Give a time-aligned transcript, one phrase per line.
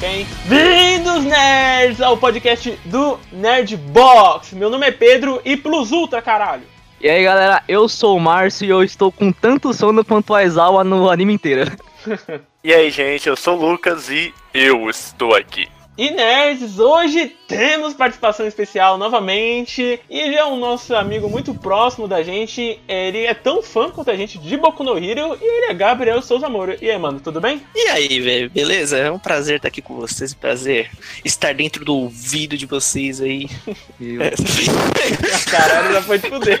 [0.00, 4.56] Bem-vindos, nerds, ao podcast do Nerd Box.
[4.56, 6.62] Meu nome é Pedro e Plus Ultra, caralho.
[6.98, 10.38] E aí, galera, eu sou o Márcio e eu estou com tanto sono quanto a
[10.38, 11.70] Aizawa no anime inteiro.
[12.64, 15.68] e aí, gente, eu sou o Lucas e eu estou aqui.
[15.98, 20.00] E nerds, hoje temos participação especial novamente.
[20.08, 22.80] E ele é um nosso amigo muito próximo da gente.
[22.88, 25.36] Ele é tão fã quanto a gente de Boku no Hero.
[25.40, 26.76] E ele é Gabriel Souza Moro.
[26.80, 27.60] E aí, mano, tudo bem?
[27.74, 28.96] E aí, velho, beleza?
[28.96, 30.32] É um prazer estar aqui com vocês.
[30.32, 30.90] Prazer
[31.24, 33.48] estar dentro do ouvido de vocês aí.
[34.00, 34.30] É.
[35.50, 36.60] Caralho, já foi te fuder.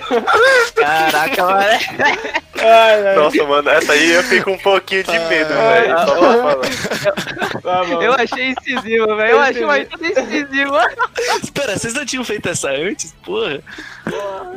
[0.74, 1.60] Caraca, mano.
[2.62, 3.16] Ai, ai.
[3.16, 5.94] Nossa, mano, essa aí eu fico um pouquinho de medo, velho.
[5.94, 6.56] Pra falar.
[7.62, 9.32] Tá eu achei incisivo, velho.
[9.32, 10.76] Eu achei mais incisivo.
[11.42, 13.14] Espera, vocês não tinham feito essa antes?
[13.24, 13.62] Porra.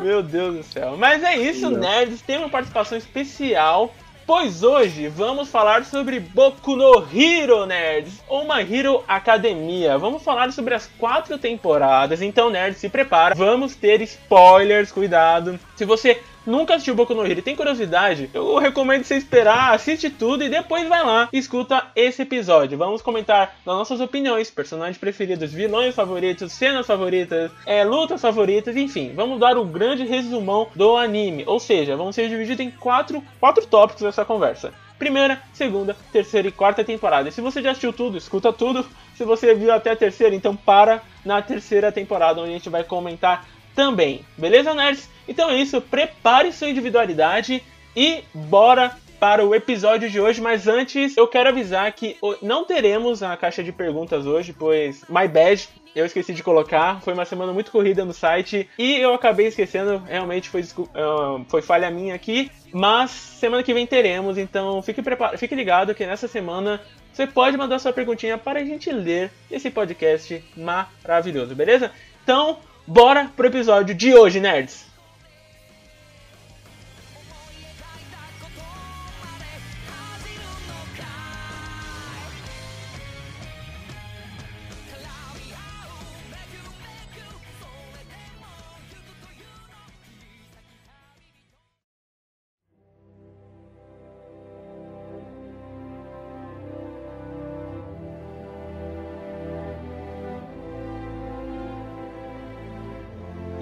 [0.01, 0.95] Meu Deus do céu.
[0.97, 1.79] Mas é isso, não.
[1.79, 2.21] nerds.
[2.21, 3.93] Tem uma participação especial.
[4.25, 9.97] Pois hoje vamos falar sobre Boku no Hero, nerds, ou uma Hero Academia.
[9.97, 13.35] Vamos falar sobre as quatro temporadas, então, nerds, se prepara.
[13.35, 15.59] Vamos ter spoilers, cuidado.
[15.75, 20.09] Se você nunca assistiu Boku no Hero e tem curiosidade, eu recomendo você esperar, assiste
[20.09, 22.77] tudo e depois vai lá e escuta esse episódio.
[22.77, 29.13] Vamos comentar das nossas opiniões, personagens preferidos, vilões favoritos, cenas favoritas, é, lutas favoritas, enfim.
[29.15, 31.43] Vamos dar o grande resumão do anime.
[31.47, 36.51] Ou seja, vamos ser divididos em quatro, quatro tópicos dessa conversa primeira, segunda, terceira e
[36.51, 37.27] quarta temporada.
[37.27, 38.85] E se você já assistiu tudo, escuta tudo.
[39.15, 42.85] Se você viu até a terceira, então para na terceira temporada, onde a gente vai
[42.85, 44.25] comentar também.
[44.37, 45.09] Beleza, nerds?
[45.27, 47.63] Então é isso, prepare sua individualidade
[47.95, 53.23] e bora para o episódio de hoje, mas antes eu quero avisar que não teremos
[53.23, 55.65] a caixa de perguntas hoje, pois my bad,
[55.95, 59.99] eu esqueci de colocar, foi uma semana muito corrida no site e eu acabei esquecendo,
[59.99, 65.37] realmente foi, uh, foi falha minha aqui, mas semana que vem teremos, então fique, preparado,
[65.37, 66.81] fique ligado que nessa semana
[67.13, 71.91] você pode mandar sua perguntinha para a gente ler esse podcast maravilhoso, beleza?
[72.23, 74.92] Então, bora pro episódio de hoje, nerds!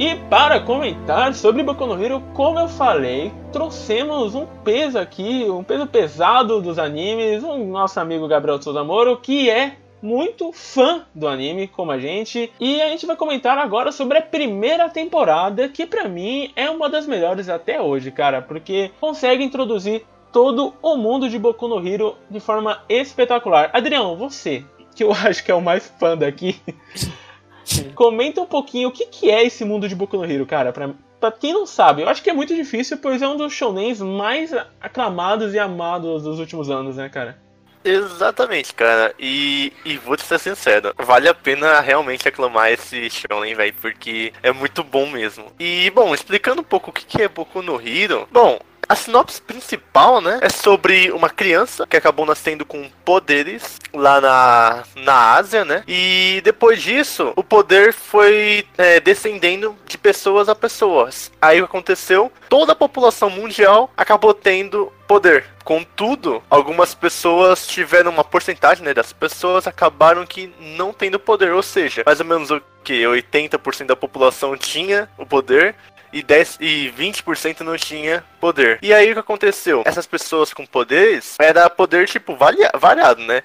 [0.02, 5.64] E para comentar sobre Boku no Hero, como eu falei, trouxemos um peso aqui, um
[5.64, 11.28] peso pesado dos animes, o nosso amigo Gabriel Souza Moro, que é muito fã do
[11.28, 15.86] anime, como a gente, e a gente vai comentar agora sobre a primeira temporada, que
[15.86, 21.30] para mim é uma das melhores até hoje, cara, porque consegue introduzir todo o mundo
[21.30, 23.70] de Boku no Hero de forma espetacular.
[23.72, 26.60] Adrião, você, que eu acho que é o mais fã daqui,
[27.96, 30.90] Comenta um pouquinho o que, que é esse mundo de Boku no Hero, cara, pra,
[31.20, 32.02] pra quem não sabe.
[32.02, 36.24] Eu acho que é muito difícil, pois é um dos shounens mais aclamados e amados
[36.24, 37.40] dos últimos anos, né, cara?
[37.84, 39.14] Exatamente, cara.
[39.20, 44.32] E, e vou te ser sincero, vale a pena realmente aclamar esse shonen, velho, porque
[44.44, 45.46] é muito bom mesmo.
[45.60, 48.28] E, bom, explicando um pouco o que é Boku no Hero.
[48.32, 48.60] Bom,
[48.92, 54.84] a sinopse principal, né, é sobre uma criança que acabou nascendo com poderes lá na,
[54.98, 55.84] na Ásia, né?
[55.88, 61.32] E depois disso, o poder foi é, descendendo de pessoas a pessoas.
[61.42, 62.30] Aí o que aconteceu?
[62.50, 65.46] Toda a população mundial acabou tendo poder.
[65.64, 71.64] Contudo, algumas pessoas tiveram uma porcentagem né, das pessoas acabaram que não tendo poder, ou
[71.64, 75.76] seja, mais ou menos o que 80% da população tinha o poder
[76.12, 78.80] e 10 e 20% não tinha poder.
[78.82, 79.84] E aí o que aconteceu?
[79.86, 83.42] Essas pessoas com poderes era poder tipo variado, né?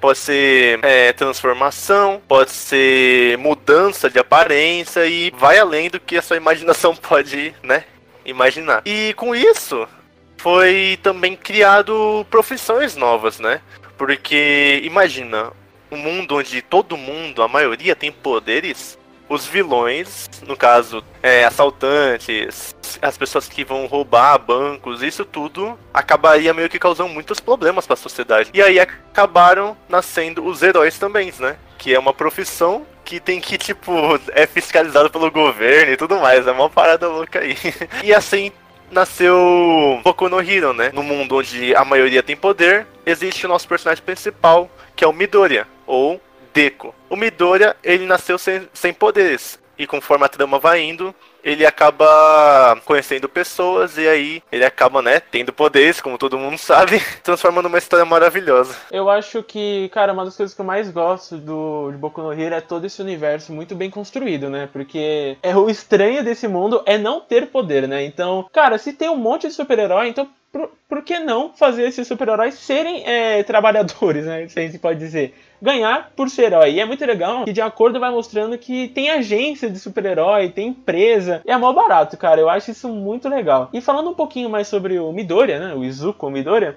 [0.00, 6.22] Pode ser é, transformação, pode ser mudança de aparência e vai além do que a
[6.22, 7.84] sua imaginação pode, né?
[8.24, 8.82] Imaginar.
[8.84, 9.88] E com isso
[10.36, 13.60] foi também criado profissões novas, né?
[13.96, 15.52] Porque imagina
[15.90, 18.97] um mundo onde todo mundo, a maioria tem poderes,
[19.28, 26.54] os vilões, no caso, é, assaltantes, as pessoas que vão roubar bancos, isso tudo acabaria
[26.54, 28.50] meio que causando muitos problemas para a sociedade.
[28.54, 31.56] E aí acabaram nascendo os heróis também, né?
[31.76, 33.92] Que é uma profissão que tem que, tipo,
[34.32, 36.46] é fiscalizado pelo governo e tudo mais.
[36.46, 37.56] É uma parada louca aí.
[38.04, 38.52] e assim
[38.90, 40.90] nasceu Boku no Hero, né?
[40.92, 45.12] No mundo onde a maioria tem poder, existe o nosso personagem principal, que é o
[45.12, 46.20] Midoriya, ou
[46.58, 46.92] Deco.
[47.08, 49.60] O Midoriya, ele nasceu sem, sem poderes.
[49.78, 51.14] E conforme a trama vai indo,
[51.44, 57.00] ele acaba conhecendo pessoas e aí ele acaba, né, tendo poderes, como todo mundo sabe,
[57.22, 58.74] transformando uma história maravilhosa.
[58.90, 62.32] Eu acho que, cara, uma das coisas que eu mais gosto do de Boku no
[62.32, 64.68] Hero é todo esse universo muito bem construído, né?
[64.72, 68.04] Porque é o estranho desse mundo é não ter poder, né?
[68.04, 72.08] Então, cara, se tem um monte de super-herói, então por, por, que não fazer esses
[72.08, 74.48] super-heróis serem é, trabalhadores, né?
[74.50, 75.34] Se a gente pode dizer.
[75.60, 76.72] Ganhar por ser herói.
[76.72, 80.68] E é muito legal que de acordo vai mostrando que tem agência de super-herói, tem
[80.68, 81.42] empresa.
[81.44, 82.40] E é mó barato, cara.
[82.40, 83.68] Eu acho isso muito legal.
[83.72, 85.74] E falando um pouquinho mais sobre o Midoriya, né?
[85.74, 86.76] O Izuku Midoriya.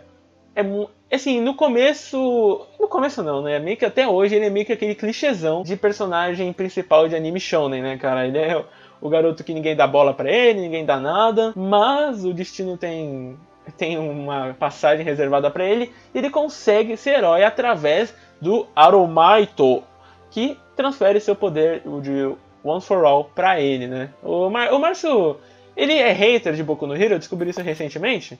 [0.55, 2.67] É assim, no começo.
[2.79, 3.59] No começo não, né?
[3.59, 7.39] Meio que até hoje ele é meio que aquele clichêzão de personagem principal de anime
[7.39, 8.27] shonen, né, cara?
[8.27, 8.63] Ele é
[8.99, 13.37] o garoto que ninguém dá bola para ele, ninguém dá nada, mas o destino tem
[13.77, 19.83] tem uma passagem reservada para ele, e ele consegue ser herói através do Aromaito,
[20.31, 24.09] que transfere seu poder de Once for All para ele, né?
[24.23, 25.37] O, Mar o Márcio,
[25.75, 28.39] ele é hater de Boku no Hero, eu descobri isso recentemente.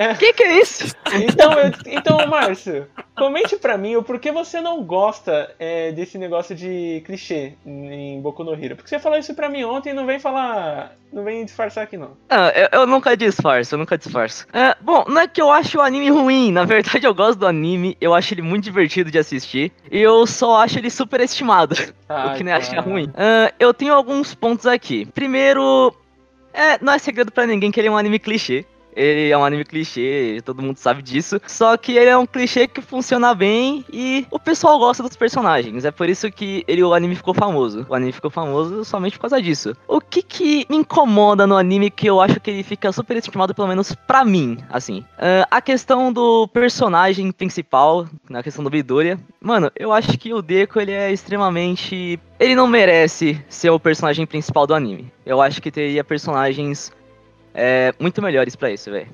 [0.00, 0.14] É?
[0.14, 0.96] Que que é isso?
[1.12, 6.56] Então, eu, então Márcio, comente pra mim o porquê você não gosta é, desse negócio
[6.56, 8.76] de clichê em Boku no Hero.
[8.76, 10.96] Porque você falou isso pra mim ontem e não vem falar.
[11.12, 12.12] Não vem disfarçar aqui, não.
[12.30, 14.46] Ah, eu, eu nunca disfarço, eu nunca disfarço.
[14.54, 16.50] É, bom, não é que eu acho o anime ruim.
[16.50, 19.70] Na verdade, eu gosto do anime, eu acho ele muito divertido de assistir.
[19.90, 21.74] E eu só acho ele superestimado.
[22.08, 23.04] o que nem acha ruim.
[23.08, 25.04] Uh, eu tenho alguns pontos aqui.
[25.04, 25.94] Primeiro,
[26.54, 28.64] é, não é segredo para ninguém que ele é um anime clichê.
[28.94, 31.40] Ele é um anime clichê, todo mundo sabe disso.
[31.46, 35.84] Só que ele é um clichê que funciona bem e o pessoal gosta dos personagens.
[35.84, 37.86] É por isso que ele, o anime ficou famoso.
[37.88, 39.76] O anime ficou famoso somente por causa disso.
[39.86, 43.54] O que que me incomoda no anime que eu acho que ele fica super estimado,
[43.54, 45.00] pelo menos pra mim, assim.
[45.18, 49.18] Uh, a questão do personagem principal, na questão do Midoriya.
[49.40, 52.18] Mano, eu acho que o Deco, ele é extremamente...
[52.38, 55.12] Ele não merece ser o personagem principal do anime.
[55.26, 56.90] Eu acho que teria personagens
[57.54, 59.08] é, muito melhores para isso, velho.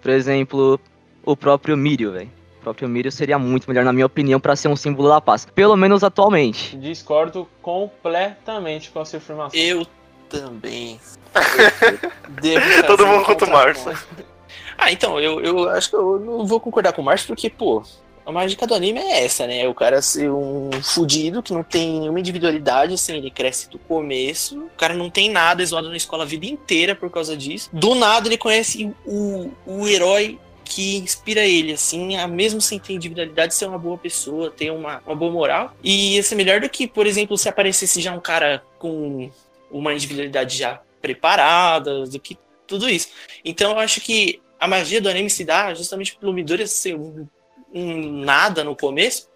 [0.00, 0.80] Por exemplo,
[1.24, 2.30] o próprio Mirio, velho.
[2.60, 5.44] O próprio Mirio seria muito melhor, na minha opinião, para ser um símbolo da paz.
[5.44, 6.76] Pelo menos atualmente.
[6.76, 9.58] Discordo completamente com a sua afirmação.
[9.58, 9.86] Eu
[10.28, 11.00] também.
[12.86, 13.92] Todo mundo contra o Márcio.
[14.76, 17.84] Ah, então, eu, eu acho que eu não vou concordar com o Márcio, porque, pô,
[18.24, 19.66] a mágica do anime é essa, né?
[19.68, 24.58] O cara ser um fudido que não tem nenhuma individualidade, assim, ele cresce do começo.
[24.58, 27.68] O cara não tem nada, é zoado na escola a vida inteira por causa disso.
[27.72, 32.94] Do nada ele conhece o, o herói que inspira ele, assim, a mesmo sem ter
[32.94, 35.76] individualidade, ser uma boa pessoa, ter uma, uma boa moral.
[35.82, 39.30] E ia ser melhor do que, por exemplo, se aparecesse já um cara com
[39.70, 43.08] uma individualidade já preparada, do que tudo isso.
[43.44, 47.26] Então eu acho que a magia do anime se dá justamente pelo Midori ser um
[47.72, 49.28] um nada no começo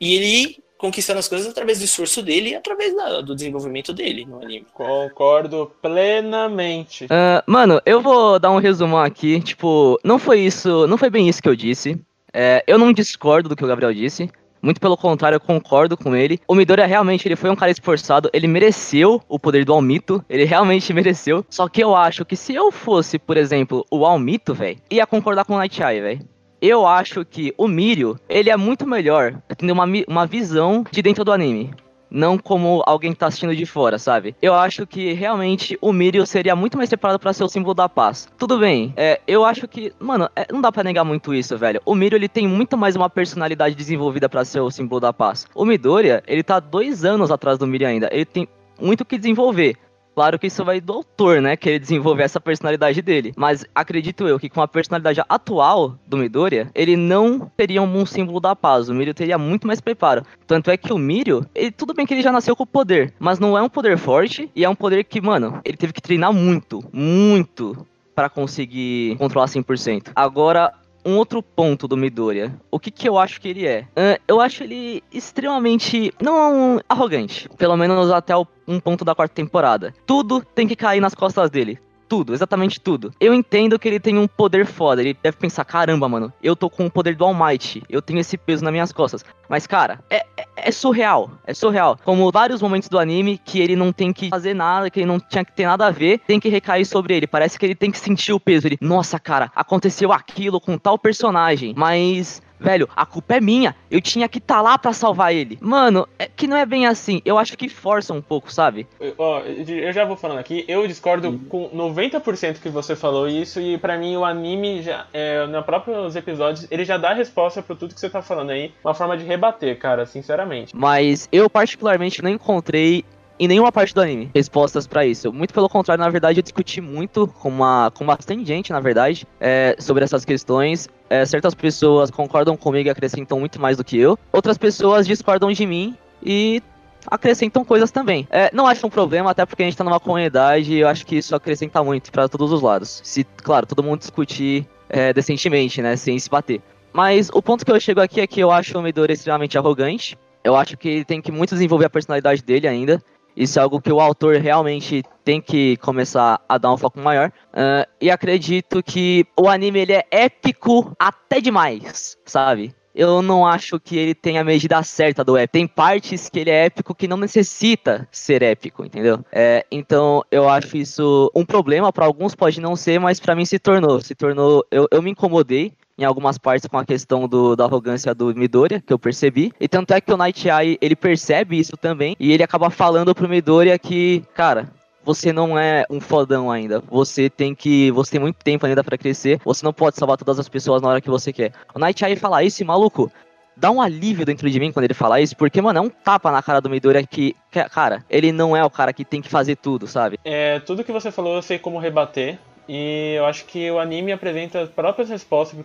[0.00, 4.24] e ele conquistando as coisas através do esforço dele e através da, do desenvolvimento dele
[4.24, 4.66] no anime.
[4.72, 7.04] Concordo plenamente.
[7.04, 9.40] Uh, mano, eu vou dar um resumão aqui.
[9.40, 12.00] Tipo, não foi isso, não foi bem isso que eu disse.
[12.32, 14.30] É, eu não discordo do que o Gabriel disse.
[14.62, 16.38] Muito pelo contrário, eu concordo com ele.
[16.46, 20.44] O Midoriya realmente ele foi um cara esforçado, ele mereceu o poder do Almito, ele
[20.44, 21.44] realmente mereceu.
[21.48, 25.44] Só que eu acho que se eu fosse, por exemplo, o Almito, velho, ia concordar
[25.44, 29.72] com o Night Eye, velho eu acho que o Mirio, ele é muito melhor tendo
[29.72, 31.70] uma, uma visão de dentro do anime.
[32.10, 34.34] Não como alguém que tá assistindo de fora, sabe?
[34.42, 37.88] Eu acho que realmente o Mirio seria muito mais preparado para ser o símbolo da
[37.88, 38.28] paz.
[38.36, 41.80] Tudo bem, é, eu acho que, mano, é, não dá para negar muito isso, velho.
[41.84, 45.46] O Mirio ele tem muito mais uma personalidade desenvolvida para ser o símbolo da paz.
[45.54, 48.08] O Midoriya, ele tá dois anos atrás do Mirio ainda.
[48.10, 48.48] Ele tem
[48.80, 49.76] muito que desenvolver.
[50.14, 51.56] Claro que isso vai do autor, né?
[51.56, 53.32] Querer desenvolver essa personalidade dele.
[53.36, 58.40] Mas acredito eu que com a personalidade atual do Midoriya, ele não teria um símbolo
[58.40, 58.88] da paz.
[58.88, 60.22] O Mirio teria muito mais preparo.
[60.46, 63.14] Tanto é que o Mirio, ele, tudo bem que ele já nasceu com o poder,
[63.18, 66.02] mas não é um poder forte e é um poder que, mano, ele teve que
[66.02, 70.10] treinar muito, muito para conseguir controlar 100%.
[70.14, 72.54] Agora, um outro ponto do Midoriya.
[72.70, 73.86] O que, que eu acho que ele é?
[74.26, 76.12] Eu acho ele extremamente.
[76.20, 77.48] não arrogante.
[77.56, 79.94] Pelo menos até o, um ponto da quarta temporada.
[80.06, 81.78] Tudo tem que cair nas costas dele
[82.10, 83.12] tudo, exatamente tudo.
[83.20, 85.00] Eu entendo que ele tem um poder foda.
[85.00, 87.84] Ele deve pensar: caramba, mano, eu tô com o poder do All Might.
[87.88, 89.24] Eu tenho esse peso nas minhas costas.
[89.48, 91.30] Mas, cara, é, é, é, surreal.
[91.46, 91.96] É surreal.
[92.04, 95.20] Como vários momentos do anime que ele não tem que fazer nada, que ele não
[95.20, 97.28] tinha que ter nada a ver, tem que recair sobre ele.
[97.28, 98.66] Parece que ele tem que sentir o peso.
[98.66, 101.74] Ele, nossa, cara, aconteceu aquilo com tal personagem.
[101.76, 103.74] Mas velho, a culpa é minha.
[103.90, 105.58] Eu tinha que estar tá lá para salvar ele.
[105.60, 107.22] Mano, é que não é bem assim.
[107.24, 108.86] Eu acho que força um pouco, sabe?
[109.16, 110.64] Ó, eu já vou falando aqui.
[110.68, 111.38] Eu discordo uhum.
[111.38, 113.60] com 90% que você falou isso.
[113.60, 117.74] E para mim, o anime, já, é, nos próprios episódios, ele já dá resposta pra
[117.74, 118.72] tudo que você tá falando aí.
[118.84, 120.76] Uma forma de rebater, cara, sinceramente.
[120.76, 123.04] Mas eu, particularmente, não encontrei
[123.40, 125.32] em nenhuma parte do anime respostas para isso.
[125.32, 129.26] Muito pelo contrário, na verdade, eu discuti muito com, uma, com bastante gente, na verdade,
[129.40, 130.86] é, sobre essas questões.
[131.08, 134.18] É, certas pessoas concordam comigo e acrescentam muito mais do que eu.
[134.30, 136.62] Outras pessoas discordam de mim e
[137.06, 138.28] acrescentam coisas também.
[138.30, 141.06] É, não acho um problema, até porque a gente tá numa comunidade e eu acho
[141.06, 143.00] que isso acrescenta muito para todos os lados.
[143.02, 146.60] Se, claro, todo mundo discutir é, decentemente, né, sem se bater.
[146.92, 150.18] Mas o ponto que eu chego aqui é que eu acho o Midori extremamente arrogante.
[150.44, 153.02] Eu acho que ele tem que muito desenvolver a personalidade dele ainda.
[153.40, 157.32] Isso é algo que o autor realmente tem que começar a dar um foco maior.
[157.54, 162.74] Uh, e acredito que o anime ele é épico até demais, sabe?
[162.92, 165.52] eu não acho que ele tenha a medida certa do épico.
[165.52, 169.24] Tem partes que ele é épico que não necessita ser épico, entendeu?
[169.32, 171.92] É, então eu acho isso um problema.
[171.92, 174.02] Para alguns pode não ser, mas para mim se tornou.
[174.02, 174.66] Se tornou.
[174.70, 178.82] Eu, eu me incomodei em algumas partes com a questão do, da arrogância do Midoriya,
[178.84, 179.52] que eu percebi.
[179.60, 183.14] E tanto é que o Night Eye, ele percebe isso também, e ele acaba falando
[183.14, 184.70] pro Midoriya que, cara,
[185.04, 186.82] você não é um fodão ainda.
[186.90, 187.90] Você tem que.
[187.90, 189.40] Você tem muito tempo ainda para crescer.
[189.44, 191.52] Você não pode salvar todas as pessoas na hora que você quer.
[191.74, 193.12] O Night Eye fala isso, maluco.
[193.56, 196.32] Dá um alívio dentro de mim quando ele fala isso, porque, mano, é um tapa
[196.32, 199.28] na cara do Midoriya que, que, cara, ele não é o cara que tem que
[199.28, 200.18] fazer tudo, sabe?
[200.24, 202.38] É, tudo que você falou eu sei como rebater.
[202.72, 205.58] E eu acho que o anime apresenta as próprias respostas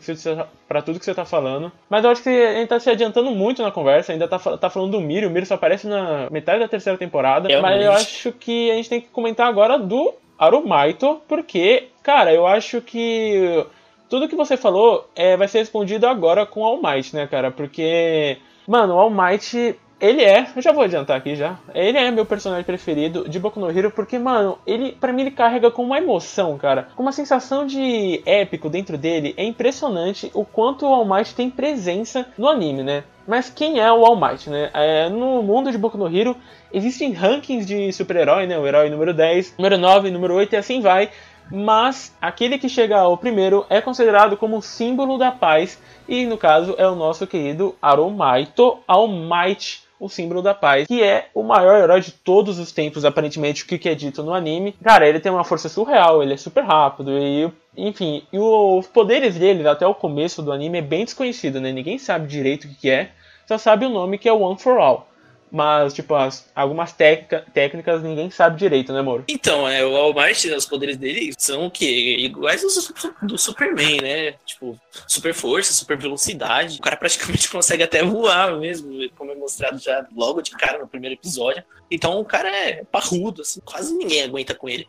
[0.67, 1.71] para tudo que você está falando.
[1.87, 4.11] Mas eu acho que a gente está se adiantando muito na conversa.
[4.11, 5.27] Ainda está tá falando do Miro.
[5.27, 7.47] O Miro só aparece na metade da terceira temporada.
[7.51, 11.21] É mas eu acho que a gente tem que comentar agora do Arumaito.
[11.27, 13.63] Porque, cara, eu acho que
[14.09, 17.51] tudo que você falou é, vai ser respondido agora com o All Might, né, cara?
[17.51, 21.57] Porque, mano, o All Might ele é, eu já vou adiantar aqui já.
[21.73, 25.31] Ele é meu personagem preferido de Boku no Hero porque, mano, ele para mim ele
[25.31, 29.33] carrega com uma emoção, cara, com uma sensação de épico dentro dele.
[29.37, 33.03] É impressionante o quanto o All Might tem presença no anime, né?
[33.25, 34.69] Mas quem é o All Might, né?
[34.73, 36.35] É, no mundo de Boku no Hero
[36.73, 38.59] existem rankings de super-herói, né?
[38.59, 41.09] O herói número 10, número 9, número 8 e assim vai.
[41.49, 46.75] Mas aquele que chega ao primeiro é considerado como símbolo da paz e no caso
[46.77, 51.81] é o nosso querido Aromaito All Might o símbolo da paz, que é o maior
[51.81, 54.73] herói de todos os tempos, aparentemente, o que é dito no anime.
[54.83, 59.35] Cara, ele tem uma força surreal, ele é super rápido e enfim, e os poderes
[59.35, 61.71] dele até o começo do anime é bem desconhecido, né?
[61.71, 63.09] Ninguém sabe direito o que é,
[63.45, 65.07] só sabe o nome que é One for All.
[65.51, 69.23] Mas, tipo, as, algumas técnica, técnicas ninguém sabe direito, né, amor?
[69.27, 72.17] Então, é, o All Might, os poderes dele são o quê?
[72.19, 74.31] Iguais aos do Superman, né?
[74.45, 76.79] Tipo, super força, super velocidade.
[76.79, 80.87] O cara praticamente consegue até voar mesmo, como é mostrado já logo de cara no
[80.87, 81.63] primeiro episódio.
[81.89, 84.87] Então o cara é parrudo, assim, quase ninguém aguenta com ele.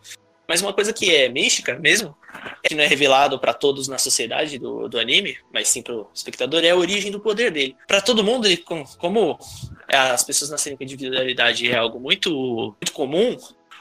[0.49, 2.17] Mas uma coisa que é mística mesmo,
[2.62, 6.65] que não é revelado para todos na sociedade do, do anime, mas sim pro espectador,
[6.65, 7.76] é a origem do poder dele.
[7.87, 8.59] Para todo mundo, ele,
[8.99, 9.38] como
[9.88, 12.31] as pessoas nascerem com individualidade é algo muito,
[12.81, 13.37] muito comum,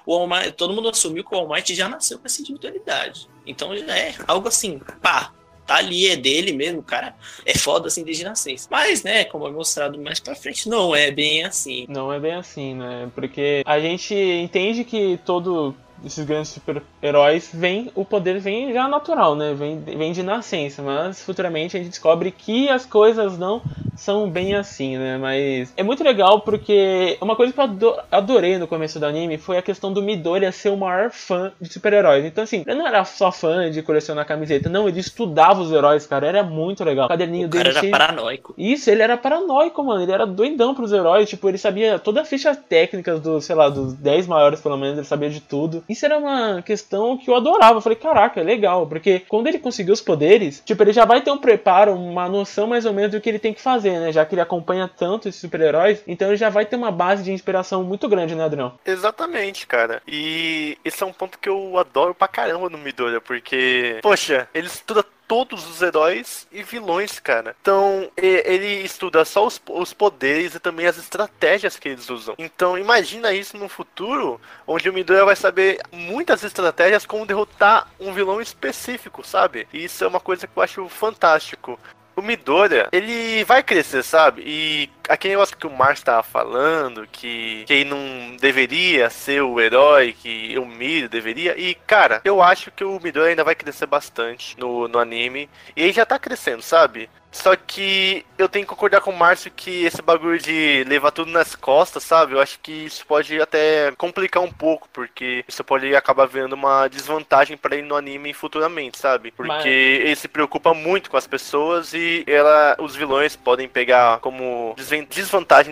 [0.06, 3.28] o All Might, todo mundo assumiu que o All Might já nasceu com essa individualidade.
[3.46, 5.34] Então já é algo assim, pá,
[5.66, 7.16] tá ali, é dele mesmo, cara.
[7.46, 8.68] É foda assim desde nascença.
[8.70, 11.86] Mas, né, como é mostrado mais pra frente, não é bem assim.
[11.90, 13.10] Não é bem assim, né?
[13.16, 19.36] Porque a gente entende que todo esses grandes super-heróis, vem o poder vem já natural,
[19.36, 19.54] né?
[19.54, 23.62] Vem, vem de nascença, mas futuramente a gente descobre que as coisas não
[23.96, 25.18] são bem assim, né?
[25.18, 29.58] Mas é muito legal porque uma coisa que eu adorei no começo do anime foi
[29.58, 32.26] a questão do Midoriya ser o maior fã de super-heróis.
[32.26, 36.06] Então, assim, ele não era só fã de colecionar camiseta, não, ele estudava os heróis,
[36.06, 36.28] cara.
[36.28, 37.06] Era muito legal.
[37.06, 37.74] O caderninho o dele.
[37.74, 38.54] Cara era paranoico.
[38.58, 40.04] Isso, ele era paranoico, mano.
[40.04, 41.30] Ele era doidão pros heróis.
[41.30, 44.98] Tipo, ele sabia toda a ficha técnica dos, sei lá, dos 10 maiores, pelo menos,
[44.98, 45.84] ele sabia de tudo.
[45.88, 47.78] Isso era uma questão que eu adorava.
[47.78, 48.88] Eu falei, caraca, legal.
[48.88, 52.68] Porque quando ele conseguiu os poderes, tipo, ele já vai ter um preparo, uma noção
[52.68, 54.12] mais ou menos do que ele tem que fazer, né?
[54.12, 57.32] Já que ele acompanha tanto esses super-heróis, então ele já vai ter uma base de
[57.32, 58.74] inspiração muito grande, né, Adrião?
[58.86, 60.02] Exatamente, cara.
[60.08, 64.68] E esse é um ponto que eu adoro pra caramba no Midoriya, porque, poxa, ele
[64.68, 67.56] estuda todos os heróis e vilões, cara.
[67.62, 72.36] Então, ele estuda só os, os poderes e também as estratégias que eles usam.
[72.38, 78.14] Então, imagina isso no futuro, onde o Midoriya vai saber muitas estratégias como derrotar um
[78.14, 79.68] vilão específico, sabe?
[79.74, 81.80] E isso é uma coisa que eu acho fantástico
[82.16, 84.42] o Midoriya, ele vai crescer, sabe?
[84.46, 89.60] E aquele negócio que o Márcio tava falando, que, que ele não deveria ser o
[89.60, 91.60] herói, que o Miro deveria.
[91.60, 95.50] E, cara, eu acho que o Midoriya ainda vai crescer bastante no, no anime.
[95.76, 97.10] E ele já tá crescendo, sabe?
[97.36, 101.30] Só que eu tenho que concordar com o Márcio que esse bagulho de levar tudo
[101.30, 102.34] nas costas, sabe?
[102.34, 106.88] Eu acho que isso pode até complicar um pouco, porque isso pode acabar vendo uma
[106.88, 109.32] desvantagem para ele no anime futuramente, sabe?
[109.32, 109.66] Porque Mas...
[109.66, 114.95] ele se preocupa muito com as pessoas e ela, os vilões podem pegar como desvantagem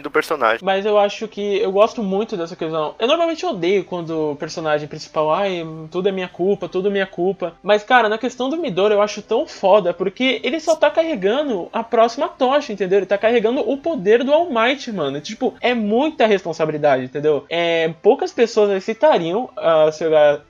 [0.01, 0.59] do personagem.
[0.61, 2.95] Mas eu acho que eu gosto muito dessa questão.
[2.99, 7.07] Eu normalmente odeio quando o personagem principal, ai, tudo é minha culpa, tudo é minha
[7.07, 7.53] culpa.
[7.61, 11.69] Mas, cara, na questão do Midori eu acho tão foda, porque ele só tá carregando
[11.71, 12.99] a próxima tocha, entendeu?
[12.99, 15.19] Ele tá carregando o poder do All Might, mano.
[15.21, 17.45] Tipo, é muita responsabilidade, entendeu?
[17.49, 20.05] É, poucas pessoas aceitariam uh, se,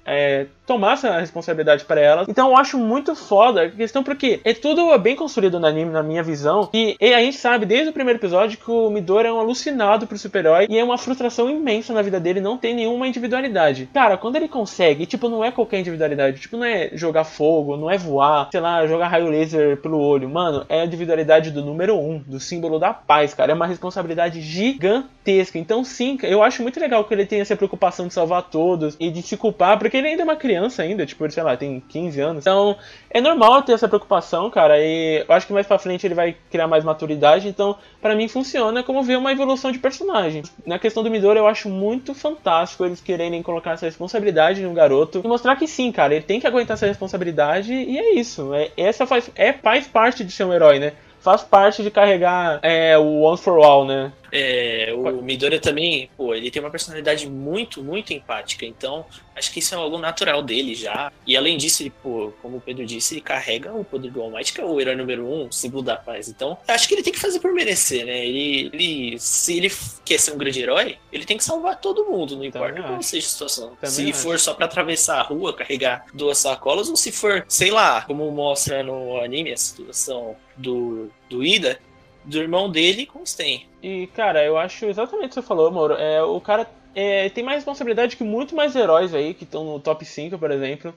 [0.05, 2.27] é, tomar essa responsabilidade para elas.
[2.27, 6.03] Então eu acho muito foda a questão porque é tudo bem construído no anime, na
[6.03, 6.69] minha visão.
[6.73, 10.17] E, a gente sabe desde o primeiro episódio que o Midori é um alucinado pro
[10.17, 13.87] super-herói e é uma frustração imensa na vida dele não ter nenhuma individualidade.
[13.93, 17.89] Cara, quando ele consegue, tipo, não é qualquer individualidade, tipo, não é jogar fogo, não
[17.89, 20.27] é voar, sei lá, jogar raio laser pelo olho.
[20.27, 23.51] Mano, é a individualidade do número um, do símbolo da paz, cara.
[23.51, 25.59] É uma responsabilidade gigantesca.
[25.59, 29.11] Então, sim, eu acho muito legal que ele tenha essa preocupação de salvar todos e
[29.11, 31.81] de se culpar, porque ele ainda é uma criança criança ainda, tipo, sei lá, tem
[31.89, 32.43] 15 anos.
[32.43, 32.77] Então,
[33.09, 36.35] é normal ter essa preocupação, cara, e eu acho que mais pra frente ele vai
[36.51, 40.43] criar mais maturidade, então, para mim funciona como ver uma evolução de personagem.
[40.65, 45.21] Na questão do Midori, eu acho muito fantástico eles quererem colocar essa responsabilidade no garoto
[45.23, 48.53] e mostrar que sim, cara, ele tem que aguentar essa responsabilidade e é isso.
[48.53, 50.93] É, essa faz, é, faz parte de ser um herói, né?
[51.19, 54.11] Faz parte de carregar é, o Once for All, né?
[54.35, 59.59] É, o Midoriya também, pô, ele tem uma personalidade muito, muito empática, então acho que
[59.59, 61.11] isso é algo natural dele já.
[61.27, 64.59] E além disso, ele, pô, como o Pedro disse, ele carrega o poder do que
[64.59, 66.27] é o herói número um, símbolo da paz.
[66.27, 68.25] Então, acho que ele tem que fazer por merecer, né?
[68.25, 69.71] Ele, ele se ele
[70.03, 73.03] quer ser um grande herói, ele tem que salvar todo mundo, não importa também qual
[73.03, 73.77] seja a situação.
[73.79, 74.19] Também se acho.
[74.19, 78.29] for só para atravessar a rua, carregar duas sacolas, ou se for, sei lá, como
[78.31, 81.79] mostra no anime a situação do, do Ida,
[82.23, 83.65] do irmão dele com o Sten.
[83.81, 85.95] E, cara, eu acho exatamente o que você falou, Moro.
[85.95, 89.79] É, o cara é, tem mais responsabilidade que muito mais heróis aí, que estão no
[89.79, 90.93] top 5, por exemplo.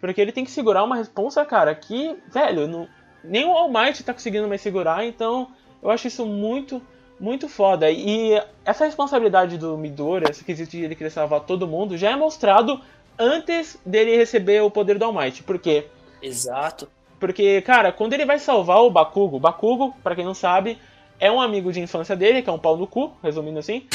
[0.00, 2.88] Porque ele tem que segurar uma responsa, cara, que, velho, não,
[3.22, 5.48] nem o All Might tá conseguindo mais segurar, então
[5.82, 6.80] eu acho isso muito,
[7.18, 7.90] muito foda.
[7.90, 12.16] E essa responsabilidade do Midori, esse quesito de ele querer salvar todo mundo, já é
[12.16, 12.80] mostrado
[13.18, 15.42] antes dele receber o poder do All Might.
[15.42, 15.86] Por quê?
[16.22, 16.88] Exato.
[17.20, 20.78] Porque, cara, quando ele vai salvar o Bakugo, Bakugo, para quem não sabe,
[21.20, 23.86] é um amigo de infância dele, que é um pau no cu, resumindo assim.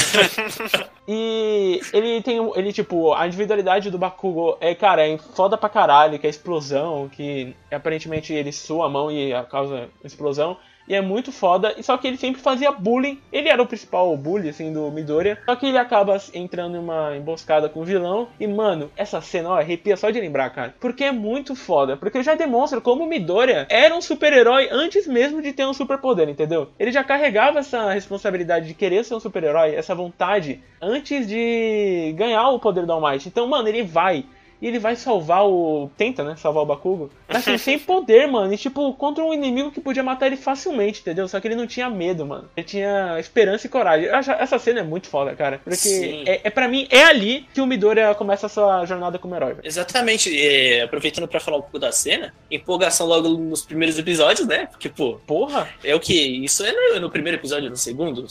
[1.08, 6.20] e ele tem, ele, tipo, a individualidade do Bakugo é, cara, é foda pra caralho,
[6.20, 10.56] que é explosão, que aparentemente ele sua a mão e causa explosão.
[10.88, 11.76] E é muito foda.
[11.82, 13.20] Só que ele sempre fazia bullying.
[13.32, 15.40] Ele era o principal bully, assim, do Midoriya.
[15.46, 18.28] Só que ele acaba entrando em uma emboscada com o vilão.
[18.40, 20.76] E, mano, essa cena, ó, arrepia só de lembrar, cara.
[20.80, 21.98] Porque é muito foda.
[21.98, 26.30] Porque já demonstra como o Midoriya era um super-herói antes mesmo de ter um superpoder,
[26.30, 26.70] entendeu?
[26.80, 32.50] Ele já carregava essa responsabilidade de querer ser um super-herói, essa vontade, antes de ganhar
[32.50, 33.28] o poder do All Might.
[33.28, 34.26] Então, mano, ele vai
[34.62, 35.90] e ele vai salvar o.
[35.98, 36.36] Tenta, né?
[36.38, 37.12] Salvar o Bakugo.
[37.28, 38.54] Assim, sem poder, mano.
[38.54, 41.28] E tipo, contra um inimigo que podia matar ele facilmente, entendeu?
[41.28, 42.50] Só que ele não tinha medo, mano.
[42.56, 44.08] Ele tinha esperança e coragem.
[44.10, 45.60] Essa cena é muito foda, cara.
[45.64, 49.36] Porque é, é para mim, é ali que o Midoriya começa a sua jornada como
[49.36, 49.54] herói.
[49.54, 49.68] Véio.
[49.68, 50.36] Exatamente.
[50.36, 54.68] É, aproveitando para falar um pouco da cena, empolgação logo nos primeiros episódios, né?
[54.68, 55.20] Porque, pô.
[55.28, 55.68] Porra!
[55.84, 56.14] É o que?
[56.44, 58.26] Isso é no, no primeiro episódio, no segundo?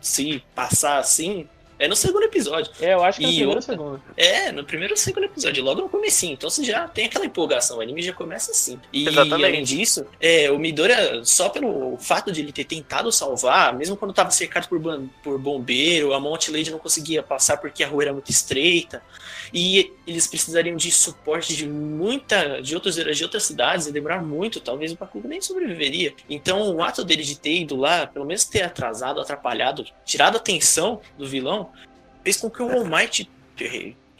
[0.00, 1.46] Se passar assim,
[1.78, 2.72] é no segundo episódio.
[2.80, 4.02] É, eu acho que é no primeiro ou segundo.
[4.16, 6.32] É, no primeiro ou segundo episódio, logo no comecinho.
[6.32, 8.80] Então você já tem aquela empolgação, o anime já começa assim.
[8.92, 9.44] E Exatamente.
[9.44, 14.10] além disso, é, o Midora, só pelo fato de ele ter tentado salvar, mesmo quando
[14.10, 14.80] estava cercado por,
[15.22, 19.02] por bombeiro, a Mount Lady não conseguia passar porque a rua era muito estreita.
[19.52, 24.60] E eles precisariam de suporte de muita, de outros de outras cidades, e demorar muito,
[24.60, 26.14] talvez o Bakugo nem sobreviveria.
[26.28, 30.38] Então o ato dele de ter ido lá, pelo menos ter atrasado, atrapalhado, tirado a
[30.38, 31.70] atenção do vilão,
[32.22, 33.28] fez com que o All Might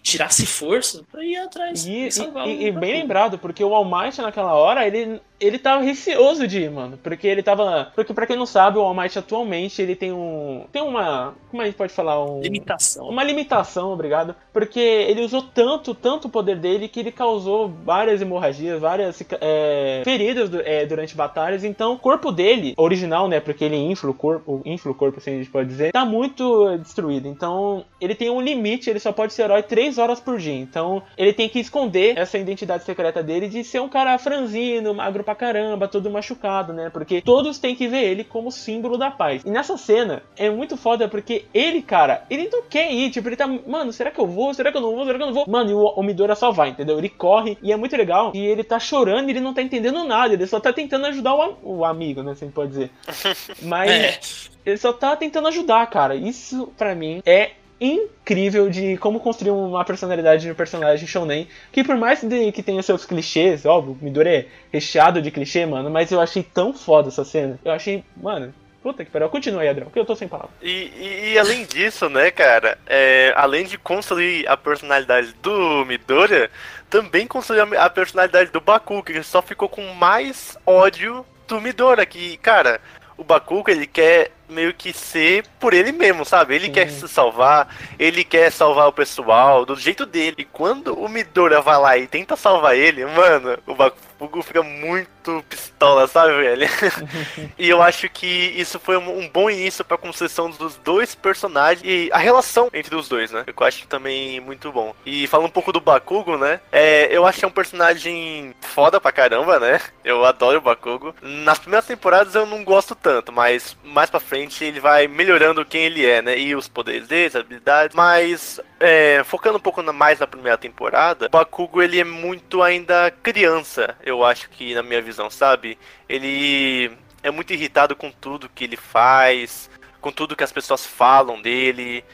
[0.02, 2.08] tirasse força pra ir atrás e, e,
[2.46, 6.62] e, e bem lembrado, porque o All Might naquela hora, ele ele tava receoso de
[6.62, 6.98] ir, mano.
[7.02, 7.92] Porque ele tava.
[7.94, 10.64] Porque pra quem não sabe, o All Might atualmente ele tem um.
[10.72, 11.34] Tem uma.
[11.50, 12.24] Como a gente pode falar?
[12.24, 13.08] Um, limitação.
[13.08, 14.34] Uma limitação, obrigado.
[14.52, 20.02] Porque ele usou tanto, tanto o poder dele que ele causou várias hemorragias, várias é,
[20.04, 21.64] feridas é, durante batalhas.
[21.64, 23.40] Então, o corpo dele, original, né?
[23.40, 26.76] Porque ele infla o corpo, infla o corpo, assim a gente pode dizer, tá muito
[26.78, 27.28] destruído.
[27.28, 30.54] Então, ele tem um limite, ele só pode ser herói 3 horas por dia.
[30.54, 35.24] Então, ele tem que esconder essa identidade secreta dele de ser um cara franzino, magro
[35.28, 36.88] pra caramba, todo machucado, né?
[36.88, 39.42] Porque todos têm que ver ele como símbolo da paz.
[39.44, 43.10] E nessa cena é muito foda porque ele, cara, ele não quer ir.
[43.10, 44.54] Tipo, ele tá, mano, será que eu vou?
[44.54, 45.04] Será que eu não vou?
[45.04, 45.44] Será que eu não vou?
[45.46, 46.96] Mano, e o, o Midora só vai, entendeu?
[46.96, 48.32] Ele corre e é muito legal.
[48.34, 50.32] E ele tá chorando e ele não tá entendendo nada.
[50.32, 52.34] Ele só tá tentando ajudar o, o amigo, né?
[52.34, 52.90] Você pode dizer.
[53.60, 53.90] Mas.
[53.90, 54.18] É.
[54.64, 56.14] Ele só tá tentando ajudar, cara.
[56.14, 61.84] Isso, para mim, é incrível de como construir uma personalidade de um personagem shonen, que
[61.84, 66.10] por mais de que tenha seus clichês, óbvio, Midori é recheado de clichê, mano, mas
[66.10, 67.58] eu achei tão foda essa cena.
[67.64, 69.28] Eu achei, mano, Puta que pariu.
[69.28, 70.54] Continua aí, Adriano, que eu tô sem palavras.
[70.62, 76.48] E, e, e além disso, né, cara, é, além de construir a personalidade do Midoriya,
[76.88, 82.36] também construiu a, personalidade do Baku, que só ficou com mais ódio do Midoriya, que,
[82.36, 82.80] cara,
[83.16, 86.54] o Bakugo, ele quer meio que ser por ele mesmo, sabe?
[86.54, 86.72] Ele Sim.
[86.72, 90.36] quer se salvar, ele quer salvar o pessoal do jeito dele.
[90.38, 95.08] E quando o Midoriya vai lá e tenta salvar ele, mano, o Bakugo fica muito
[95.48, 96.68] pistola, sabe, velho?
[97.58, 101.82] e eu acho que isso foi um, um bom início pra construção dos dois personagens
[101.84, 103.44] e a relação entre os dois, né?
[103.46, 104.94] Eu acho também muito bom.
[105.04, 106.60] E falando um pouco do Bakugo, né?
[106.72, 109.80] É, eu é um personagem foda pra caramba, né?
[110.02, 111.14] Eu adoro o Bakugo.
[111.20, 115.84] Nas primeiras temporadas eu não gosto tanto, mas mais pra frente ele vai melhorando quem
[115.84, 116.38] ele é, né?
[116.38, 117.94] E os poderes dele, as habilidades.
[117.94, 123.10] Mas é, focando um pouco mais na primeira temporada, o Bakugo ele é muito ainda
[123.22, 125.78] criança, eu acho que na minha visão, sabe?
[126.08, 126.90] Ele
[127.22, 129.68] é muito irritado com tudo que ele faz,
[130.00, 132.04] com tudo que as pessoas falam dele.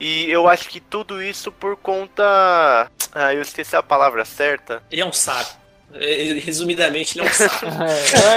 [0.00, 2.90] E eu acho que tudo isso por conta.
[3.12, 4.82] Ah, eu esqueci a palavra certa.
[4.90, 5.58] Ele é um saco.
[5.92, 7.66] É, Resumidamente, ele é um saco.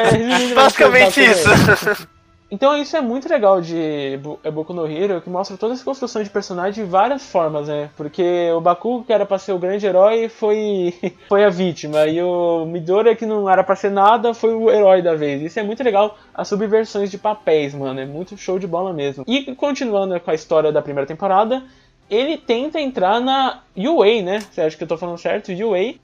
[0.09, 2.07] É, é, Basicamente isso.
[2.49, 6.23] Então isso é muito legal de é Boku no Hero, que mostra toda essa construção
[6.23, 7.89] de personagem de várias formas, né?
[7.97, 10.93] Porque o Bakugo, que era pra ser o grande herói, foi,
[11.27, 12.05] foi a vítima.
[12.07, 15.41] E o Midoriya, que não era pra ser nada, foi o herói da vez.
[15.41, 17.99] Isso é muito legal, as subversões de papéis, mano.
[17.99, 19.25] É muito show de bola mesmo.
[19.27, 21.63] E continuando com a história da primeira temporada,
[22.09, 24.39] ele tenta entrar na UA, né?
[24.39, 25.51] Você acha que eu tô falando certo?
[25.51, 25.95] UA,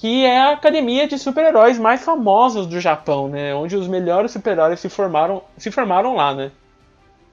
[0.00, 3.54] que é a academia de super-heróis mais famosos do Japão, né?
[3.54, 6.50] Onde os melhores super-heróis se formaram, se formaram lá, né?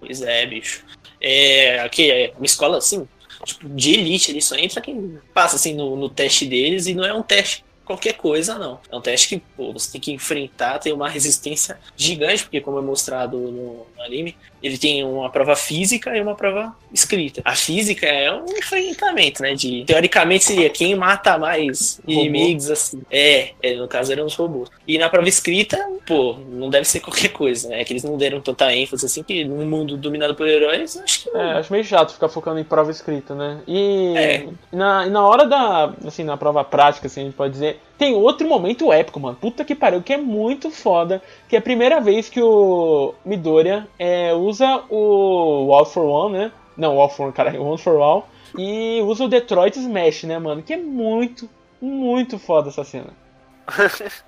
[0.01, 0.83] Pois é, bicho.
[1.21, 3.07] É, aqui é uma escola assim,
[3.45, 7.05] tipo, de elite, ele só entra quem passa assim no, no teste deles e não
[7.05, 8.81] é um teste qualquer coisa, não.
[8.91, 12.79] É um teste que pô, você tem que enfrentar, tem uma resistência gigante, porque como
[12.79, 17.41] é mostrado no, no anime, ele tem uma prova física e uma prova escrita.
[17.45, 19.53] A física é um enfrentamento, né?
[19.53, 22.19] De teoricamente seria quem mata mais Robô.
[22.21, 23.01] inimigos, assim.
[23.11, 24.69] É, é, no caso eram os robôs.
[24.87, 27.81] E na prova escrita, pô, não deve ser qualquer coisa, né?
[27.81, 31.23] É que eles não deram tanta ênfase assim, que num mundo dominado por heróis, acho
[31.23, 33.59] que É, acho meio chato ficar focando em prova escrita, né?
[33.67, 34.47] E É.
[34.71, 38.13] na, e na hora da, assim, na prova prática, assim, a gente pode dizer, tem
[38.15, 39.37] outro momento épico, mano.
[39.39, 43.87] Puta que pariu, que é muito foda, que é a primeira vez que o Midoriya
[43.97, 46.51] é, usa o All for One, né?
[46.77, 48.27] Não, All for One, caralho, One for All.
[48.57, 50.61] E usa o Detroit Smash, né, mano?
[50.61, 51.49] Que é muito,
[51.81, 53.09] muito foda essa cena.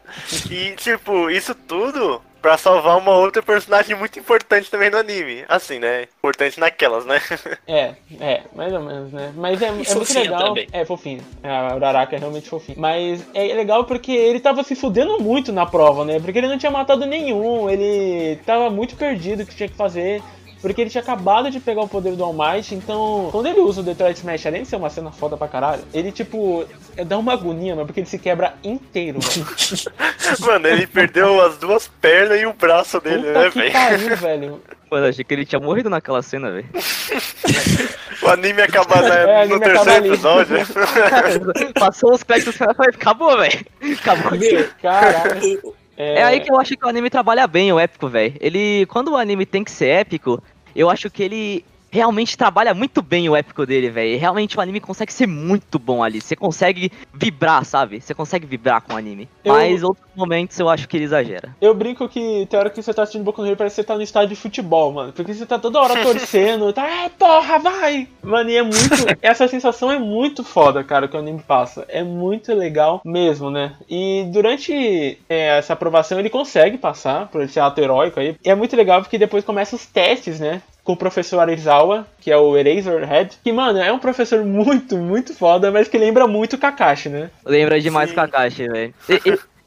[0.52, 5.44] E, tipo, isso tudo pra salvar uma outra personagem muito importante também no anime.
[5.48, 6.08] Assim, né?
[6.18, 7.20] Importante naquelas, né?
[7.68, 9.32] É, é, mais ou menos, né?
[9.36, 10.44] Mas é, é muito legal.
[10.44, 10.68] também.
[10.72, 11.22] É fofinho.
[11.44, 12.80] A Uraraka é realmente fofinho.
[12.80, 16.20] Mas é legal porque ele tava se fudendo muito na prova, né?
[16.20, 20.22] Porque ele não tinha matado nenhum, ele tava muito perdido o que tinha que fazer.
[20.62, 23.80] Porque ele tinha acabado de pegar o poder do All Might, então quando ele usa
[23.82, 26.66] o Detroit Smash, além de ser uma cena foda pra caralho, ele tipo,
[27.08, 29.48] dá uma agonia, mano, porque ele se quebra inteiro, velho.
[30.42, 33.72] Mano, ele perdeu as duas pernas e o braço dele, Puta né, que velho?
[33.72, 34.62] pariu, velho.
[34.92, 36.70] Mano, eu achei que ele tinha morrido naquela cena, velho.
[38.22, 40.58] O anime acaba né, É, no anime acaba terceiro episódio.
[41.80, 43.66] Passou os créditos, foi, acabou, velho.
[43.98, 44.38] Acabou.
[44.38, 45.74] Meu, Caralho.
[45.96, 48.34] É aí que eu acho que o anime trabalha bem o épico, velho.
[48.40, 50.42] Ele, quando o anime tem que ser épico,
[50.76, 54.20] eu acho que ele realmente trabalha muito bem o épico dele, velho.
[54.20, 56.22] Realmente o anime consegue ser muito bom ali.
[56.22, 58.02] Você consegue vibrar, sabe?
[58.02, 59.28] Você consegue vibrar com o anime.
[59.44, 61.56] Eu- Mas outros momentos eu acho que ele exagera.
[61.62, 63.88] Eu brinco que tem hora que você tá assistindo Boku no Hero parece que você
[63.88, 65.14] tá no estádio de futebol, mano.
[65.14, 68.08] Porque você tá toda hora torcendo, tá, é, porra, vai!
[68.24, 68.78] Mano, e é muito.
[69.22, 71.86] essa sensação é muito foda, cara, que o anime passa.
[71.88, 73.74] É muito legal mesmo, né?
[73.90, 78.36] E durante é, essa aprovação ele consegue passar por esse ato heróico aí.
[78.44, 80.62] E é muito legal porque depois começam os testes, né?
[80.90, 85.36] Com o professor Arizawa, que é o Eraserhead, que, mano, é um professor muito, muito
[85.36, 87.30] foda, mas que lembra muito o Kakashi, né?
[87.46, 88.14] Lembra demais Sim.
[88.14, 88.94] o Kakashi, velho.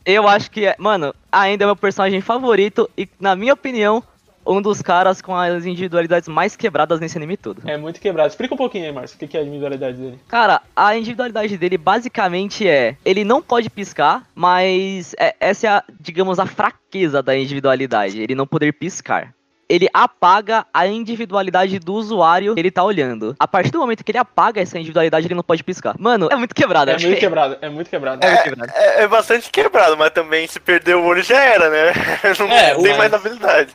[0.04, 4.02] Eu acho que, é- mano, ainda é meu personagem favorito e, na minha opinião,
[4.44, 7.62] um dos caras com as individualidades mais quebradas nesse anime todo.
[7.66, 8.28] É muito quebrado.
[8.28, 10.18] Explica um pouquinho aí, Márcio, o que que é a individualidade dele.
[10.26, 15.84] Cara, a individualidade dele basicamente é: ele não pode piscar, mas é- essa é, a,
[16.00, 19.32] digamos, a fraqueza da individualidade, ele não poder piscar.
[19.72, 23.34] Ele apaga a individualidade do usuário que ele tá olhando.
[23.38, 25.94] A partir do momento que ele apaga essa individualidade, ele não pode piscar.
[25.98, 26.90] Mano, é muito quebrado.
[26.90, 28.22] É muito que- quebrado, é muito quebrado.
[28.22, 28.72] É muito quebrado.
[28.76, 31.92] É, é bastante quebrado, mas também se perder o olho já era, né?
[32.38, 33.70] Não É, tem o- mais habilidade.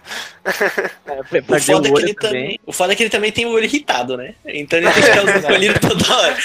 [1.07, 2.41] É, O perdeu foda, é o que olho ele também.
[2.43, 4.35] também, o foda é que ele também tem o olho irritado, né?
[4.45, 6.37] Então ele tem que ficar usando colírio toda hora.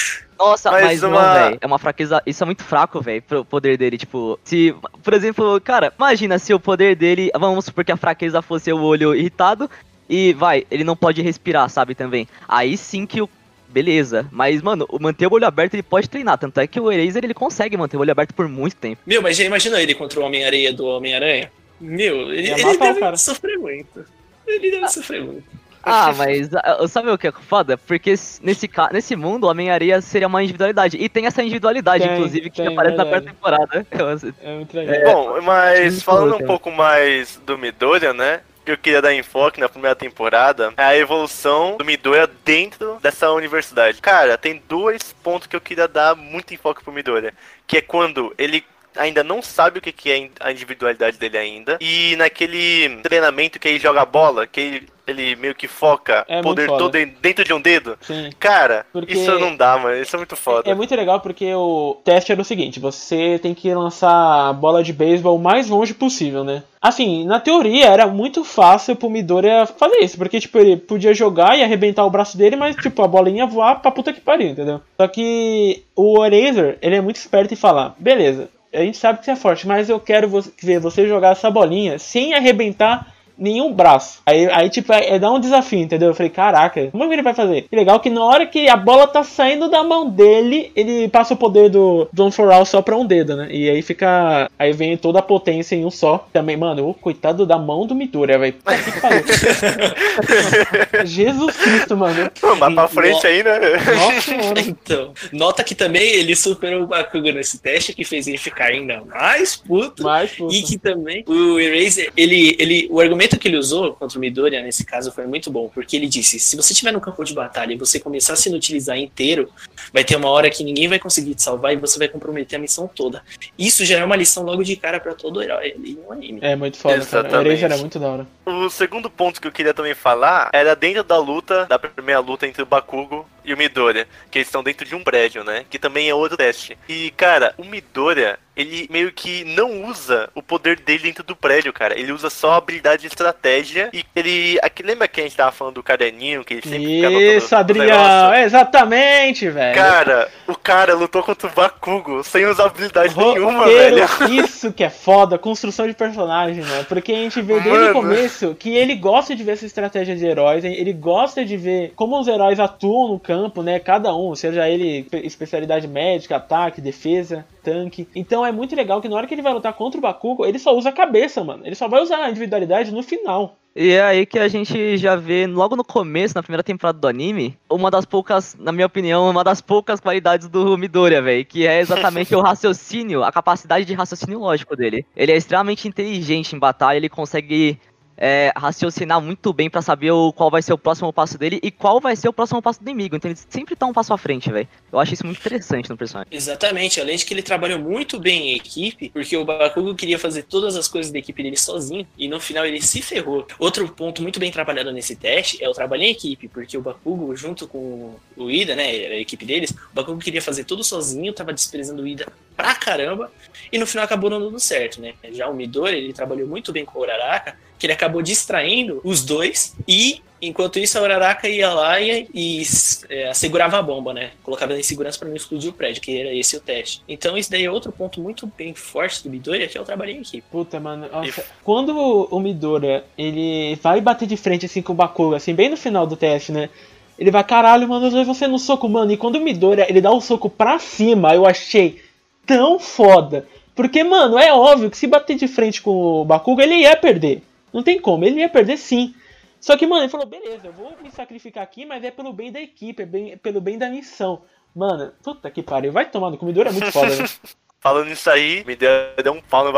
[0.44, 1.58] Nossa, Mas mas, uma- não, velho.
[1.60, 2.22] É uma fraqueza.
[2.26, 3.96] Isso é muito fraco, velho, pro poder dele.
[3.96, 4.74] Tipo, se.
[5.02, 7.30] Por exemplo, cara, imagina se o poder dele.
[7.38, 9.70] Vamos supor que a fraqueza fosse o olho irritado.
[10.08, 11.94] E vai, ele não pode respirar, sabe?
[11.94, 12.26] Também.
[12.48, 13.28] Aí sim que o.
[13.68, 16.36] Beleza, mas, mano, o manter o olho aberto ele pode treinar.
[16.36, 19.00] Tanto é que o Eraser ele consegue manter o olho aberto por muito tempo.
[19.06, 21.50] Meu, mas já imaginou ele contra o Homem-Areia do Homem-Aranha?
[21.80, 23.16] Meu, ele, Ia ele matar o deve cara.
[23.16, 24.04] sofrer muito.
[24.46, 25.44] Ele deve sofrer muito.
[25.82, 27.76] Ah, mas ah, sabe o que é foda?
[27.76, 28.10] Porque
[28.42, 30.96] nesse, nesse mundo, o Homem-Areia seria uma individualidade.
[30.96, 33.34] E tem essa individualidade, Tem, inclusive, que tem, aparece na verdade.
[33.36, 34.32] primeira temporada.
[34.42, 35.12] É muito legal.
[35.12, 38.40] Bom, mas falando um pouco mais do Midoriya, né?
[38.64, 43.30] Que eu queria dar enfoque na primeira temporada é a evolução do Midoriya dentro dessa
[43.32, 44.00] universidade.
[44.00, 47.34] Cara, tem dois pontos que eu queria dar muito enfoque pro Midoriya.
[47.66, 48.64] Que é quando ele
[48.96, 51.78] ainda não sabe o que que é a individualidade dele ainda.
[51.80, 56.42] E naquele treinamento que ele joga bola, que ele, ele meio que foca É o
[56.42, 57.96] poder todo dentro de um dedo.
[58.00, 58.30] Sim.
[58.38, 59.96] Cara, Porque- isso não dá, mano.
[59.96, 60.70] Isso é muito foda.
[60.70, 64.82] É muito legal porque o teste era o seguinte: você tem que lançar a bola
[64.82, 66.62] de beisebol o mais longe possível, né?
[66.80, 71.56] Assim, na teoria era muito fácil pro Midoriya fazer isso, porque tipo, ele podia jogar
[71.56, 74.80] e arrebentar o braço dele, mas tipo, a bolinha voar pra puta que pariu, entendeu?
[75.00, 79.24] Só que o Eraser, ele é muito esperto em falar: beleza, a gente sabe que
[79.26, 80.28] você é forte, mas eu quero
[80.60, 84.20] ver você jogar essa bolinha sem arrebentar nenhum braço.
[84.26, 86.08] Aí, aí tipo, é, é dar um desafio, entendeu?
[86.08, 87.66] Eu falei, caraca, como é que ele vai fazer?
[87.70, 91.34] E legal que na hora que a bola tá saindo da mão dele, ele passa
[91.34, 93.48] o poder do Don For All só pra um dedo, né?
[93.50, 94.50] E aí fica.
[94.58, 96.26] Aí vem toda a potência em um só.
[96.32, 98.54] Também, mano, o coitado da mão do Midoriya, velho.
[101.04, 102.30] Jesus Cristo, mano.
[102.40, 103.58] Pô, mas pra frente aí, né?
[103.94, 104.32] Nossa.
[104.82, 109.02] Então, nota que também ele superou o Bakugan nesse teste, que fez ele ficar ainda
[109.04, 110.02] mais puto.
[110.02, 110.54] Mas, puta.
[110.54, 114.62] E que também o Eraser, ele, ele, o argumento que ele usou contra o Midoriya
[114.62, 117.72] nesse caso foi muito bom, porque ele disse: se você estiver no campo de batalha
[117.72, 119.50] e você começar a se inutilizar inteiro,
[119.92, 122.62] vai ter uma hora que ninguém vai conseguir te salvar e você vai comprometer a
[122.62, 123.22] missão toda.
[123.58, 126.38] Isso já é uma lição logo de cara pra todo herói ali no anime.
[126.42, 127.28] É muito foda, cara.
[127.28, 127.64] O Exatamente.
[127.64, 128.26] É muito da hora.
[128.44, 132.46] O segundo ponto que eu queria também falar era dentro da luta, da primeira luta
[132.46, 135.64] entre o Bakugo e o Midoriya, que eles estão dentro de um prédio, né?
[135.68, 136.76] Que também é outro teste.
[136.88, 141.72] E, cara, o Midoriya, ele meio que não usa o poder dele dentro do prédio,
[141.72, 141.98] cara.
[141.98, 144.58] Ele usa só a habilidade de estratégia e ele...
[144.62, 147.52] Aqui, lembra que a gente tava falando do caderninho, que ele sempre fica Isso, os
[147.52, 147.90] Adriano.
[147.90, 148.44] negócios?
[148.44, 149.74] Exatamente, velho.
[149.74, 154.44] Cara, o cara lutou contra o Bakugo sem usar habilidade nenhuma, Roteiro, velho.
[154.44, 156.84] Isso que é foda, construção de personagem, mano.
[156.84, 157.90] Porque a gente vê desde Mano.
[157.90, 160.74] o começo que ele gosta de ver essa estratégia de heróis, hein?
[160.78, 163.31] ele gosta de ver como os heróis atuam no campo,
[163.62, 163.78] né?
[163.78, 168.08] Cada um, seja ele espe- especialidade médica, ataque, defesa, tanque.
[168.14, 170.58] Então é muito legal que na hora que ele vai lutar contra o Bakugo, ele
[170.58, 171.66] só usa a cabeça, mano.
[171.66, 173.56] Ele só vai usar a individualidade no final.
[173.74, 177.08] E é aí que a gente já vê, logo no começo, na primeira temporada do
[177.08, 181.66] anime, uma das poucas, na minha opinião, uma das poucas qualidades do Midoriya, velho, que
[181.66, 185.06] é exatamente o raciocínio, a capacidade de raciocínio lógico dele.
[185.16, 187.78] Ele é extremamente inteligente em batalha, ele consegue
[188.24, 191.72] é, raciocinar muito bem pra saber o, qual vai ser o próximo passo dele e
[191.72, 193.16] qual vai ser o próximo passo do inimigo.
[193.16, 194.68] Então ele sempre tá um passo à frente, velho.
[194.92, 196.28] Eu acho isso muito interessante no personagem.
[196.30, 200.44] Exatamente, além de que ele trabalhou muito bem em equipe, porque o Bakugo queria fazer
[200.44, 203.44] todas as coisas da equipe dele sozinho, e no final ele se ferrou.
[203.58, 207.34] Outro ponto muito bem trabalhado nesse teste é o trabalho em equipe, porque o Bakugo,
[207.34, 211.52] junto com o Ida, né, a equipe deles, o Bakugo queria fazer tudo sozinho, tava
[211.52, 213.32] desprezando o Ida pra caramba,
[213.72, 215.14] e no final acabou não dando certo, né.
[215.32, 219.24] Já o Midori, ele trabalhou muito bem com o Uraraka, que ele acabou distraindo os
[219.24, 222.62] dois, e enquanto isso a Uraraka ia lá e, e
[223.08, 224.30] é, segurava a bomba, né?
[224.44, 227.02] Colocava ela em segurança para não explodir o prédio, que era esse o teste.
[227.08, 230.12] Então isso daí é outro ponto muito bem forte do Midoriya, que é o trabalho
[230.12, 230.44] em equipe.
[230.48, 231.08] Puta, mano.
[231.10, 231.92] Nossa, quando
[232.30, 236.06] o Midoriya, ele vai bater de frente assim com o Bakugo, assim, bem no final
[236.06, 236.70] do teste, né?
[237.18, 239.10] Ele vai, caralho, mano, eu você no soco, mano.
[239.10, 242.00] E quando o Midoriya, ele dá o soco pra cima, eu achei
[242.46, 243.44] tão foda.
[243.74, 247.42] Porque, mano, é óbvio que se bater de frente com o Bakugo, ele ia perder.
[247.72, 249.14] Não tem como, ele ia perder sim.
[249.60, 252.50] Só que, mano, ele falou, beleza, eu vou me sacrificar aqui, mas é pelo bem
[252.50, 254.42] da equipe, é bem- pelo bem da missão.
[254.74, 257.24] Mano, puta que pariu, vai tomar no Midoriya é muito foda, né?
[257.80, 258.90] Falando nisso aí, me deu,
[259.22, 259.72] deu um pau no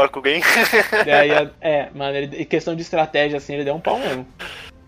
[1.11, 4.27] aí, é, é, mano, ele, em questão de estratégia, assim, ele deu um pau mesmo.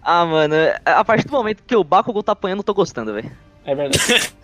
[0.02, 3.30] Ah, mano, a partir do momento que o Bakugo tá apanhando, eu tô gostando, velho.
[3.66, 3.98] É verdade.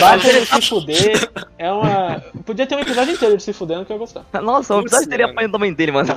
[0.00, 1.28] Basta ele se fuder.
[1.58, 2.22] É uma.
[2.46, 4.24] Podia ter um episódio inteiro de se fudendo que eu ia gostar.
[4.40, 6.08] Nossa, o episódio teria apanhando da mãe dele, mano.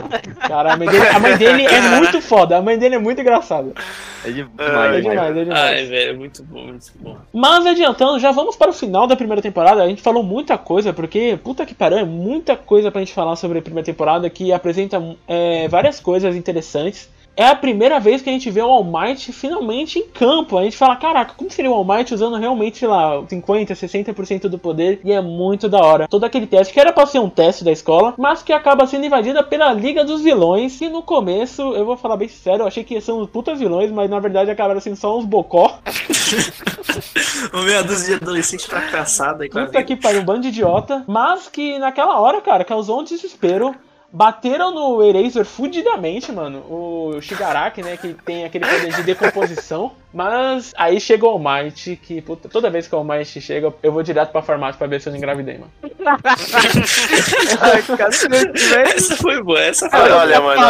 [0.48, 2.58] Cara, a mãe dele, a mãe dele é muito foda.
[2.58, 3.74] A mãe dele é muito engraçada.
[4.24, 5.04] É de- É demais, demais.
[5.04, 5.60] demais, é demais.
[5.62, 7.18] Ai, velho, muito bom, muito bom.
[7.34, 9.84] Mas adiantando, já vamos para o final da primeira temporada.
[9.84, 13.36] A gente falou muita coisa, porque puta que pariu, é muita coisa pra gente falar
[13.36, 17.10] sobre a primeira temporada que apresenta é, várias coisas interessantes.
[17.36, 20.58] É a primeira vez que a gente vê o All Might finalmente em campo.
[20.58, 24.42] A gente fala, caraca, como seria o All Might usando realmente, sei lá, 50, 60%
[24.48, 25.02] do poder?
[25.04, 26.08] E é muito da hora.
[26.08, 29.06] Todo aquele teste que era pra ser um teste da escola, mas que acaba sendo
[29.06, 30.80] invadida pela Liga dos Vilões.
[30.82, 34.10] E no começo, eu vou falar bem sério, eu achei que são puta vilões, mas
[34.10, 35.80] na verdade acabaram sendo só uns bocó.
[37.52, 40.50] Uma meia dúzia de adolescente fracassada aí com a Puta que pariu, um bando de
[40.50, 41.04] idiota.
[41.08, 43.76] Mas que naquela hora, cara, causou um desespero.
[44.16, 46.60] Bateram no Eraser fudidamente, mano.
[46.70, 47.98] O Shigaraki, né?
[47.98, 49.92] Que tem aquele poder de decomposição.
[50.14, 53.74] Mas aí chega o All Might, que puta, toda vez que o All Might chega,
[53.82, 55.72] eu vou direto pra farmácia pra ver se eu não engravidei, mano.
[57.62, 58.12] Ai, cara,
[58.96, 60.22] Essa foi boa, essa foi Olha, boa.
[60.22, 60.62] olha, mano,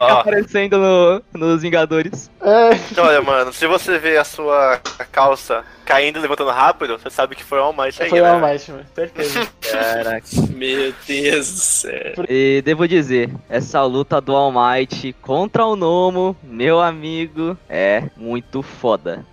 [0.00, 0.08] ó, ó.
[0.20, 2.30] aparecendo no, nos Vingadores.
[2.40, 4.78] É, Olha, mano, se você vê a sua
[5.10, 8.22] calça caindo e levantando rápido, você sabe que foi o All Might aí, foi o
[8.22, 8.30] né?
[8.30, 8.84] All Might, mano.
[8.94, 9.48] Certeza.
[9.72, 10.26] Caraca.
[10.50, 12.12] Meu Deus do céu.
[12.28, 18.62] E devo dizer, essa luta do All Might contra o Nomo, meu amigo, é muito
[18.62, 18.83] foda.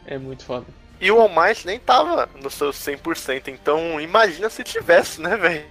[0.06, 0.66] É muito foda.
[1.00, 5.66] E o All Might nem tava no seu 100%, então imagina se tivesse, né, velho?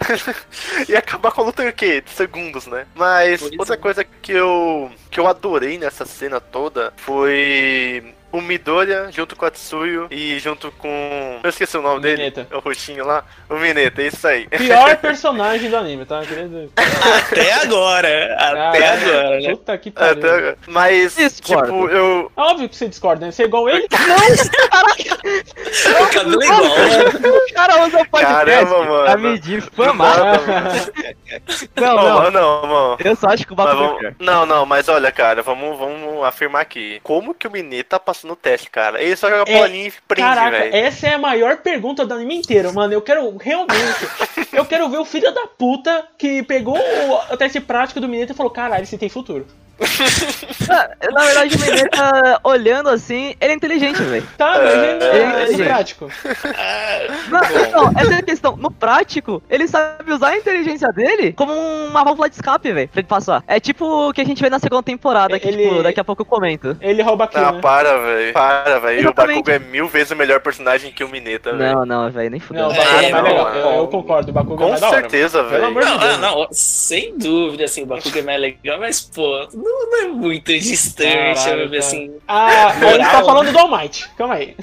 [0.88, 2.02] Ia acabar com a luta em o quê?
[2.06, 2.86] Segundos, né?
[2.94, 3.78] Mas Pois outra é.
[3.78, 9.50] coisa que eu, que eu adorei nessa cena toda foi o Midoriya junto com a
[9.50, 11.38] Tsuyu e junto com.
[11.42, 12.16] Eu esqueci o nome dele.
[12.16, 12.46] Mineta.
[12.50, 13.24] É o roxinho lá.
[13.48, 14.48] O Mineta, é isso aí.
[14.48, 16.20] Pior personagem do anime, tá?
[16.20, 18.34] Até agora.
[18.38, 19.50] Até Caralho, agora, né?
[19.50, 20.12] Puta que pariu.
[20.12, 21.64] Até- Mas, Discordo.
[21.66, 22.32] tipo, eu.
[22.36, 23.32] É óbvio que você discorda, né?
[23.32, 23.86] Você é igual ele.
[25.22, 26.62] O cabelo é igual.
[26.62, 29.04] O cara usa o podcast Caramba, mano.
[29.74, 29.94] pra.
[29.94, 30.70] Nada, mano.
[31.76, 32.30] Não, Não, não.
[32.30, 32.96] não, mano.
[33.04, 34.14] Eu só acho que o é vamos-.
[34.18, 37.00] Não, não, mas olha, cara, vamos, vamos afirmar aqui.
[37.02, 39.02] Como que o Mineta passou no teste, cara?
[39.02, 40.74] Ele só joga É, bolinha e prende, velho.
[40.74, 42.92] essa é a maior pergunta do anime inteiro, mano.
[42.92, 43.76] Eu quero realmente.
[44.52, 48.32] eu quero ver o filho da puta que pegou o, o teste prático do Mineta
[48.32, 49.46] e falou: caralho, esse tem futuro.
[50.68, 54.26] Na, na verdade, o Mineta, olhando assim, ele é inteligente, velho.
[54.38, 56.08] Tá, mas ele é, É, é prático.
[57.28, 57.40] Não,
[57.92, 58.56] não, essa é a questão.
[58.56, 63.00] No prático, ele sabe usar a inteligência dele como uma válvula de escape, velho, pra
[63.00, 63.42] ele passar.
[63.46, 66.04] É tipo o que a gente vê na segunda temporada, que, Ele- tipo, daqui a
[66.04, 66.76] pouco eu comento.
[66.80, 67.60] Ele rouba aquilo, Ah, né?
[67.60, 68.32] para, velho.
[68.32, 69.10] Para, velho.
[69.10, 69.14] O.
[69.14, 71.74] Bakugan é mil vezes o melhor personagem que o Mineta, velho.
[71.76, 72.62] Não, não, velho, nem fudeu.
[72.64, 73.50] Não, o Bakugan é, É, mais não, legal.
[73.54, 73.60] não.
[73.72, 75.00] Eu, eu concordo, o Bakugan é Com mais da hora.
[75.00, 75.50] certeza, mano.
[75.50, 75.70] Pelo velho.
[75.70, 76.18] amor de Não, Deus.
[76.18, 80.06] não, não, sem dúvida, assim, o Bakugan é mais legal, mas, pô, não, não é
[80.08, 82.12] muito distante, Caralho, assim.
[82.26, 84.08] Ah, a gente tá falando do All Might.
[84.16, 84.56] Calma aí.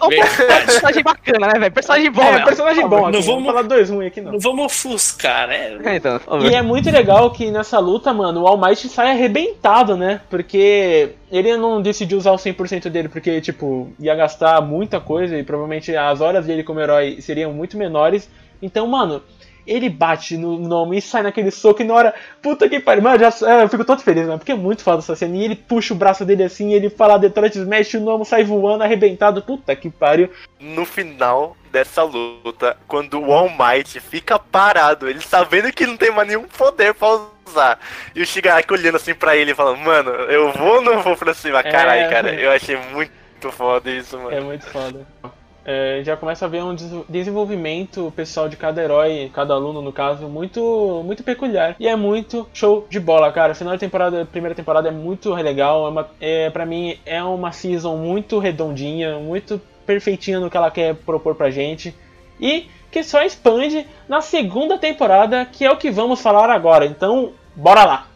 [0.00, 0.66] Ô, Verdade.
[0.66, 1.72] personagem bacana, né, velho?
[1.72, 2.44] Personagem bom, é, velho.
[2.44, 3.00] personagem bom.
[3.02, 4.32] Não Não vamos falar dois ruins aqui, não.
[4.32, 5.78] Não vamos ofuscar, né?
[5.84, 6.20] É, então.
[6.42, 10.20] E é muito legal que nessa luta, mano, o All Might sai arrebentado, né?
[10.28, 15.42] Porque ele não decidiu usar o 100% dele porque, tipo, ia gastar muita coisa e
[15.42, 18.28] provavelmente as horas dele como herói seriam muito menores.
[18.60, 19.22] Então, mano,
[19.68, 22.14] ele bate no nome e sai naquele soco e na hora.
[22.42, 24.98] Puta que pariu, mano, já, é, eu fico todo feliz, mano, porque é muito foda
[24.98, 25.36] essa cena.
[25.36, 28.82] E ele puxa o braço dele assim, ele fala Detroit Smash, o nome sai voando,
[28.82, 29.42] arrebentado.
[29.42, 30.30] Puta que pariu.
[30.58, 36.10] No final dessa luta, quando o All Might fica parado, ele sabendo que não tem
[36.10, 37.78] mais nenhum poder pra usar.
[38.14, 41.34] E o Shigaraki olhando assim pra ele, falando, mano, eu vou ou não vou pra
[41.34, 41.60] cima?
[41.60, 41.70] É.
[41.70, 43.12] Caralho, cara, eu achei muito
[43.52, 44.32] foda isso, mano.
[44.32, 45.06] É muito foda.
[45.70, 49.92] É, já começa a ver um des- desenvolvimento pessoal de cada herói, cada aluno no
[49.92, 51.76] caso, muito muito peculiar.
[51.78, 53.54] E é muito show de bola, cara.
[53.54, 55.92] Final de temporada, primeira temporada é muito legal.
[56.20, 60.94] É é, pra mim é uma season muito redondinha, muito perfeitinha no que ela quer
[60.94, 61.94] propor pra gente.
[62.40, 66.86] E que só expande na segunda temporada, que é o que vamos falar agora.
[66.86, 68.06] Então, bora lá!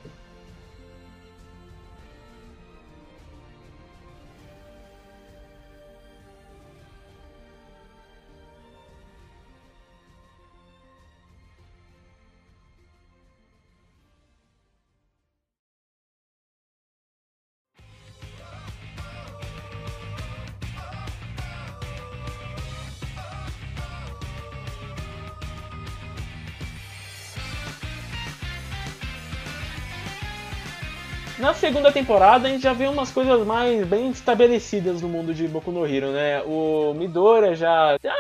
[31.82, 35.72] Segunda temporada a gente já vê umas coisas mais bem estabelecidas no mundo de Boku
[35.72, 36.40] no Hero, né?
[36.42, 38.14] O Midora já, já,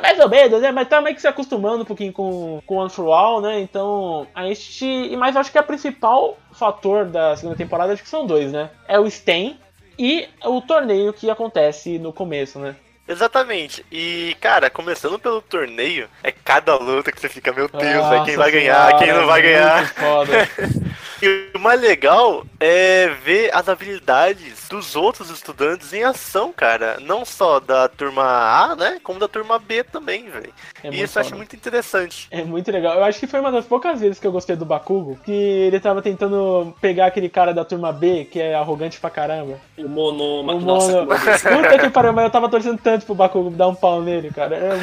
[0.00, 0.70] mais ou menos, né?
[0.70, 3.60] Mas tá meio que se acostumando um pouquinho com, com One for All, né?
[3.60, 5.16] Então a gente.
[5.16, 8.70] Mas acho que a principal fator da segunda temporada acho que são dois, né?
[8.86, 9.58] É o Sten
[9.98, 12.76] e o torneio que acontece no começo, né?
[13.08, 13.84] Exatamente.
[13.90, 18.36] E, cara, começando pelo torneio, é cada luta que você fica, meu Deus, é quem
[18.36, 19.94] Nossa vai ganhar, senhora, quem não vai muito ganhar.
[19.94, 20.48] Foda.
[21.20, 26.98] E o mais legal é ver as habilidades dos outros estudantes em ação, cara.
[27.00, 29.00] Não só da turma A, né?
[29.02, 30.52] Como da turma B também, velho.
[30.82, 31.38] É e isso eu acho foda.
[31.38, 32.28] muito interessante.
[32.30, 32.96] É muito legal.
[32.96, 35.80] Eu acho que foi uma das poucas vezes que eu gostei do Bakugo, que ele
[35.80, 39.58] tava tentando pegar aquele cara da turma B, que é arrogante pra caramba.
[39.76, 40.54] O Monoma.
[40.54, 41.08] O Nossa, Mono.
[41.08, 44.56] Puta que pariu, mas eu tava torcendo tanto pro Bakugo dar um pau nele, cara.
[44.56, 44.78] É,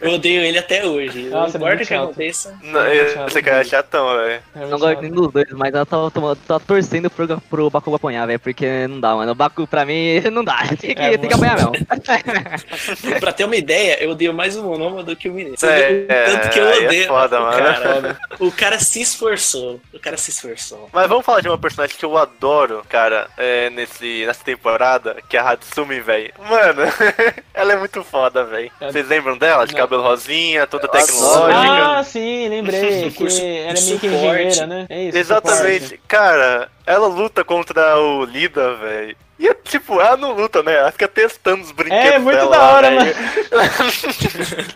[0.00, 1.24] eu odeio ele até hoje.
[1.28, 2.04] Nossa, não é importa muito o que chato.
[2.04, 2.58] aconteça.
[2.62, 4.42] Não, esse cara é chatão, velho.
[4.54, 7.96] é Não gosto nem dos dois, mas eu tava, tava, tava torcendo pro, pro Bakugo
[7.96, 9.32] apanhar, velho, porque não dá, mano.
[9.32, 10.58] O Bakugo pra mim não dá.
[10.80, 11.72] Tem que, É, tem que apanhar mesmo.
[13.20, 15.56] pra ter uma ideia, eu odeio mais o Monoma do que o Mineiro.
[15.64, 17.06] É, tanto que eu aí é odeio.
[17.08, 17.56] foda, o, mano.
[17.58, 19.80] cara, o cara se esforçou.
[19.92, 20.88] O cara se esforçou.
[20.92, 25.36] Mas vamos falar de uma personagem que eu adoro, cara, é, nesse, nessa temporada, que
[25.36, 26.32] é a Hatsumi, velho.
[26.54, 26.82] Mano,
[27.52, 28.70] ela é muito foda, velho.
[28.80, 28.90] É.
[28.92, 29.66] Vocês lembram dela?
[29.66, 29.80] De Não.
[29.80, 31.98] cabelo rosinha, toda tecnológica.
[31.98, 33.10] Ah, sim, lembrei.
[33.10, 34.86] que Curso- era meio que engenheira, né?
[34.88, 35.18] É isso.
[35.18, 35.84] Exatamente.
[35.84, 36.00] suporte.
[36.08, 39.16] Cara, ela luta contra o Lida, velho.
[39.38, 40.74] E, tipo, ela não luta, né?
[40.76, 43.16] Ela fica testando os brinquedos É, muito dela da hora, velho.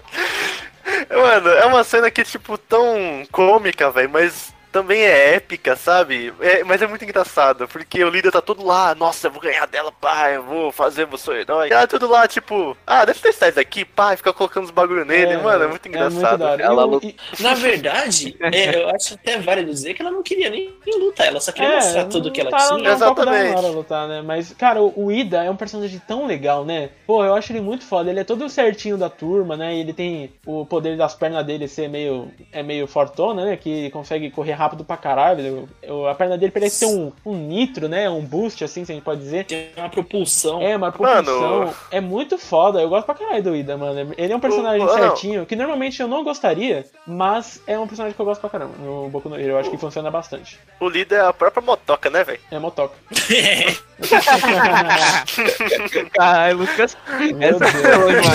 [1.10, 6.32] Mano, é uma cena que, tipo, tão cômica, velho, mas também é épica, sabe?
[6.40, 9.66] É, mas é muito engraçado, porque o líder tá todo lá, nossa, eu vou ganhar
[9.66, 11.68] dela, pai, eu vou fazer, eu sou herói.
[11.68, 14.70] E ela tudo lá, tipo, ah, deixa eu testar isso aqui, pai, fica colocando os
[14.70, 16.38] bagulho nele, mano, é muito engraçado.
[16.38, 16.62] da hora.
[16.62, 20.10] Ela E o- luta- e- Na verdade, é, eu acho até válido dizer que ela
[20.10, 22.78] não queria nem, lutar, ela só queria mostrar tudo que ela tá, tinha.
[22.78, 23.56] Um da Exatamente.
[23.56, 24.22] hora lutar, né?
[24.22, 26.90] Mas, cara, o o Ida é um personagem tão legal, né?
[27.06, 28.10] Pô, eu acho ele muito foda.
[28.10, 29.74] Ele é todo certinho da turma, né?
[29.76, 32.30] E ele tem o poder das pernas dele ser meio.
[32.52, 33.56] É meio fortona, né?
[33.56, 35.68] Que ele consegue correr rápido pra caralho.
[35.82, 38.11] Eu- A perna dele parece ter um, um nitro, né?
[38.11, 39.44] Um boost, assim, se a gente pode dizer.
[39.46, 40.61] Tem uma propulsão.
[40.61, 41.59] É, uma propulsão.
[41.61, 41.74] Mano.
[41.90, 42.80] É muito foda.
[42.80, 44.12] Eu gosto pra caralho do Ida, mano.
[44.18, 44.94] Ele é um personagem O- não.
[44.94, 48.72] certinho, que normalmente eu não gostaria, mas é um personagem que eu gosto pra caramba.
[48.78, 50.59] No Boku no Hero, eu acho que funciona bastante.
[50.80, 52.40] O líder é a própria motoca, né, velho?
[52.50, 52.94] É motoca.
[56.14, 56.96] Caralho, Lucas.
[57.40, 58.28] Essa foi longe, mano.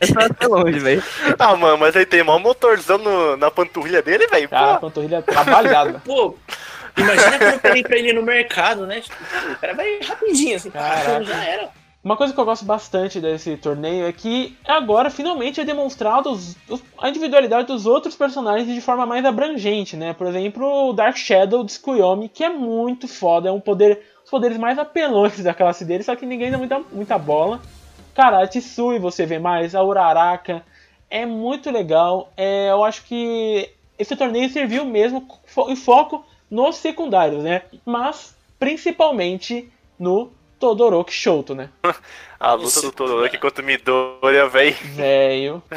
[0.00, 1.02] Essa foi longe, velho.
[1.38, 4.48] Ah, mano, mas aí tem mó motorzão no- na panturrilha dele, velho.
[4.48, 6.00] Cara, a panturrilha trabalhada.
[6.04, 6.34] Pô,
[6.96, 9.00] imagina quando eu peguei pra ele no mercado, né?
[9.00, 11.24] Tipo, pô, o cara vai rapidinho, assim, Caraca.
[11.24, 11.68] já era.
[12.02, 16.56] Uma coisa que eu gosto bastante desse torneio é que agora finalmente é demonstrado os-
[16.68, 20.12] os- a individualidade dos outros personagens de forma mais abrangente, né?
[20.14, 24.30] Por exemplo, o Dark Shadow de Tsukuyomi, que é muito foda, é um poder, os
[24.30, 27.60] poderes mais apelões da classe dele, só que ninguém dá muita, muita bola.
[28.12, 30.64] Cara, a Tsui você vê mais, a Uraraka,
[31.08, 32.32] é muito legal.
[32.36, 37.62] É, eu acho que esse torneio serviu mesmo fo- em foco nos secundários, né?
[37.84, 41.68] Mas principalmente no Todoroki Shoto, né?
[42.40, 45.62] a luta do Todoroki contra o Midoriya, velho.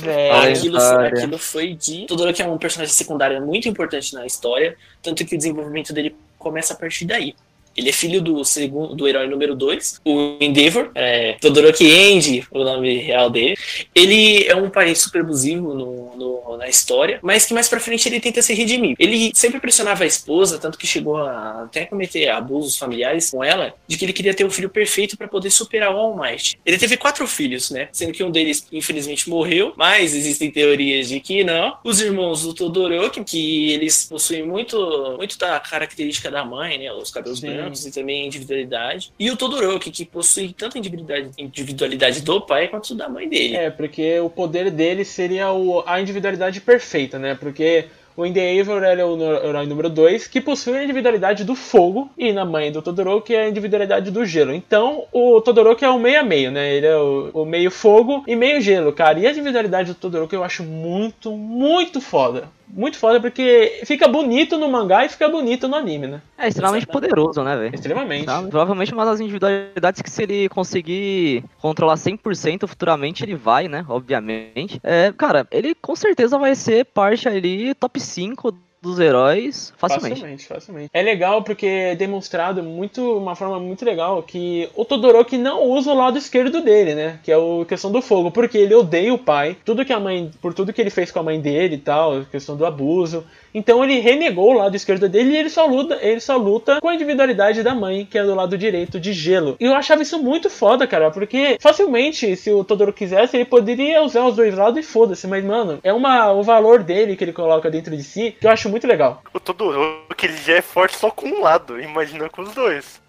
[0.00, 0.48] Velho.
[0.52, 2.06] Aquilo aquilo foi de.
[2.06, 6.74] Todoroki é um personagem secundário muito importante na história, tanto que o desenvolvimento dele começa
[6.74, 7.34] a partir daí.
[7.76, 12.64] Ele é filho do segundo do herói número 2, o Endeavor, é, Todoroki End, o
[12.64, 13.56] nome real dele.
[13.94, 18.08] Ele é um pai super abusivo no, no- na história, mas que mais pra frente
[18.08, 18.94] ele tenta se redimir.
[18.98, 23.74] Ele sempre pressionava a esposa, tanto que chegou a até cometer abusos familiares com ela,
[23.86, 26.58] de que ele queria ter um filho perfeito pra poder superar o All Might.
[26.64, 27.88] Ele teve quatro filhos, né?
[27.92, 31.76] Sendo que um deles infelizmente morreu, mas existem teorias de que não.
[31.84, 36.92] Os irmãos do Todoroki, que eles possuem muito, muito da característica da mãe, né?
[36.92, 37.46] Os cabelos Sim.
[37.46, 39.12] brancos e também individualidade.
[39.18, 43.56] E o Todoroki, que possui tanto a individualidade, individualidade do pai quanto da mãe dele.
[43.56, 47.34] É, porque o poder dele seria o- a individualidade perfeita, né?
[47.34, 47.86] Porque
[48.16, 52.44] o Endeavor é o herói número 2, que possui a individualidade do fogo, e na
[52.44, 54.52] mãe do Todoroki é a individualidade do gelo.
[54.52, 56.74] Então, o Todoroki é o meio a meio, né?
[56.74, 59.18] Ele é o, o meio fogo e meio gelo, cara.
[59.18, 62.50] E a individualidade do Todoroki eu acho muito, muito foda.
[62.74, 66.22] Muito foda porque fica bonito no mangá e fica bonito no anime, né?
[66.38, 67.74] É extremamente poderoso, né, velho?
[67.74, 68.24] Extremamente.
[68.24, 73.84] Provavelmente uma das individualidades que se ele conseguir controlar 100% futuramente, ele vai, né?
[73.86, 74.80] Obviamente.
[74.82, 80.14] É, cara, ele com certeza vai ser parte ali top 5 dos heróis facilmente.
[80.16, 80.90] Facilmente, facilmente.
[80.92, 85.92] É legal porque é demonstrado muito, uma forma muito legal que o Todoroki não usa
[85.92, 87.20] o lado esquerdo dele, né?
[87.22, 90.32] Que é a questão do fogo, porque ele odeia o pai, tudo que a mãe,
[90.42, 93.24] por tudo que ele fez com a mãe dele e tal, questão do abuso.
[93.54, 96.88] Então ele renegou o lado esquerdo dele e ele só luta, ele só luta com
[96.88, 99.56] a individualidade da mãe, que é do lado direito de gelo.
[99.60, 104.02] E eu achava isso muito foda, cara, porque facilmente, se o Todoroki quisesse, ele poderia
[104.02, 107.32] usar os dois lados e foda-se, mas mano, é uma o valor dele que ele
[107.32, 109.22] coloca dentro de si, que eu acho muito legal.
[109.34, 113.01] O Todoroki ele já é forte só com um lado, imagina com os dois.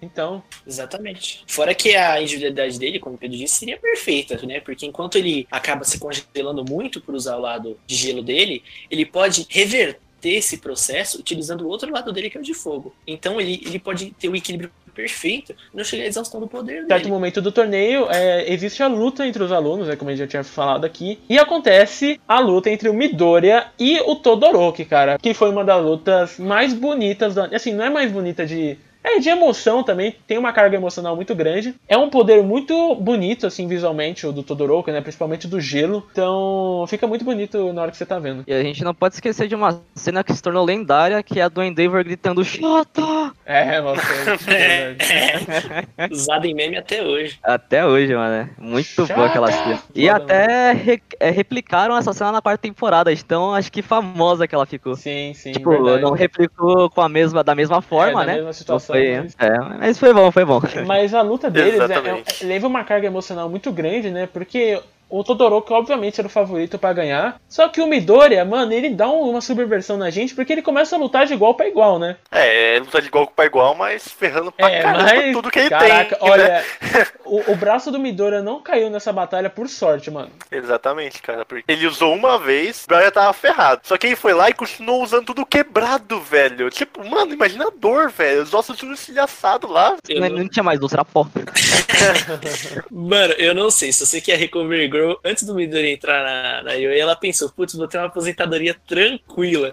[0.00, 1.42] Então, Exatamente.
[1.46, 4.60] Fora que a individualidade dele, como o Pedro disse, seria perfeita, né?
[4.60, 9.04] Porque enquanto ele acaba se congelando muito por usar o lado de gelo dele, ele
[9.04, 12.94] pode reverter ter esse processo utilizando o outro lado dele, que é o de fogo.
[13.06, 16.86] Então ele, ele pode ter o equilíbrio perfeito não chegar à exaustão do poder Em
[16.88, 17.10] certo dele.
[17.10, 20.26] momento do torneio, é, existe a luta entre os alunos, né, como a gente já
[20.26, 25.32] tinha falado aqui, e acontece a luta entre o Midoriya e o Todoroki, cara, que
[25.32, 29.28] foi uma das lutas mais bonitas, do, assim, não é mais bonita de é de
[29.28, 31.74] emoção também, tem uma carga emocional muito grande.
[31.88, 35.00] É um poder muito bonito, assim, visualmente, o do Todoroki, né?
[35.00, 36.06] Principalmente do gelo.
[36.12, 38.44] Então, fica muito bonito na hora que você tá vendo.
[38.46, 41.44] E a gente não pode esquecer de uma cena que se tornou lendária, que é
[41.44, 43.32] a do Endeavor gritando Chata!
[43.46, 44.50] É, você.
[44.50, 46.12] é verdade.
[46.14, 47.38] Usado em meme até hoje.
[47.42, 48.34] Até hoje, mano.
[48.34, 49.82] é Muito boa aquela cena.
[49.94, 54.46] E Foda, até re- é, replicaram essa cena na quarta temporada, então acho que famosa
[54.46, 54.94] que ela ficou.
[54.96, 55.52] Sim, sim.
[55.52, 56.02] tipo, verdade.
[56.02, 58.34] não replicou com a mesma, da mesma forma, É, da né?
[58.36, 60.60] mesma situação, Foi- mas- É, mas foi bom, foi bom.
[60.86, 64.26] Mas a luta deles é, é, leva uma carga emocional muito grande, né?
[64.32, 64.80] Porque
[65.10, 67.40] o Todoroki, obviamente, era o favorito pra ganhar.
[67.48, 70.96] Só que o Midoriya, mano, ele dá um- uma subversão na gente porque ele começa
[70.96, 72.16] a lutar de igual pra igual, né?
[72.30, 75.32] É, é luta de igual pra igual, mas ferrando pra É, caramba mas.
[75.32, 76.28] tudo que ele caraca, tem.
[76.28, 76.32] né?
[76.32, 76.64] olha,
[77.24, 80.30] o, o braço do Midoriya não caiu nessa batalha por sorte, mano.
[80.50, 81.44] Exatamente, cara.
[81.44, 83.80] Porque ele usou uma vez, o já tava ferrado.
[83.84, 86.70] Só que ele foi lá e continuou usando tudo quebrado, velho.
[86.70, 88.42] Tipo, mano, imagina a dor, velho.
[88.42, 89.96] Os ossos tudo estilhaçados lá.
[90.08, 91.26] Eu Não, não- tinha mais era pó.
[92.90, 93.92] Mano, eu não sei.
[93.92, 94.88] Se você quer Recover
[95.24, 99.72] Antes do Midori entrar na, na Yoi, ela pensou, putz, vou ter uma aposentadoria tranquila.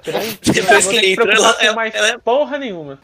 [0.53, 2.99] Depois que ele entrou, ela, ela, mais ela- porra nenhuma.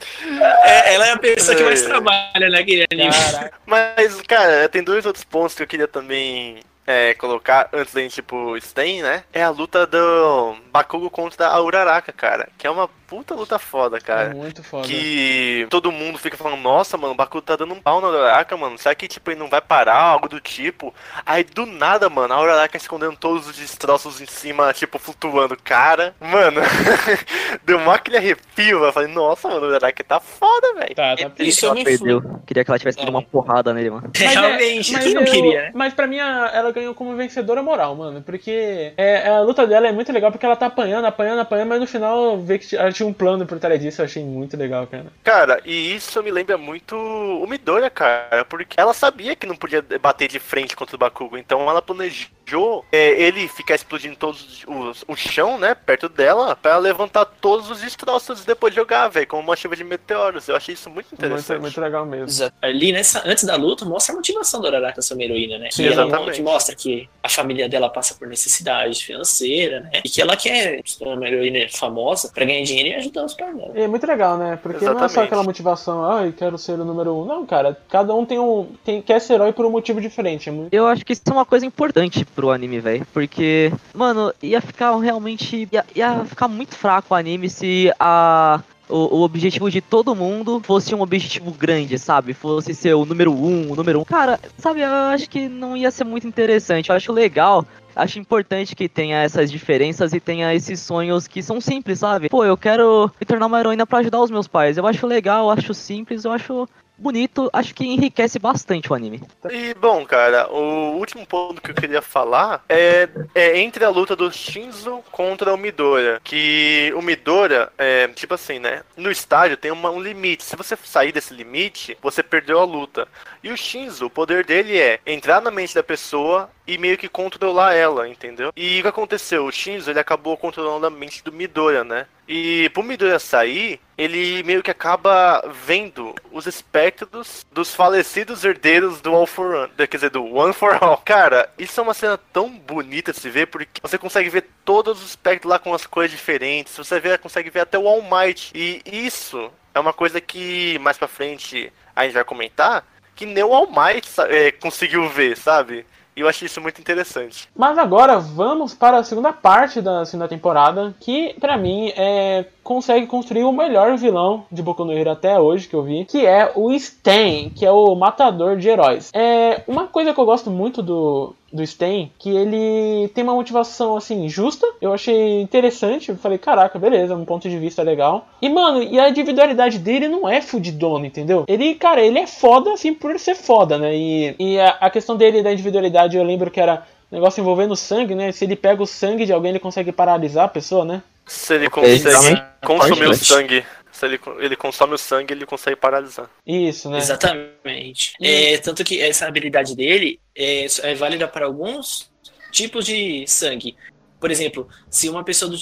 [0.64, 1.86] é, ela é a pessoa que mais É.
[1.88, 3.12] trabalha naquele anime.
[3.12, 3.54] Caraca.
[3.66, 8.16] Mas, cara, tem dois outros pontos que eu queria também é, colocar antes da gente,
[8.16, 9.24] tipo, Stain, né?
[9.32, 12.50] É a luta do Bakugo contra a Uraraka, cara.
[12.58, 14.34] Que é uma puta luta foda, É cara.
[14.34, 14.88] muito foda.
[14.88, 18.56] Que todo mundo fica falando, nossa, mano, o Bakugo tá dando um pau na Uraraka,
[18.56, 18.78] mano.
[18.78, 20.94] Será que, tipo, ele não vai parar, algo do tipo?
[21.26, 25.58] Aí, do nada, mano, a Uraraka escondendo todos os destroços em cima, tipo, flutuando.
[25.62, 26.62] Cara, mano,
[27.66, 30.96] deu mó aquele arrepio, eu falei, nossa, mano, a Uraraka tá foda, velho.
[30.96, 32.22] Tá, tá É, Isso ela me perdeu.
[32.48, 33.12] Queria que ela tivesse dado É.
[33.12, 34.10] uma porrada nele, mano.
[34.18, 35.72] Mas é- Realmente, mas quem não eu- queria, né?
[35.74, 38.22] Mas pra mim a- ela ganhou como vencedora moral, mano.
[38.22, 41.80] Porque é, a luta dela é muito legal porque ela tá apanhando, apanhando, apanhando, mas
[41.82, 44.02] no final vê que ela tinha um plano por trás disso.
[44.02, 45.08] Eu achei muito legal, cara.
[45.24, 49.84] Cara, e isso me lembra muito o Midoriya, cara, porque ela sabia que não podia
[50.00, 55.04] bater de frente contra o Bakugo, então ela planejou é, ele ficar explodindo todos os,
[55.08, 59.42] o chão, né, perto dela, pra levantar todos os destroços e depois jogar, velho, como
[59.42, 60.48] uma chuva de meteoros.
[60.48, 61.62] Eu achei isso muito Muito, interessante.
[61.62, 62.28] muito legal mesmo.
[62.28, 62.56] Exato.
[62.62, 65.70] Ali, nessa, antes da luta, mostra a motivação da Uraraka ser uma heroína, né?
[65.72, 66.36] Sim, que, ela, exatamente.
[66.36, 69.92] que mostra que a família dela passa por necessidade financeira, né?
[70.04, 73.56] E que ela quer ser uma heroína famosa pra ganhar dinheiro e ajudar os pais
[73.56, 73.72] dela.
[73.76, 74.60] E é muito legal, né?
[74.62, 75.28] Porque não é só Exatamente.
[75.28, 77.26] aquela motivação, ai, quero ser o número um.
[77.26, 78.68] Não, cara, cada um tem um.
[78.84, 80.50] Tem, quer ser herói por um motivo diferente.
[80.50, 80.74] É muito...
[80.74, 83.06] Eu acho que isso é uma coisa importante pro anime, velho.
[83.14, 85.68] Porque, mano, ia ficar realmente.
[85.72, 88.62] Ia, ia ficar muito fraco o anime se a.
[88.90, 92.34] O, o objetivo de todo mundo fosse um objetivo grande, sabe?
[92.34, 94.04] Fosse ser o número um, o número um.
[94.04, 96.90] Cara, sabe, eu acho que não ia ser muito interessante.
[96.90, 97.66] Eu acho legal
[98.02, 102.30] Acho importante que tenha essas diferenças e tenha esses sonhos que são simples, sabe?
[102.30, 104.78] Pô, eu quero me tornar uma heroína pra ajudar os meus pais.
[104.78, 109.22] Eu acho legal, eu acho simples, eu acho bonito, acho que enriquece bastante o anime.
[109.50, 114.16] E bom, cara, o último ponto que eu queria falar é, é entre a luta
[114.16, 116.22] do Shinzo contra o Midora.
[116.24, 118.84] Que o Midora, é, tipo assim, né?
[118.96, 120.44] No estádio tem uma- um limite.
[120.44, 123.08] Se você sair desse limite, você perdeu a luta.
[123.44, 127.10] E o Shinzo, o poder dele é entrar na mente da pessoa e meio que
[127.10, 128.54] controlar ela, entendeu?
[128.56, 129.46] E o que aconteceu?
[129.46, 132.08] O Shinzo, ele acabou controlando a mente do Midora, né?
[132.28, 139.14] E pro Midora sair, ele meio que acaba vendo os espectros dos falecidos herdeiros do
[139.14, 140.98] All for One, quer dizer, do One for All.
[141.04, 145.02] Cara, isso é uma cena tão bonita de se ver, porque você consegue ver todos
[145.02, 148.52] os espectros lá com as cores diferentes, você vê, consegue ver até o All Might.
[148.56, 153.44] E isso é uma coisa que mais pra frente a gente vai comentar, que nem
[153.44, 155.86] o All Might é, conseguiu ver, sabe?
[156.16, 157.48] E eu achei isso muito interessante.
[157.56, 163.08] Mas agora vamos para a segunda parte da segunda temporada, que pra mim é consegue
[163.08, 166.52] construir o melhor vilão de Boku no Hero até hoje que eu vi, que é
[166.56, 169.10] o Sten, que é o matador de heróis.
[169.14, 173.98] É uma coisa que eu gosto muito do do Sten, que ele tem uma motivação
[173.98, 174.66] assim justa.
[174.82, 178.28] Eu achei interessante, eu falei, caraca, beleza, um ponto de vista legal.
[178.42, 181.46] E mano, e a individualidade dele não é fudidona, entendeu?
[181.48, 183.96] Ele, cara, ele é foda assim por ser foda, né?
[183.96, 188.16] E, e a, a questão dele da individualidade, eu lembro que era negócio envolvendo sangue,
[188.16, 188.32] né?
[188.32, 191.04] Se ele pega o sangue de alguém, ele consegue paralisar a pessoa, né?
[191.26, 193.64] Se ele consegue consumir o sangue,
[194.02, 196.30] se ele, ele consome o sangue, ele consegue paralisar.
[196.46, 196.98] Isso, né?
[196.98, 198.14] Exatamente.
[198.20, 202.12] É, tanto que essa habilidade dele é, é válida para alguns
[202.52, 203.76] tipos de sangue.
[204.20, 205.58] Por exemplo, se uma pessoa do,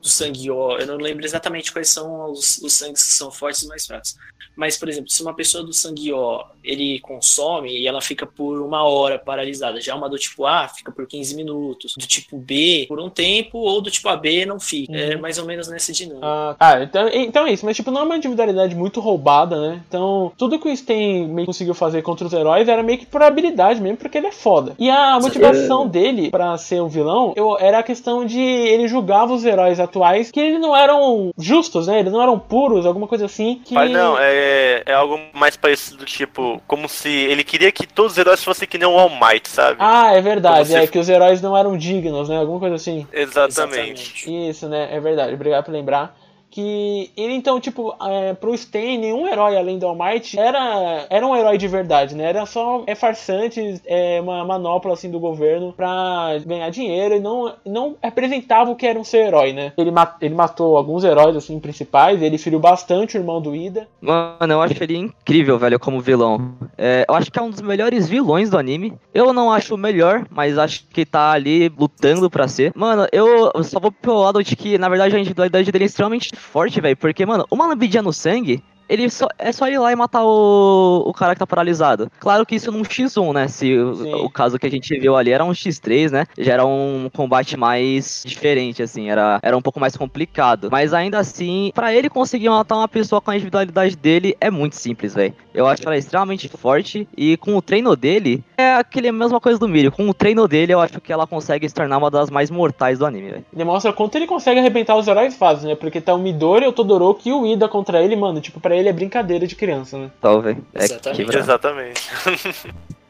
[0.00, 3.62] do sangue ó, eu não lembro exatamente quais são os, os sangues que são fortes
[3.62, 4.16] e mais fracos.
[4.58, 8.60] Mas, por exemplo, se uma pessoa do sangue O ele consome e ela fica por
[8.60, 12.84] uma hora paralisada, já uma do tipo A fica por 15 minutos, do tipo B
[12.88, 14.92] por um tempo, ou do tipo AB não fica.
[14.92, 15.12] É uhum.
[15.12, 16.26] É mais ou menos nessa dinâmica.
[16.26, 19.82] Ah, ah, então, então é isso, mas tipo, não é uma individualidade muito roubada, né?
[19.88, 23.22] Então, tudo que o Sten meio conseguiu fazer contra os heróis era meio que por
[23.22, 24.74] habilidade mesmo, porque ele é foda.
[24.78, 29.32] E a motivação dele para ser um vilão eu, era a questão de ele julgava
[29.32, 32.00] os heróis atuais que eles não eram justos, né?
[32.00, 33.60] Eles não eram puros, alguma coisa assim.
[33.64, 33.74] Que...
[33.74, 38.18] Mas não, é é, algo mais parecido, tipo, como se ele queria que todos os
[38.18, 39.76] heróis fossem que nem o All Might, sabe?
[39.78, 42.38] Ah, é verdade, é que os heróis não eram dignos, né?
[42.38, 43.06] Alguma coisa assim.
[43.12, 43.48] Exatamente.
[43.48, 44.48] Exatamente.
[44.50, 44.88] Isso, né?
[44.90, 45.34] É verdade.
[45.34, 46.16] Obrigado por lembrar
[46.50, 51.26] que ele então, tipo, é, pro Stan, nenhum herói além do All Might era, era
[51.26, 52.24] um herói de verdade, né?
[52.24, 57.54] Era só é farsante, é uma manopla assim do governo pra ganhar dinheiro e não,
[57.64, 59.72] não representava o que era um ser herói, né?
[59.76, 63.86] Ele, ele matou alguns heróis assim principais, ele feriu bastante o irmão do Ida.
[64.00, 66.54] Mano, eu acho ele incrível, velho, como vilão.
[66.76, 68.94] É, eu acho que é um dos melhores vilões do anime.
[69.12, 72.72] Eu não acho o melhor, mas acho que tá ali lutando pra ser.
[72.74, 76.30] Mano, eu só vou pelo lado de que, na verdade, a individualidade dele é extremamente
[76.38, 76.96] forte, velho.
[76.96, 81.04] Porque, mano, uma lambidinha no sangue ele só, é só ir lá e matar o,
[81.06, 82.10] o cara que tá paralisado.
[82.18, 83.48] Claro que isso num X1, né?
[83.48, 86.26] Se o, o, caso que a gente viu ali era um X3, né?
[86.38, 90.68] Já era um combate mais diferente, assim, era, era um pouco mais complicado.
[90.70, 94.76] Mas ainda assim, para ele conseguir matar uma pessoa com a individualidade dele é muito
[94.76, 95.34] simples, velho.
[95.52, 99.68] Eu acho ela extremamente forte e com o treino dele, é aquele mesma coisa do
[99.68, 99.90] Milho.
[99.90, 102.98] Com o treino dele, eu acho que ela consegue se tornar uma das mais mortais
[102.98, 103.44] do anime, velho.
[103.52, 105.74] Demonstra quanto ele consegue arrebentar os heróis fáceis, né?
[105.74, 108.40] Porque tá o Midori, o Todoroki e o Ida contra ele, mano.
[108.40, 110.10] Tipo, pra ele é brincadeira de criança, né?
[110.20, 110.56] Talvez.
[110.74, 111.36] É Exatamente.
[111.36, 112.02] Exatamente.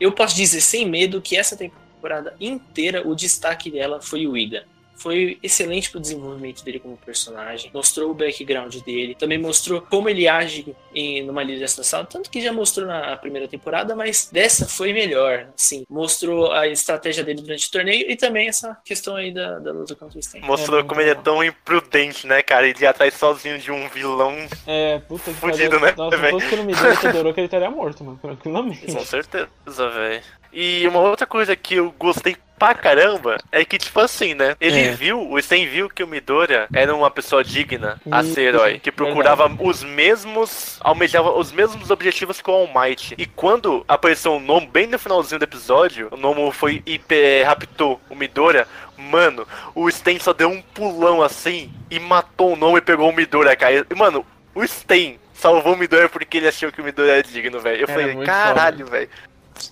[0.01, 4.65] Eu posso dizer sem medo que essa temporada inteira o destaque dela foi o Ida
[4.99, 10.29] foi excelente pro desenvolvimento dele como personagem, mostrou o background dele, também mostrou como ele
[10.29, 14.93] age em numa liderança sala, tanto que já mostrou na primeira temporada, mas dessa foi
[14.93, 19.59] melhor, assim, mostrou a estratégia dele durante o torneio e também essa questão aí da,
[19.59, 20.41] da luta contra o Sten.
[20.43, 23.89] Mostrou é, como ele é tão imprudente, né, cara, ele ia atrás sozinho de um
[23.89, 24.37] vilão
[24.67, 27.71] é, puta que fudido, né, Nossa, se fosse que não me deu, que ele estaria
[27.71, 28.93] morto, mano, tranquilamente.
[28.93, 30.23] Com certeza, velho.
[30.53, 34.57] E uma outra coisa que eu gostei pra caramba é que, tipo assim, né?
[34.61, 34.93] Ele é.
[34.93, 38.91] viu, o Sten viu que o Midoriya era uma pessoa digna a ser herói, que
[38.91, 39.69] procurava Verdade.
[39.69, 43.15] os mesmos, almejava os mesmos objetivos que o All Might.
[43.17, 47.01] E quando apareceu o Nomo bem no finalzinho do episódio, o Nomo foi e
[47.45, 52.79] raptou o Midoriya, mano, o Sten só deu um pulão assim e matou o Nomo
[52.79, 53.87] e pegou o Midoriya, cara.
[53.89, 57.61] E, mano, o Sten salvou o Midoriya porque ele achou que o Midoriya era digno,
[57.61, 57.83] velho.
[57.83, 59.09] Eu era falei, caralho, velho.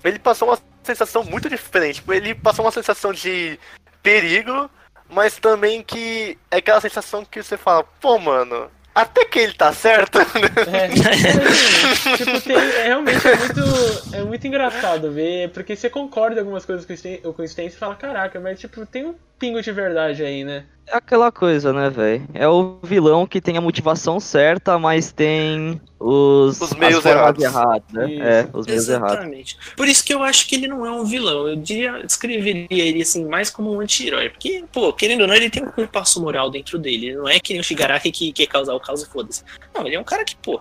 [0.04, 1.96] Ele passou uma sensação muito diferente.
[1.96, 3.58] Tipo, ele passou uma sensação de
[4.02, 4.70] perigo,
[5.08, 9.72] mas também que é aquela sensação que você fala, pô, mano, até que ele tá
[9.74, 10.18] certo.
[10.18, 10.88] É,
[12.16, 13.60] tipo, tem, é, realmente é muito,
[14.14, 18.40] é muito engraçado ver, porque você concorda algumas coisas com o Sten e fala, caraca,
[18.40, 20.64] mas tipo, tem um pingo de verdade aí, né?
[20.88, 22.28] É aquela coisa, né, velho?
[22.32, 27.42] É o vilão que tem a motivação certa, mas tem os, os meios errados.
[27.42, 28.14] errados né?
[28.14, 29.56] É, os meios Exatamente.
[29.56, 29.74] errados.
[29.74, 31.48] Por isso que eu acho que ele não é um vilão.
[31.48, 34.28] Eu diria, descreveria ele assim mais como um anti-herói.
[34.28, 37.08] Porque, pô, querendo ou não, ele tem um compasso moral dentro dele.
[37.08, 39.42] Ele não é que nem o Shigaraki que quer causar o caos e foda-se.
[39.74, 40.60] Não, ele é um cara que, pô,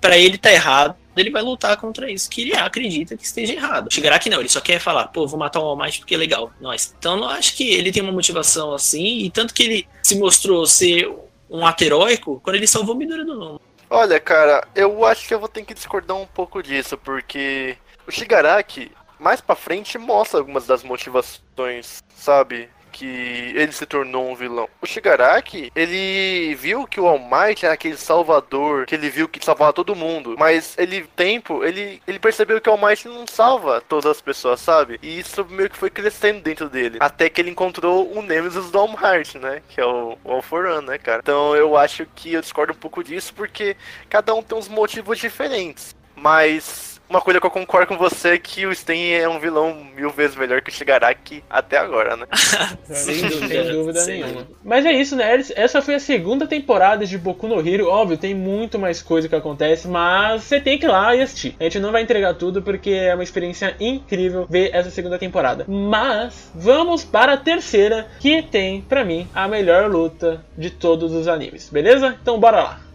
[0.00, 3.92] para ele tá errado, ele vai lutar contra isso que ele acredita que esteja errado.
[3.92, 6.18] Chegará que não, ele só quer falar, pô, vou matar o All Might porque é
[6.18, 6.52] legal.
[6.60, 6.94] Nós.
[6.98, 10.66] Então eu acho que ele tem uma motivação assim, e tanto que ele se mostrou
[10.66, 11.10] ser
[11.50, 13.60] um ato heróico quando ele salvou Midori do Nomo.
[13.90, 18.10] Olha, cara, eu acho que eu vou ter que discordar um pouco disso, porque o
[18.10, 22.68] Shigaraki, mais pra frente, mostra algumas das motivações, sabe?
[22.98, 24.68] Que ele se tornou um vilão.
[24.82, 29.44] O Shigaraki, ele viu que o All Might era aquele salvador, que ele viu que
[29.44, 33.80] salvava todo mundo, mas ele, tempo, ele, ele percebeu que o All Might não salva
[33.80, 34.98] todas as pessoas, sabe?
[35.00, 38.78] E isso meio que foi crescendo dentro dele, até que ele encontrou o Nemesis do
[38.78, 39.62] All Might, né?
[39.68, 41.20] Que é o, o All For One, né, cara?
[41.22, 43.76] Então eu acho que eu discordo um pouco disso, porque
[44.10, 45.94] cada um tem uns motivos diferentes.
[46.16, 49.74] Mas uma coisa que eu concordo com você é que o Sten é um vilão
[49.94, 52.26] mil vezes melhor que o Shigaraki até agora, né?
[52.84, 54.46] sem dúvida, sem dúvida nenhuma.
[54.62, 55.42] Mas é isso, né?
[55.56, 57.88] Essa foi a segunda temporada de Boku no Hero.
[57.88, 61.56] Óbvio, tem muito mais coisa que acontece, mas você tem que ir lá e assistir.
[61.58, 65.64] A gente não vai entregar tudo porque é uma experiência incrível ver essa segunda temporada.
[65.66, 71.26] Mas vamos para a terceira, que tem, para mim, a melhor luta de todos os
[71.26, 71.70] animes.
[71.70, 72.16] Beleza?
[72.20, 72.87] Então bora lá.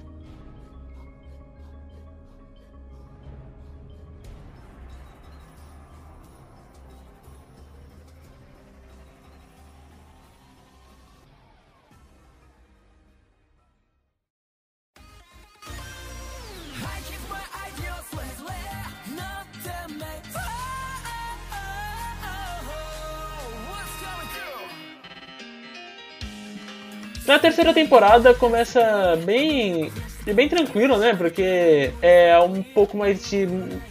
[27.25, 29.91] Na terceira temporada começa bem
[30.31, 31.13] bem tranquilo, né?
[31.17, 33.45] Porque é um pouco mais de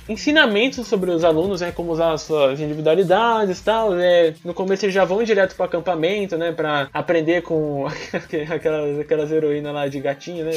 [0.08, 1.72] ensinamento sobre os alunos, né?
[1.72, 3.90] Como usar as suas individualidades e tal.
[3.92, 4.34] Né?
[4.44, 6.52] No começo eles já vão direto pro acampamento, né?
[6.52, 7.86] Pra aprender com
[8.50, 10.52] aquelas, aquelas heroínas lá de gatinho, né?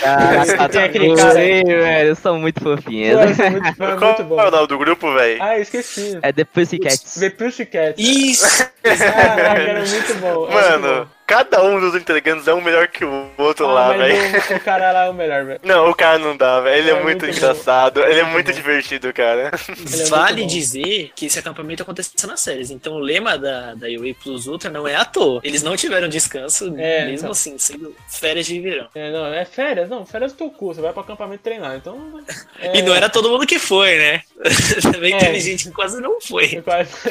[0.00, 1.62] Caraca, Tem aquele cara aí.
[1.64, 3.18] velho, são muito fofinhas.
[3.20, 4.40] Pô, isso é muito, foi Qual muito bom.
[4.40, 5.42] é o nome do grupo, velho?
[5.42, 6.18] Ah, esqueci.
[6.22, 7.14] É The Pussycats.
[7.18, 7.94] The Pussycat.
[7.98, 8.70] Isso!
[8.82, 10.48] Caraca, era muito bom.
[10.50, 11.21] era muito Mano, bom.
[11.32, 14.56] Cada um dos integrantes é um melhor que o outro Ah, lá, velho.
[14.56, 15.60] o, cara lá é o melhor, velho.
[15.62, 16.76] Não, o cara não dá, velho.
[16.76, 19.50] Ele é, É muito, muito engraçado, ele é Muito divertido, cara.
[19.52, 22.70] É vale dizer que esse acampamento aconteceu nas séries.
[22.70, 25.40] Então o lema da, da UA Plus Ultra não é à toa.
[25.44, 27.30] Eles não tiveram descanso, É, mesmo então.
[27.30, 28.88] assim, sendo férias de verão.
[28.94, 31.98] É, não, é férias, não, férias do teu cu, você vai pro acampamento treinar, então.
[32.60, 34.22] é- E não era todo mundo que foi, né?
[34.92, 35.18] Também É.
[35.18, 36.62] teve gente que quase não foi.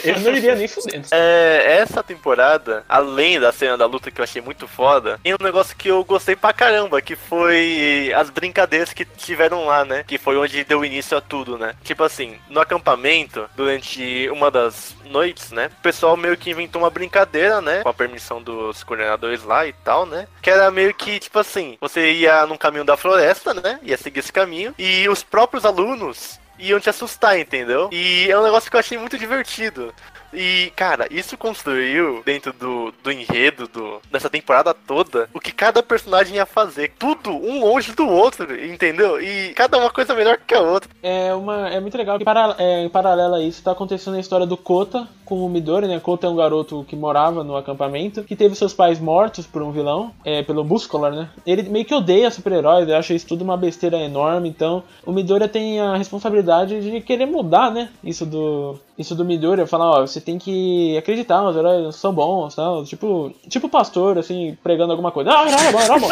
[0.04, 1.08] Eu não iria nem fudendo.
[1.12, 5.44] É, essa temporada, além da cena da luta que eu achei muito foda, tem um
[5.44, 10.04] negócio que eu gostei pra caramba, que foi as brincadeiras que tiveram lá, né?
[10.06, 11.74] Que foi onde deu início a tudo, né?
[11.84, 15.70] Tipo assim, no acampamento, durante uma das noites, né?
[15.80, 17.82] O pessoal meio que inventou uma brincadeira, né?
[17.82, 20.28] Com a permissão dos coordenadores lá e tal, né?
[20.42, 23.80] Que era meio que, tipo assim, você ia num caminho da floresta, né?
[23.82, 27.90] Ia seguir esse caminho, e os próprios alunos iam te assustar, entendeu?
[27.92, 29.94] E é um negócio que eu achei muito divertido.
[30.34, 35.84] E, cara, isso construiu dentro do, do enredo do, dessa temporada toda o que cada
[35.84, 36.94] personagem ia fazer.
[36.98, 39.22] Tudo um longe do outro, entendeu?
[39.22, 40.90] E cada uma coisa melhor que a outra.
[41.04, 44.20] É, uma, é muito legal que, para, é, em paralelo a isso, tá acontecendo a
[44.20, 45.98] história do Kota com o Midori, né?
[45.98, 49.72] Kota é um garoto que morava no acampamento, que teve seus pais mortos por um
[49.72, 51.30] vilão, é, pelo Muscular, né?
[51.48, 55.48] Ele meio que odeia super-heróis, ele acha isso tudo uma besteira enorme, então o Midori
[55.48, 57.88] tem a responsabilidade de querer mudar, né?
[58.04, 62.54] Isso do, isso do Midori, falar, ó, você tem que acreditar, os heróis são bons,
[62.54, 65.32] tal, tipo, tipo pastor, assim, pregando alguma coisa.
[65.32, 66.10] Ah, não, não, não, não.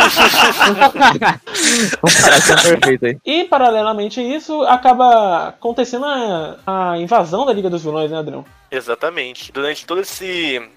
[2.00, 3.18] Comparação perfeita aí.
[3.26, 8.46] E, paralelamente a isso, acaba acontecendo a, a invasão da Liga dos Vilões, né, Adrão?
[8.72, 9.52] Exatamente.
[9.52, 10.02] Durante toda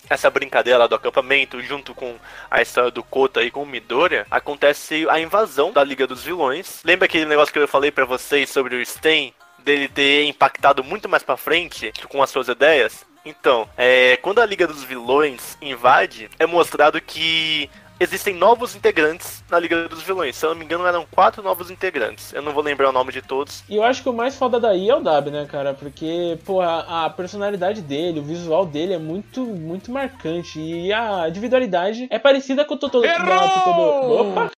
[0.08, 2.16] essa brincadeira do acampamento, junto com
[2.50, 6.80] a história do Kota e com o Midoriya, acontece a invasão da Liga dos Vilões.
[6.84, 9.34] Lembra aquele negócio que eu falei pra vocês sobre o Sten?
[9.58, 13.06] Dele ter impactado muito mais pra frente com as suas ideias?
[13.24, 17.70] Então, é, quando a Liga dos Vilões invade, é mostrado que
[18.02, 20.36] existem novos integrantes na Liga dos Vilões.
[20.36, 22.32] Se eu não me engano, eram quatro novos integrantes.
[22.32, 23.62] Eu não vou lembrar o nome de todos.
[23.68, 25.74] E eu acho que o mais foda daí é o Dab, né, cara?
[25.74, 30.60] Porque, pô, a, a personalidade dele, o visual dele é muito, muito marcante.
[30.60, 33.06] E a individualidade é parecida com o Totoro.
[33.06, 34.30] Totoro.
[34.30, 34.50] Opa!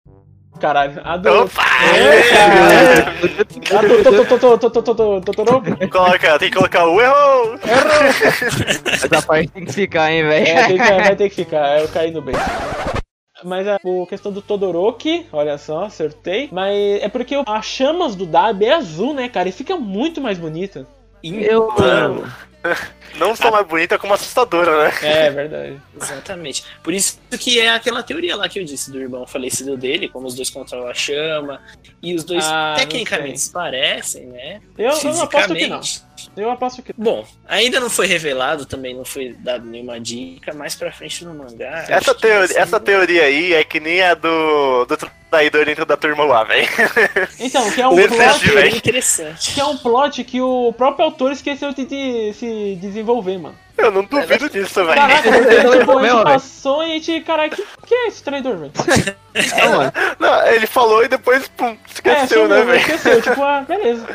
[0.60, 1.30] Caralho, a do.
[1.44, 1.64] Opa!
[1.98, 2.22] É.
[5.88, 7.60] Coloca, tem que colocar o erro!
[8.91, 10.48] Essa parte tem que ficar, hein, velho.
[10.48, 12.36] É, tem que, vai ter que ficar, eu caí no bem.
[13.44, 16.50] Mas a, a questão do Todoroki, olha só, acertei.
[16.52, 19.50] Mas é porque as chamas do Dab é azul, né, cara?
[19.50, 20.88] E fica muito mais bonita.
[21.24, 22.32] Eu Mano.
[23.18, 24.94] Não só mais bonita, como assustadora, né?
[25.04, 25.80] É verdade.
[26.02, 26.64] Exatamente.
[26.82, 30.26] Por isso que é aquela teoria lá que eu disse do irmão falecido dele, como
[30.28, 31.62] os dois controlam a chama.
[32.02, 34.62] E os dois Ah, tecnicamente parecem, né?
[34.78, 35.82] Eu, eu aposto que não.
[36.36, 40.76] Eu aposto que Bom, ainda não foi revelado, também não foi dado nenhuma dica, mais
[40.76, 41.86] pra frente no mangá.
[41.88, 42.86] Essa, teoria, essa bom.
[42.86, 44.98] teoria aí é que nem a do, do
[45.30, 46.68] traidor dentro da turma lá, velho.
[47.40, 48.58] Então, que é um plot.
[48.58, 48.76] hein?
[48.78, 49.54] interessante.
[49.54, 53.58] Que é um plot que o próprio autor esqueceu de, de se desenvolver, mano.
[53.76, 54.96] Eu não duvido disso, velho.
[54.96, 58.24] Caraca, porque, não tipo, a gente passou e a gente, caralho, que, que é esse
[58.24, 58.72] traidor, velho?
[59.34, 59.92] É, mano.
[60.20, 62.80] Não, ele falou e depois, pum, É, esqueceu, né, sumiu, velho?
[62.80, 64.08] Esqueceu, tipo, ah, beleza.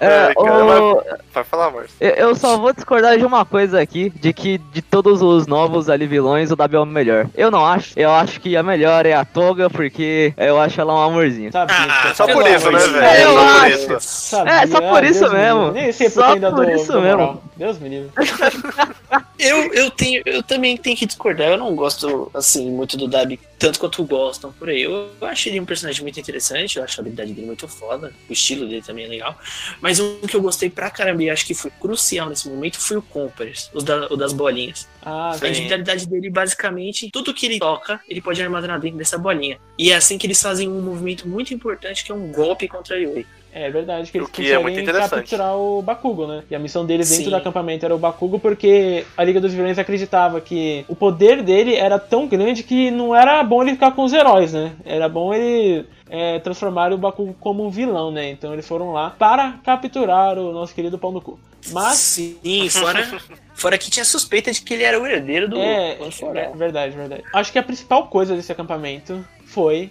[0.00, 1.02] É, o-
[1.34, 1.90] Vai falar, Márcio.
[2.00, 5.88] Eu- Eu só vou discordar de uma coisa aqui, de que de todos os novos
[5.88, 7.26] ali vilões, o Dabi é o melhor.
[7.34, 7.98] Eu não acho.
[7.98, 11.50] Eu acho que a melhor é a Toga, porque eu acho ela um amorzinho.
[11.52, 12.14] Sabia, Ah, cara.
[12.14, 13.28] Só por isso, né, de velho?
[13.32, 13.96] Só por Eu isso.
[14.00, 15.70] Sabia, É, só por ah, isso Deus me mesmo.
[15.72, 17.42] Nem sei Só ainda por dou, isso dou mesmo.
[17.56, 18.10] Deus me livre.
[19.38, 21.48] Eu, eu, tenho, eu também tenho que discordar.
[21.48, 24.82] Eu não gosto, assim, muito do Dabi, tanto quanto gostam por aí.
[24.82, 28.12] Eu, eu acho ele um personagem muito interessante, eu acho a habilidade dele muito foda,
[28.28, 29.38] o estilo dele também é legal.
[29.80, 32.96] Mas um que eu gostei pra caramba e acho que foi crucial nesse momento foi
[32.96, 34.88] o Compass, o, da- o das bolinhas.
[35.00, 39.58] Ah, A individualidade dele, basicamente, tudo que ele toca, ele pode armazenar dentro dessa bolinha.
[39.78, 42.96] E é assim que eles fazem um movimento muito importante, que é um golpe contra
[42.96, 43.26] a Yui.
[43.54, 45.30] É verdade que eles O que é muito conseguem interessante.
[45.30, 46.42] capturar o Bakugo, né?
[46.50, 47.30] E a missão deles dentro Sim.
[47.30, 51.74] do acampamento era o Bakugo porque a Liga dos Vilões acreditava que o poder dele
[51.74, 54.72] era tão grande que não era bom ele ficar com os heróis, né?
[54.86, 58.30] Era bom ele é, transformarem o Bakugo como um vilão, né?
[58.30, 61.38] Então eles foram lá para capturar o nosso querido pau no cu.
[61.70, 61.98] Mas.
[61.98, 63.20] Sim, fora,
[63.54, 65.98] fora que tinha suspeita de que ele era o herdeiro do É,
[66.34, 67.22] é verdade, verdade.
[67.32, 69.90] Acho que a principal coisa desse acampamento foi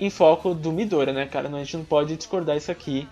[0.00, 1.48] em foco do Midora, né, cara?
[1.48, 3.08] A gente não pode discordar isso aqui.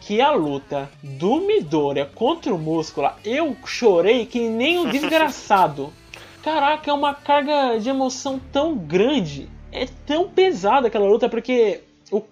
[0.00, 5.92] Que a luta do Midora contra o Múscula, eu chorei que nem um desgraçado.
[6.42, 9.48] Caraca, é uma carga de emoção tão grande.
[9.72, 11.80] É tão pesada aquela luta, porque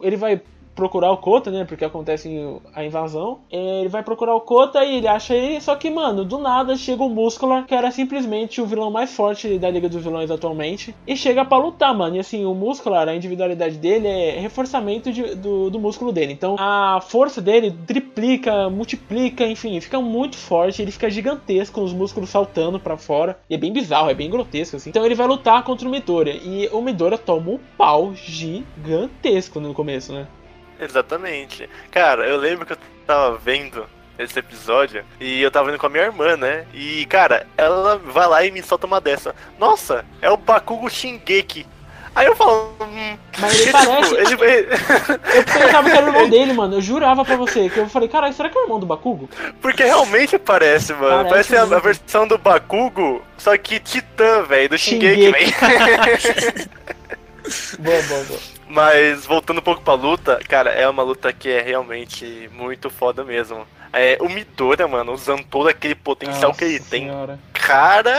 [0.01, 0.41] ele vai
[0.75, 1.65] procurar o Kota, né?
[1.65, 2.29] Porque acontece
[2.75, 3.41] a invasão.
[3.51, 5.61] É, Ele vai procurar o Kota e ele acha ele.
[5.61, 9.59] Só que, mano, do nada chega o Muscular, que era simplesmente o vilão mais forte
[9.59, 10.95] da Liga dos Vilões atualmente.
[11.07, 12.17] E chega pra lutar, mano.
[12.17, 16.33] E assim, o Muscular, a individualidade dele é reforçamento de- do, do músculo dele.
[16.33, 20.81] Então a força dele triplica, multiplica, enfim, fica muito forte.
[20.83, 23.39] Ele fica gigantesco, os músculos saltando pra fora.
[23.49, 24.91] E é bem bizarro, é bem grotesco, assim.
[24.91, 26.31] Então ele vai lutar contra o Midora.
[26.31, 30.27] E o Midora toma um pau gigantesco no começo, né?
[30.83, 31.69] Exatamente.
[31.91, 33.87] Cara, eu lembro que eu tava vendo
[34.19, 36.65] esse episódio e eu tava indo com a minha irmã, né?
[36.75, 39.35] E, cara, ela vai lá e me solta uma dessa.
[39.59, 41.67] Nossa, é o Bakugo Shingeki.
[42.15, 42.75] Aí eu falo.
[42.83, 44.69] Hum, Mas ele tipo, parece- ele- ele-
[45.35, 46.75] Eu pensava que era o irmão dele, mano.
[46.77, 47.71] Eu jurava pra você.
[47.71, 49.31] Que eu falei, caralho, será que é o irmão do Bakugo?
[49.63, 51.27] Porque realmente parece, mano.
[51.31, 55.53] Parece Parece, a, a versão do Bakugo, só que Titã, velho, do Shingeki, Shingeki.
[55.53, 56.71] velho.
[57.83, 58.41] Boa, boa, boa.
[58.69, 63.25] Mas voltando um pouco pra luta, cara, é uma luta que é realmente muito foda
[63.25, 63.67] mesmo.
[63.93, 67.03] É, o Midora, mano, usando todo aquele potencial Nossa que ele tem.
[67.05, 67.39] senhora.
[67.53, 68.19] Cara,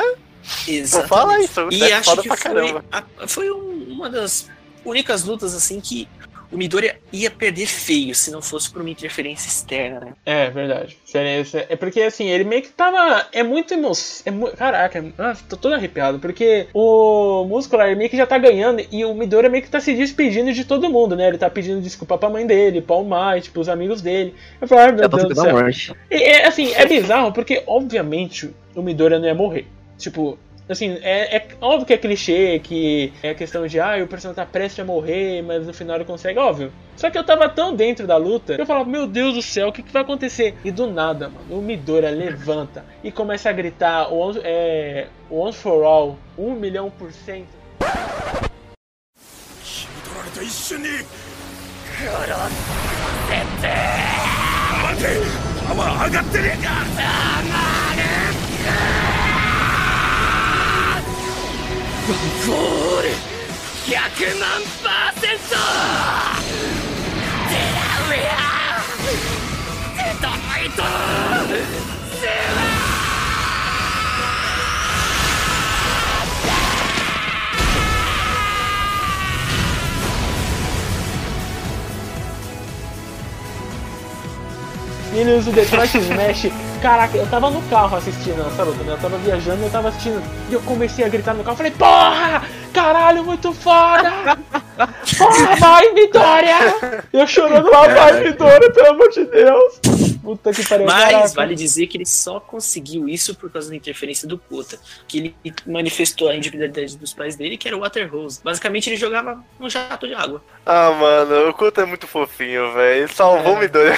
[0.68, 0.92] Exatamente.
[0.92, 1.68] vou falar isso.
[1.72, 2.86] E é acho foda que pra foi, caramba.
[2.92, 4.50] a- foi um- uma das
[4.86, 6.08] únicas lutas assim que
[6.54, 10.14] o Midori ia perder feio se não fosse por uma interferência externa, né?
[10.26, 10.98] É, verdade.
[11.70, 13.28] É porque assim, ele meio que tava.
[13.32, 14.24] É muito emoção.
[14.26, 14.48] É mu...
[14.52, 16.20] Caraca, é- ah, tô todo arrepiado.
[16.20, 19.94] Porque o Muscular meio que já tá ganhando e o Midora meio que tá se
[19.94, 21.28] despedindo de todo mundo, né?
[21.28, 24.36] Ele tá pedindo desculpa pra mãe dele, pra All Might, pros amigos dele.
[24.62, 25.52] Eu falo, ai meu Deus do céu.
[25.52, 25.94] morte.
[26.10, 29.66] E, é, assim, é bizarro porque, obviamente, o Midora não ia morrer.
[29.98, 30.38] Tipo,
[30.69, 34.45] assim, é, é óbvio que é clichê, que é a questão de, ah, o personagem
[34.45, 36.73] tá prestes a morrer, mas no final ele consegue, óbvio.
[36.97, 39.69] Só que eu tava tão dentro da luta que eu falava, meu Deus do céu,
[39.69, 40.57] o que, que vai acontecer?
[40.65, 45.85] E do nada, mano, o Midora levanta e começa a gritar, once, é, once for
[45.85, 47.59] all, um milhão por cento.
[51.99, 52.33] 取られ
[62.03, 63.63] た一瞬に待
[65.21, 72.89] てパワー上がってねえか
[85.15, 86.53] E ele usa o Detroit Smash.
[86.84, 88.92] Caraca, eu tava no carro assistindo essa luta, né?
[88.92, 90.22] Eu tava viajando e eu tava assistindo.
[90.50, 91.56] E eu comecei a gritar no carro.
[91.56, 92.44] Falei, porra!
[92.74, 94.12] Caralho, muito foda!
[95.18, 96.56] Porra, vai, Vitória!
[97.14, 99.80] Eu chorando lá, vai, Vitória, pelo amor de Deus!
[100.24, 101.28] Puta que pariu, Mas caraca.
[101.36, 105.36] vale dizer que ele só conseguiu isso por causa da interferência do Kota, que ele
[105.68, 108.40] manifestou a individualidade dos pais dele, que era o Waterhose.
[108.42, 110.42] Basicamente ele jogava um jato de água.
[110.66, 113.08] Ah, mano, o Kuta é muito fofinho, velho.
[113.14, 113.56] Salvou É.
[113.58, 113.98] o Midora.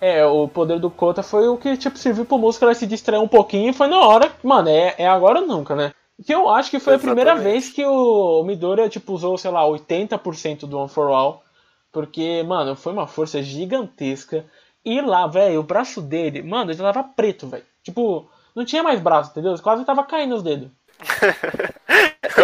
[0.00, 3.28] É, o poder do Kota foi o que, tipo, serviu pro músculo se distrair um
[3.28, 4.30] pouquinho e foi na hora.
[4.42, 5.92] Mano, é, é agora ou nunca, né?
[6.24, 7.52] Que eu acho que foi a primeira Exatamente.
[7.52, 11.42] vez que o Midora, tipo, usou, sei lá, 80% do One for All.
[11.92, 14.44] Porque, mano, foi uma força gigantesca.
[14.84, 17.64] E lá, velho, o braço dele, mano, ele tava preto, velho.
[17.82, 19.54] Tipo, não tinha mais braço, entendeu?
[19.62, 20.68] Quase tava caindo os dedos.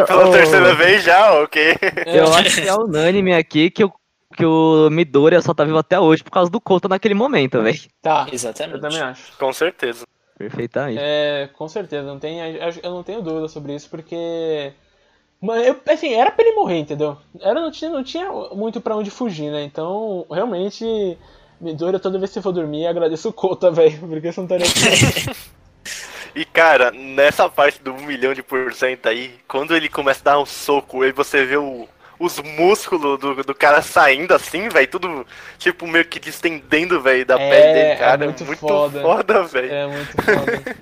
[0.07, 0.33] Pela Oh.
[0.33, 1.77] terceira vez já, ok.
[2.07, 3.93] Eu acho que é unânime aqui que o,
[4.37, 7.79] que o Midoriya só tá vivo até hoje por causa do Kota naquele momento, velho.
[8.03, 8.81] Tá, eu Exatamente.
[8.81, 9.37] também acho.
[9.39, 10.05] Com certeza.
[10.39, 10.99] Perfeitamente.
[11.01, 12.39] É, com certeza, não tem,
[12.83, 14.73] eu não tenho dúvida sobre isso, porque.
[15.41, 17.17] Mano, eu, assim, era pra ele morrer, entendeu?
[17.41, 19.65] Era, não, tinha, não tinha muito pra onde fugir, né?
[19.65, 21.19] Então, realmente,
[21.61, 24.67] Midori, toda vez que você for dormir, agradeço o Kota, velho, porque você não estaria
[24.67, 25.47] aqui.
[26.35, 30.33] E cara, nessa parte do 1 milhão de por cento aí, quando ele começa a
[30.35, 31.89] dar um soco e você vê o,
[32.19, 35.27] os músculos do, do cara saindo assim, velho, tudo
[35.59, 38.25] tipo meio que distendendo, velho, da É, pele dele, é cara.
[38.25, 39.01] É muito muito, foda.
[39.03, 39.73] foda, velho.
[39.73, 40.77] É muito foda.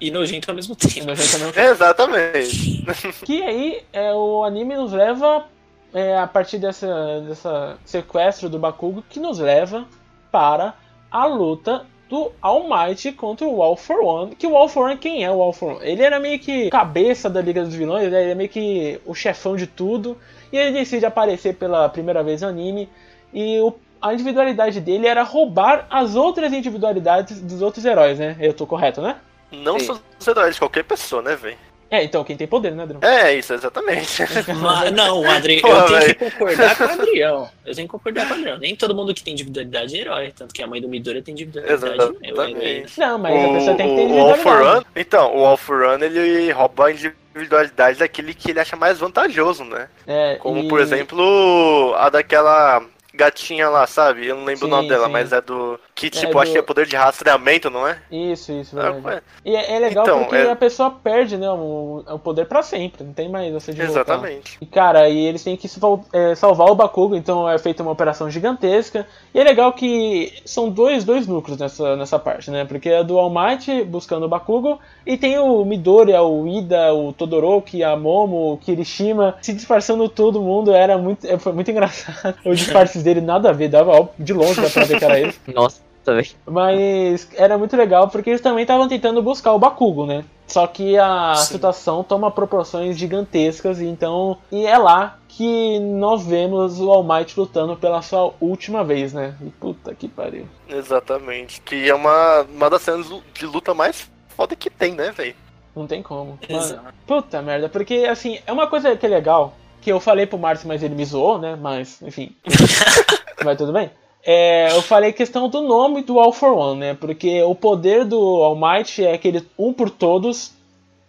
[0.00, 1.06] E nojento ao mesmo tempo.
[1.06, 2.84] nós também- Exatamente.
[3.24, 5.44] Que aí é, o anime nos leva
[5.92, 9.84] é, a partir dessa, dessa sequestro do Bakugo que nos leva
[10.32, 10.74] para
[11.10, 14.34] a luta do All Might contra o All for One.
[14.34, 15.88] Que o All for One, quem é o All for One?
[15.88, 19.56] Ele era meio que cabeça da Liga dos Vilões, ele é meio que o chefão
[19.56, 20.18] de tudo.
[20.52, 22.88] E ele decide aparecer pela primeira vez no anime.
[23.32, 28.36] E o, a individualidade dele era roubar as outras individualidades dos outros heróis, né?
[28.40, 29.16] Eu tô correto, né?
[29.52, 29.86] Não Sim.
[29.86, 31.58] só os heróis, qualquer pessoa, né, velho?
[31.90, 33.04] É, então quem tem poder, né, Adriano?
[33.04, 34.22] É, isso, exatamente.
[34.62, 36.14] Mas, não, Adri, Pô, eu tenho velho.
[36.14, 37.48] que concordar com o Adrião.
[37.66, 38.58] Eu tenho que concordar com o Adrião.
[38.58, 40.32] Nem todo mundo que tem individualidade é herói.
[40.36, 41.84] Tanto que a mãe do Midori tem individualidade.
[41.84, 42.28] né?
[42.30, 43.00] Exatamente.
[43.00, 44.76] Não, mas a pessoa tem que ter O, o All for individualidade.
[44.78, 48.98] Run, então, o All for Run, ele rouba a individualidade daquele que ele acha mais
[48.98, 49.88] vantajoso, né?
[50.06, 52.82] É, Como, e- por exemplo, a daquela
[53.20, 54.26] gatinha lá, sabe?
[54.26, 55.12] Eu não lembro Sim, o nome dela, sim.
[55.12, 55.78] mas é do...
[55.94, 57.98] Que, É tipo, do- acho que é poder de rastreamento, não é?
[58.10, 59.06] Isso, isso, Ah, verdade.
[59.06, 62.46] ué, E é, é legal Então, porque é- a pessoa perde, né, o, o poder
[62.46, 63.04] pra sempre.
[63.04, 64.00] Não tem mais essa de voltar.
[64.00, 64.56] Exatamente.
[64.60, 65.68] E cara, e eles têm que
[66.12, 69.06] é, salvar o Bakugo, então é feita uma operação gigantesca.
[69.34, 72.64] E é legal que são dois, dois núcleos nessa, nessa parte, né?
[72.64, 77.12] Porque é do All Might buscando o Bakugo, e tem o Midori, o Ida, o
[77.12, 80.72] Todoroki, a Momo, o Kirishima, se disfarçando todo mundo.
[80.72, 82.36] Era muito, é, foi muito engraçado.
[82.44, 85.34] Os disfarces dele nada a ver, dava de longe dá pra ver que era ele.
[85.54, 86.28] Nossa, velho.
[86.46, 90.24] Mas era muito legal porque eles também estavam tentando buscar o Bakugo, né?
[90.46, 91.54] Só que a Sim.
[91.54, 94.36] situação toma proporções gigantescas, e então.
[94.50, 99.34] E é lá que nós vemos o All Might lutando pela sua última vez, né?
[99.40, 100.46] E puta que pariu.
[100.68, 101.60] Exatamente.
[101.60, 105.34] Que é uma, uma das cenas de luta mais foda que tem, né, velho?
[105.74, 106.38] Não tem como.
[106.50, 110.38] Mano, puta merda, porque assim, é uma coisa que é legal, que eu falei pro
[110.38, 111.56] Márcio, mas ele me zoou, né?
[111.56, 112.34] Mas, enfim.
[113.44, 113.90] mas tudo bem.
[114.24, 116.94] É, eu falei questão do nome do All for One, né?
[116.94, 120.52] Porque o poder do All Might é aquele um por todos,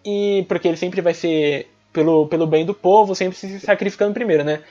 [0.05, 4.43] e porque ele sempre vai ser pelo, pelo bem do povo, sempre se sacrificando primeiro,
[4.43, 4.61] né?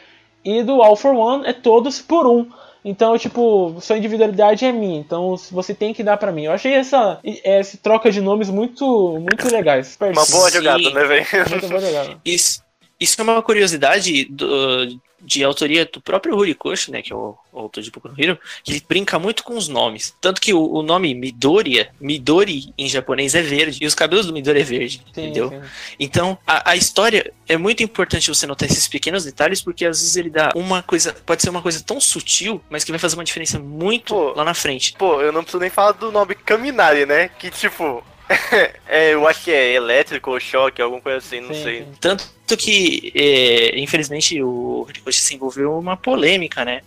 [0.44, 2.46] E do All for One é todos por um.
[2.82, 6.44] Então, tipo, sua individualidade é minha, então você tem que dar pra mim.
[6.44, 9.98] Eu achei essa, essa troca de nomes muito, muito legais.
[10.00, 10.56] Uma boa Sim.
[10.56, 11.26] jogada, né, velho?
[11.50, 12.18] Muito boa jogada.
[12.24, 12.62] Isso,
[13.00, 17.58] isso é uma curiosidade do- de autoria do próprio Horikoshi, né, que é o, o
[17.58, 20.14] autor de Boku no Hero, que ele brinca muito com os nomes.
[20.18, 24.32] Tanto que o, o nome Midoriya, Midori em japonês é verde, e os cabelos do
[24.32, 25.50] Midori é verde, Sim, entendeu?
[25.50, 25.60] sim.
[26.00, 30.16] Então, a, a história é muito importante você notar esses pequenos detalhes, porque às vezes
[30.16, 33.24] ele dá uma coisa, pode ser uma coisa tão sutil, mas que vai fazer uma
[33.24, 34.32] diferença muito Pô.
[34.34, 34.94] lá na frente.
[34.98, 37.28] Pô, eu não preciso nem falar do nome Kaminari, né?
[37.28, 38.02] Que, tipo...
[38.88, 41.80] é, eu acho que é elétrico ou choque, alguma coisa assim, não Sim, sei.
[41.82, 41.92] sim.
[42.00, 42.24] Tanto
[42.56, 46.82] que, é, infelizmente, o Horikoshi se envolveu uma polêmica, né?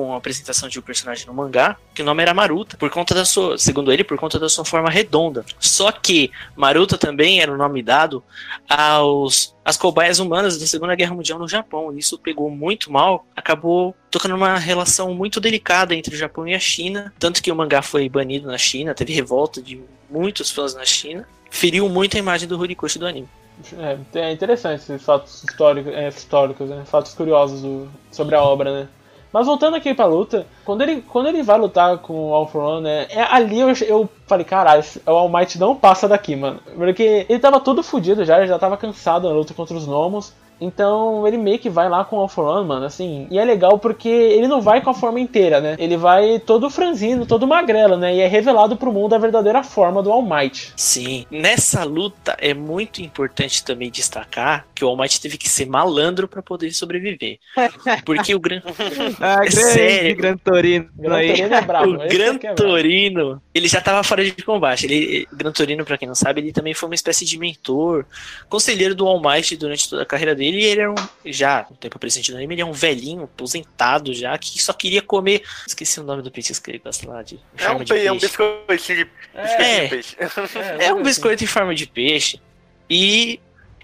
[0.00, 3.14] Com a apresentação de um personagem no mangá, que o nome era Maruta, por conta
[3.14, 5.44] da sua, segundo ele, por conta da sua forma redonda.
[5.58, 8.24] Só que Maruta também era o nome dado
[8.66, 11.96] aos às cobaias humanas da Segunda Guerra Mundial no Japão.
[11.96, 16.58] Isso pegou muito mal, acabou tocando uma relação muito delicada entre o Japão e a
[16.58, 20.84] China, tanto que o mangá foi banido na China, teve revolta de muitos fãs na
[20.84, 23.28] China, feriu muito a imagem do Horikoshi do anime.
[23.76, 26.82] É, é interessante esses fatos históricos, é, históricos né?
[26.86, 28.88] fatos curiosos do- sobre a obra, né?
[29.32, 32.62] Mas voltando aqui pra luta, quando ele, quando ele vai lutar com o All For
[32.62, 33.06] One, né?
[33.10, 36.58] É, ali eu, eu falei, caralho, esse- o All Might não passa daqui, mano.
[36.76, 40.32] Porque ele tava todo fudido já, ele já tava cansado na luta contra os gnomos.
[40.60, 43.26] Então ele meio que vai lá com o All For One, mano, assim.
[43.30, 45.76] E é legal porque ele não vai com a forma inteira, né?
[45.78, 48.14] Ele vai todo franzino, todo magrelo, né?
[48.14, 50.72] E é revelado pro mundo a verdadeira forma do All Might.
[50.76, 55.66] Sim, nessa luta é muito importante também destacar que o All Might teve que ser
[55.66, 57.38] malandro pra poder sobreviver.
[58.04, 58.60] Porque o Gran,
[59.20, 60.16] Ah, grande sério.
[60.16, 61.10] Gran Torino Gran.
[61.16, 61.90] Torino é brabo.
[61.92, 62.54] o esse Gran é.
[62.54, 64.86] Torino, ele já tava fora de combate.
[64.86, 68.04] Ele, o Gran Torino, pra quem não sabe, ele também foi uma espécie de mentor,
[68.48, 70.49] conselheiro do All Might durante toda a carreira dele.
[70.58, 70.94] E ele era um,
[71.26, 75.02] já, no tempo presente do anime, ele é um velhinho, aposentado já, que só queria
[75.02, 75.42] comer.
[75.66, 77.38] Esqueci o nome do petisco que ele gosta lá de.
[77.56, 78.26] É um, de é um peixe.
[78.26, 80.16] biscoitinho de, É, peixe.
[80.18, 81.02] É um assim.
[81.04, 82.40] biscoito em forma de peixe.
[82.88, 83.38] E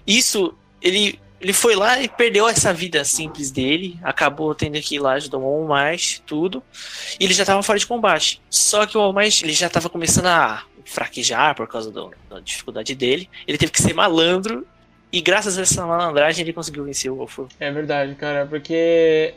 [0.05, 3.97] isso, ele, ele foi lá e perdeu essa vida simples dele.
[4.03, 6.61] Acabou tendo que ir lá ajudar o All Might, tudo.
[7.19, 8.41] E ele já tava fora de combate.
[8.49, 12.39] Só que o All Might, ele já tava começando a fraquejar por causa do- da
[12.39, 13.29] dificuldade dele.
[13.45, 14.65] Ele teve que ser malandro.
[15.11, 17.39] E graças a essa malandragem ele conseguiu vencer o Wolf.
[17.59, 19.33] É verdade, cara, porque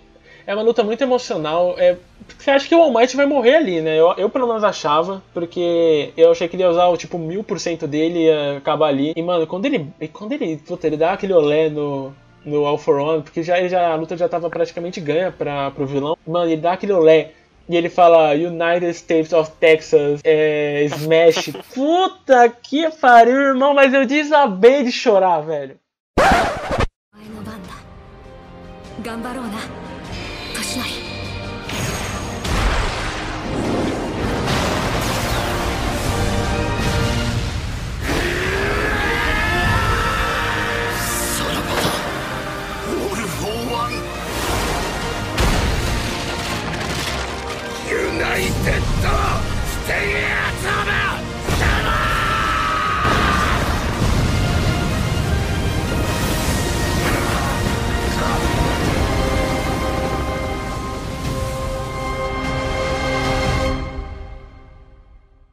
[0.47, 1.75] é uma luta muito emocional.
[1.79, 1.97] É...
[2.39, 3.99] Você acha que o All Might vai morrer ali, né?
[3.99, 7.43] Eu, eu pelo menos achava, porque eu achei que ele ia usar o tipo mil
[7.43, 9.13] por cento dele e acabar ali.
[9.17, 9.87] E mano, quando ele.
[10.13, 10.57] Quando ele.
[10.57, 12.13] Puta, ele dá aquele olé no.
[12.43, 15.85] No All for One, porque já, já, a luta já tava praticamente ganha pra, pro
[15.85, 16.17] vilão.
[16.27, 17.33] Mano, ele dá aquele olé
[17.71, 21.53] e ele fala United States of Texas, é, Smash.
[21.73, 25.79] Puta que pariu, irmão, mas eu desabei de chorar, velho.
[30.81, 31.00] 前の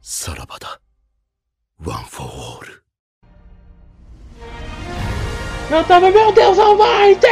[0.01, 0.79] さらばだ
[1.83, 2.66] ワン・フォー・オール
[5.70, 7.28] Eu tava, meu Deus, Almighty!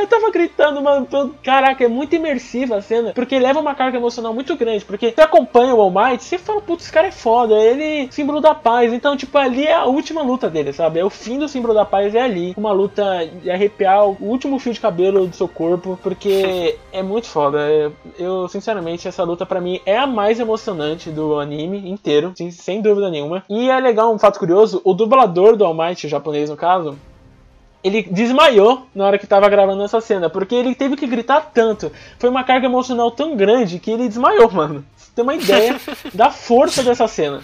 [0.00, 1.08] Eu tava gritando, mano.
[1.42, 3.12] Caraca, é muito imersiva a cena.
[3.12, 4.84] Porque leva uma carga emocional muito grande.
[4.84, 7.54] Porque você acompanha o All Might, você fala, putz, esse cara é foda.
[7.56, 8.92] Ele é símbolo da paz.
[8.92, 11.00] Então, tipo, ali é a última luta dele, sabe?
[11.00, 12.54] É o fim do símbolo da paz, é ali.
[12.56, 15.98] Uma luta de arrepiar o último fio de cabelo do seu corpo.
[16.00, 17.58] Porque é muito foda.
[17.60, 22.32] É- Eu, sinceramente, essa luta pra mim é a mais emocionante do anime inteiro.
[22.52, 23.42] Sem, dúvida nenhuma.
[23.50, 26.96] E é legal, um fato curioso: o dublador do All Might, o japonês no caso,
[27.82, 31.90] ele desmaiou na hora que tava gravando essa cena, porque ele teve que gritar tanto.
[32.18, 34.84] Foi uma carga emocional tão grande que ele desmaiou, mano.
[34.96, 35.76] Você tem uma ideia
[36.12, 37.42] da força dessa cena.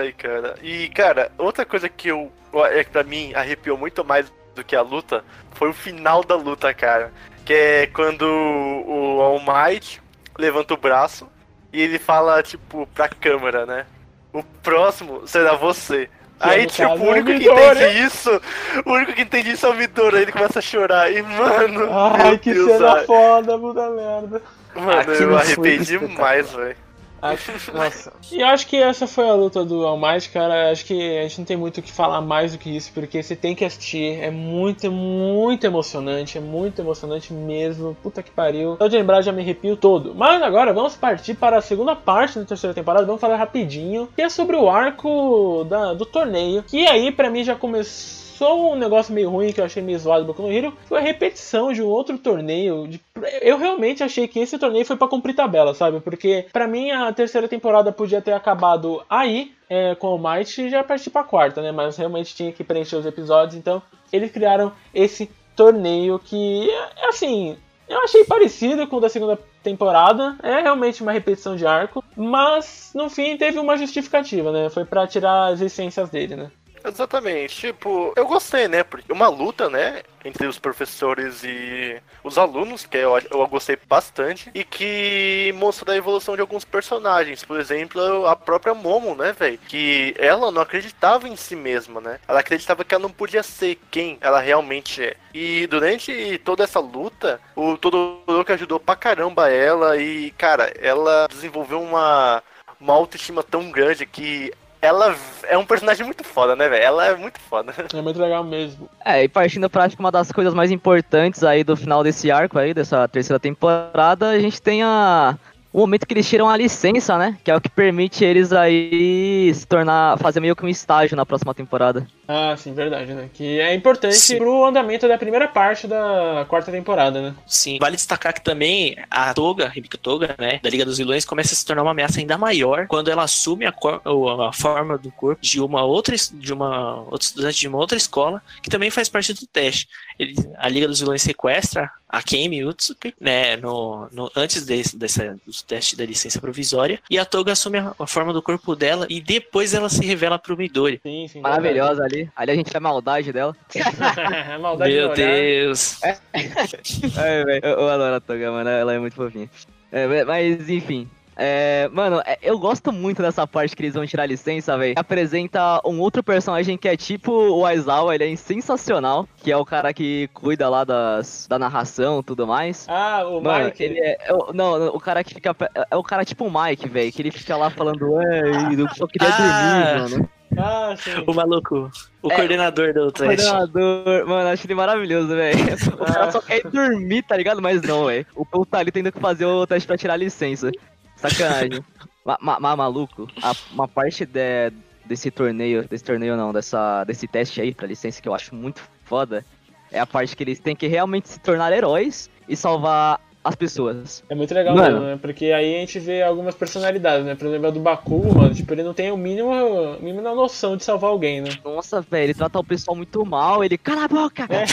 [0.00, 0.56] Ai, cara.
[0.62, 2.30] E, cara, outra coisa que eu.
[2.70, 5.22] É que pra mim arrepiou muito mais do que a luta
[5.52, 7.12] foi o final da luta, cara.
[7.44, 10.00] Que é quando o All Might
[10.38, 11.28] levanta o braço
[11.72, 13.86] e ele fala, tipo, pra câmera, né?
[14.32, 16.08] O próximo será você.
[16.38, 18.42] Aí, tipo, caso o é o único que entende isso,
[18.84, 21.10] o único que entende isso é o Midori, aí ele começa a chorar.
[21.10, 23.06] E, mano, Ai, que Deus, cena ai.
[23.06, 24.42] foda, puta merda.
[24.74, 26.76] Mano, Aquilo eu arrependi demais, velho.
[27.22, 28.12] Acho-.
[28.32, 30.70] E acho que essa foi a luta do All Might, cara.
[30.70, 33.22] Acho que a gente não tem muito o que falar mais do que isso, porque
[33.22, 34.18] você tem que assistir.
[34.20, 36.36] É muito, muito emocionante.
[36.38, 37.96] É muito emocionante mesmo.
[38.02, 38.76] Puta que pariu.
[38.78, 40.14] Só de lembrar já me arrepio todo.
[40.14, 43.06] Mas agora vamos partir para a segunda parte da terceira temporada.
[43.06, 44.08] Vamos falar rapidinho.
[44.14, 46.62] Que é sobre o arco da- do torneio.
[46.64, 48.25] Que aí, pra mim, já começou.
[48.44, 51.02] Um negócio meio ruim que eu achei meio zoado do Boku no Hero foi a
[51.02, 52.86] repetição de um outro torneio.
[52.88, 53.00] de-
[53.40, 56.00] Eu realmente achei que esse torneio foi pra cumprir tabela, sabe?
[56.00, 60.84] Porque pra mim a terceira temporada podia ter acabado aí é, com o Might já
[60.84, 61.72] partir pra quarta, né?
[61.72, 63.82] Mas realmente tinha que preencher os episódios, então
[64.12, 67.56] eles criaram esse torneio que, é, assim,
[67.88, 70.36] eu achei parecido com o da segunda temporada.
[70.42, 74.68] É realmente uma repetição de arco, mas no fim teve uma justificativa, né?
[74.70, 76.50] Foi pra tirar as essências dele, né?
[76.86, 78.84] Exatamente, tipo, eu gostei, né?
[78.84, 84.50] Porque uma luta, né, entre os professores e os alunos, que eu, eu gostei bastante,
[84.54, 87.42] e que mostra a evolução de alguns personagens.
[87.44, 89.58] Por exemplo, a própria Momo, né, velho?
[89.58, 92.20] Que ela não acreditava em si mesma, né?
[92.28, 95.16] Ela acreditava que ela não podia ser quem ela realmente é.
[95.34, 101.82] E durante toda essa luta, o Todoroki ajudou pra caramba ela e, cara, ela desenvolveu
[101.82, 102.42] uma,
[102.80, 105.16] uma autoestima tão grande que ela
[105.48, 106.84] é um personagem muito foda, né, velho?
[106.84, 107.72] Ela é muito foda.
[107.96, 108.88] É muito legal mesmo.
[109.04, 112.30] É, e partindo pra acho que uma das coisas mais importantes aí do final desse
[112.30, 115.38] arco aí, dessa terceira temporada, a gente tem a.
[115.72, 117.36] O momento que eles tiram a licença, né?
[117.44, 120.18] Que é o que permite eles aí se tornar.
[120.18, 122.06] fazer meio que um estágio na próxima temporada.
[122.28, 123.30] Ah, sim, verdade, né?
[123.32, 124.38] Que é importante Sim.
[124.38, 127.34] pro andamento da primeira parte da quarta temporada, né?
[127.46, 127.78] Sim.
[127.78, 131.56] Vale destacar que também a Toga, Rebecca Toga, né, da Liga dos Vilões, começa a
[131.56, 135.10] se tornar uma ameaça ainda maior quando ela assume a, cor- ou a forma do
[135.12, 139.08] corpo de uma outra de uma outra estudante de uma outra escola que também faz
[139.08, 139.88] parte do teste.
[140.18, 145.34] Ele- a Liga dos Vilões sequestra a Kemi Utsuki, né, no, no- antes desse, dessa,
[145.46, 149.06] do teste da licença provisória, e a Toga assume a, a forma do corpo dela
[149.10, 151.00] e depois ela se revela pro Midori.
[151.02, 151.40] Sim, sim.
[151.40, 152.15] Maravilhosa ali.
[152.36, 153.54] Ali a gente vê a maldade dela.
[153.74, 155.12] É maldade Meu.
[155.14, 156.02] Deus.
[156.02, 156.16] É,
[157.44, 158.70] velho, eu, eu adoro a Toga, mano.
[158.70, 159.48] Ela é muito fofinha.
[159.92, 161.08] É, mas, enfim.
[161.38, 164.94] É, mano, é, eu gosto muito dessa parte que eles vão tirar a licença, velho.
[164.96, 169.64] Apresenta um outro personagem que é tipo o Aizawa, ele é sensacional, que é o
[169.64, 172.86] cara que cuida lá das, da narração e tudo mais.
[172.88, 173.82] Ah, o Mano, Mike.
[173.84, 175.54] ele é, é não, o cara que fica.
[175.90, 178.40] É o cara tipo o Mike, velho, que ele fica lá falando, é,
[178.74, 179.94] eu só queria Ah.
[179.98, 180.28] dormir, mano.
[180.56, 181.10] Ah, sim.
[181.26, 181.90] O maluco,
[182.22, 183.44] o É, coordenador do teste.
[183.46, 185.58] Coordenador, mano, acho ele maravilhoso, velho.
[185.94, 187.60] O cara só quer ir dormir, tá ligado?
[187.60, 188.26] Mas não, velho.
[188.34, 190.70] O povo tá ali tendo que fazer o teste pra tirar a licença.
[191.16, 191.84] Sacanagem.
[192.24, 194.72] Mas, ma- ma- maluco, a- uma parte de-
[195.04, 198.82] desse torneio, desse torneio não, dessa, desse teste aí pra licença que eu acho muito
[199.04, 199.44] foda,
[199.92, 204.24] é a parte que eles têm que realmente se tornar heróis e salvar as pessoas.
[204.28, 204.94] É muito legal Mano.
[204.94, 205.18] mesmo, né?
[205.22, 207.34] Porque aí a gente vê algumas personalidades, né?
[207.36, 210.76] Por exemplo, a do Baku, mano, tipo, ele não tem o mínimo, a mínima noção
[210.76, 211.50] de salvar alguém, né?
[211.64, 213.78] Nossa, velho, ele trata o pessoal muito mal, ele.
[213.78, 214.46] Cala a boca!
[214.50, 214.66] É.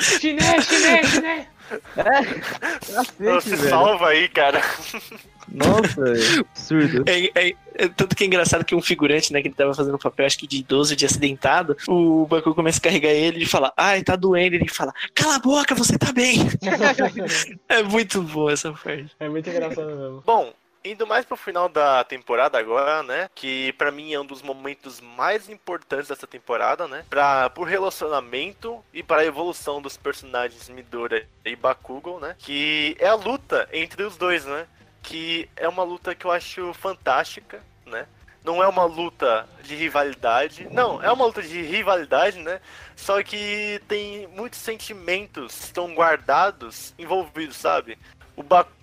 [0.00, 1.46] chiné, chiné, chiné!
[1.94, 3.68] Cacete, Se velho.
[3.68, 4.60] salva aí, cara.
[5.48, 6.46] Nossa, velho.
[6.50, 7.04] Absurdo.
[7.06, 9.94] É, é- é tanto que é engraçado que um figurante, né, que ele tava fazendo
[9.94, 13.46] um papel, acho que de idoso, de acidentado, o Baku começa a carregar ele e
[13.46, 16.40] fala, ai, tá doendo, ele fala, cala a boca, você tá bem.
[17.68, 19.10] é muito boa essa parte.
[19.18, 20.22] É muito engraçado mesmo.
[20.26, 20.52] Bom,
[20.84, 23.28] indo mais pro final da temporada agora, né?
[23.34, 27.04] Que pra mim é um dos momentos mais importantes dessa temporada, né?
[27.08, 32.36] Pra, por relacionamento e para a evolução dos personagens Midora e Bakugo, né?
[32.38, 34.66] Que é a luta entre os dois, né?
[35.02, 38.06] Que é uma luta que eu acho fantástica, né?
[38.44, 40.66] não é uma luta de rivalidade.
[40.70, 42.60] Não, é uma luta de rivalidade, né?
[42.96, 47.98] Só que tem muitos sentimentos que estão guardados, envolvidos, sabe?
[48.34, 48.79] O Bakugo,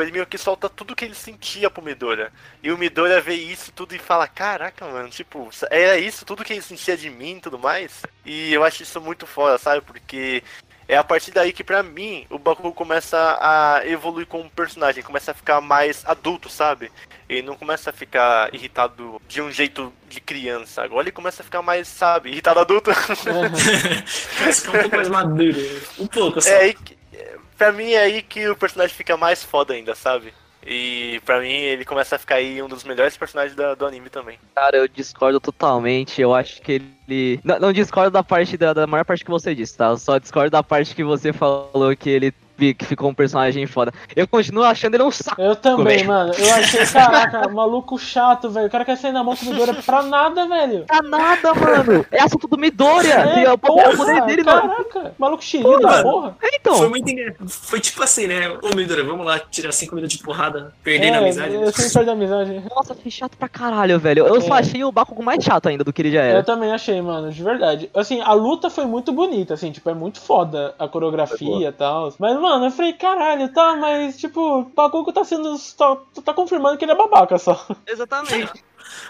[0.00, 2.32] ele meio que solta tudo que ele sentia pro Midora.
[2.62, 6.52] E o Midora vê isso tudo e fala, caraca, mano, tipo, era isso tudo que
[6.52, 8.02] ele sentia de mim e tudo mais?
[8.24, 9.80] E eu acho isso muito foda, sabe?
[9.80, 10.42] Porque
[10.88, 15.30] é a partir daí que, pra mim, o Bakugo começa a evoluir como personagem, começa
[15.30, 16.92] a ficar mais adulto, sabe?
[17.28, 20.82] Ele não começa a ficar irritado de um jeito de criança.
[20.82, 22.92] Agora ele começa a ficar mais, sabe, irritado adulto.
[22.94, 23.14] Ficar
[24.76, 25.82] um pouco mais maduro.
[25.98, 26.50] Um pouco, só.
[26.50, 26.96] é aí que,
[27.62, 30.34] pra mim é aí que o personagem fica mais foda ainda, sabe?
[30.66, 34.08] E pra mim ele começa a ficar aí um dos melhores personagens da- do anime
[34.10, 34.38] também.
[34.54, 36.20] Cara, eu discordo totalmente.
[36.20, 37.40] Eu acho que ele.
[37.44, 39.86] Não, não discordo da parte da, da maior parte que você disse, tá?
[39.86, 43.92] Eu só discordo da parte que você falou que ele que ficou um personagem foda.
[44.14, 45.40] Eu continuo achando ele um saco.
[45.40, 46.08] Eu também, velho.
[46.08, 46.32] mano.
[46.36, 48.66] Eu achei, caraca, maluco chato, velho.
[48.66, 50.84] O cara quer sair na mão com Midora pra nada, velho.
[50.86, 52.06] Pra nada, mano.
[52.10, 53.14] É assunto do Midoriya.
[53.14, 54.60] É, e é o poder, dele, não.
[54.68, 55.14] caraca.
[55.18, 56.02] Maluco xerido, Porra.
[56.02, 56.36] porra.
[56.42, 56.74] É, então.
[56.76, 57.48] Foi muito engraçado.
[57.48, 58.48] Foi tipo assim, né?
[58.62, 61.54] Ô, Midora, vamos lá tirar 5 minutos de porrada, perdendo a É, amizade.
[61.54, 62.62] eu sempre perdo a amizade.
[62.74, 64.26] Nossa, foi chato pra caralho, velho.
[64.26, 64.60] Eu só É.
[64.60, 66.42] achei o Bakugo mais chato ainda do que ele já Eu era.
[66.42, 67.90] também achei, mano, de verdade.
[67.94, 72.12] Assim, a luta foi muito bonita, assim, tipo, é muito foda a coreografia e tal.
[72.18, 75.56] Mas, mano, eu falei, caralho, tá, mas, tipo, o Bakugo tá sendo.
[75.78, 77.66] Tá, tá confirmando que ele é babaca só.
[77.86, 78.62] Exatamente.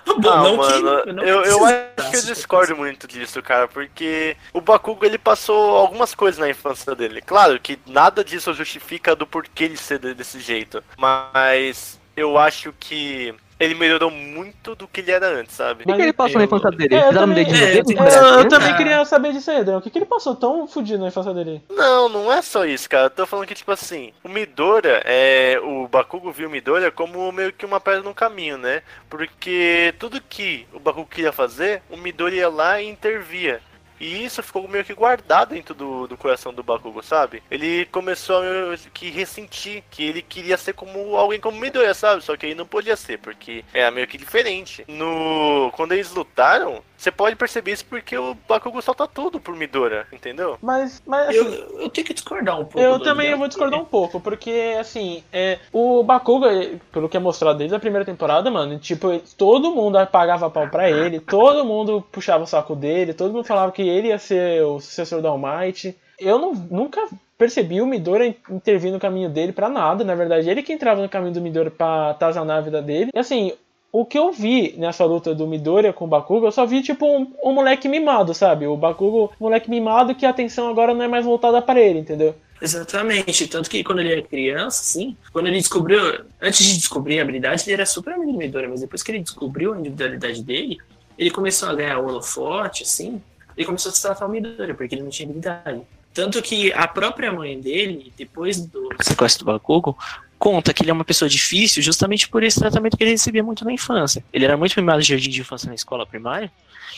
[0.06, 3.66] Bom, Não, não mano, que, não eu, eu acho que eu discordo muito disso, cara,
[3.66, 7.20] porque o Bakugo ele passou algumas coisas na infância dele.
[7.22, 12.72] Claro que nada disso justifica do porquê ele ser de- desse jeito, mas eu acho
[12.78, 15.84] que ele melhorou muito do que ele era antes, sabe?
[15.84, 16.94] O que, que ele passou na infância dele?
[16.94, 17.96] É, eu também- dedinho é, dele?
[17.98, 19.78] eu eu também queria saber disso aí, Adriano.
[19.78, 21.62] O que, que ele passou tão fudido na infância dele?
[21.70, 23.06] Não, não é só isso, cara.
[23.06, 27.30] Eu tô falando que, tipo assim, o Midora, é, o Bakugo viu o Midora como
[27.32, 28.82] meio que uma pedra no caminho, né?
[29.08, 33.60] Porque tudo que o Bakugo queria fazer, o Midora ia lá e intervia.
[34.02, 37.40] E isso ficou meio que guardado dentro do, do coração do Bakugo, sabe?
[37.48, 42.20] Ele começou a meio que ressentir que ele queria ser como alguém como Midoriya, sabe?
[42.20, 44.84] Só que ele não podia ser, porque era meio que diferente.
[44.88, 50.06] No Quando eles lutaram, você pode perceber isso porque o Bakugo solta tudo pro Midora,
[50.12, 50.56] entendeu?
[50.62, 52.78] Mas, mas assim, Eu, eu tenho que discordar um pouco.
[52.80, 57.16] Eu também eu vou discordar um pouco, porque, assim, é, o Bakugo, eh, pelo que
[57.16, 61.64] é mostrado desde a primeira temporada, mano, tipo, todo mundo pagava pau pra ele, todo
[61.64, 65.28] mundo puxava o saco dele, todo mundo falava que ele ia ser o sucessor do
[65.28, 65.96] All Might.
[66.18, 67.00] Eu não, nunca
[67.36, 71.02] percebi o Midora in- intervir no caminho dele pra nada, na verdade, ele que entrava
[71.02, 73.10] no caminho do Midora pra atazanar a vida dele.
[73.12, 73.52] E, assim,
[73.92, 77.06] o que eu vi nessa luta do Midoriya com o Bakugo, eu só vi tipo
[77.06, 78.66] um, um moleque mimado, sabe?
[78.66, 82.34] O Bakugo, moleque mimado que a atenção agora não é mais voltada para ele, entendeu?
[82.60, 83.46] Exatamente.
[83.48, 86.24] Tanto que quando ele era criança, assim, quando ele descobriu.
[86.40, 89.18] Antes de descobrir a habilidade, ele era super amigo do Midoriya, mas depois que ele
[89.18, 90.78] descobriu a individualidade dele,
[91.18, 93.20] ele começou a ganhar holofote, assim,
[93.56, 95.82] ele começou a se tratar o Midoriya, porque ele não tinha habilidade.
[96.14, 99.96] Tanto que a própria mãe dele, depois do sequestro do Bakugo,
[100.42, 103.64] conta que ele é uma pessoa difícil justamente por esse tratamento que ele recebia muito
[103.64, 104.24] na infância.
[104.32, 106.50] Ele era muito mimado de jardim de infância na escola primária,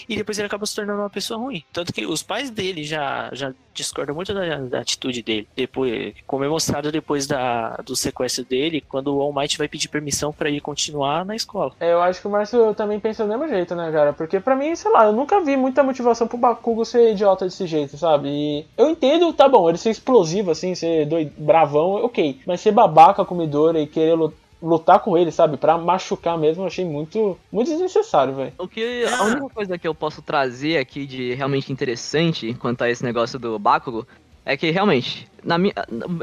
[0.08, 1.62] e depois ele acabou se tornando uma pessoa ruim.
[1.72, 5.48] Tanto que os pais dele já, já discordam muito da, da atitude dele.
[5.56, 9.88] Depois, como é mostrado depois da, do sequestro dele, quando o All Might vai pedir
[9.88, 11.72] permissão pra ele continuar na escola.
[11.80, 14.12] É, eu acho que o Márcio também pensa do mesmo jeito, né, cara?
[14.12, 17.66] Porque pra mim, sei lá, eu nunca vi muita motivação pro Bakugo ser idiota desse
[17.66, 18.28] jeito, sabe?
[18.28, 22.40] E eu entendo, tá bom, ele ser explosivo, assim, ser doido, bravão, ok.
[22.46, 24.32] Mas ser babaca com o Midori e querer lu-
[24.64, 25.56] lutar com ele, sabe?
[25.56, 28.52] Pra machucar mesmo, eu achei muito, muito desnecessário, velho.
[28.58, 32.90] O que a única coisa que eu posso trazer aqui de realmente interessante quanto a
[32.90, 34.06] esse negócio do Bakugo
[34.44, 35.74] é que realmente, na minha,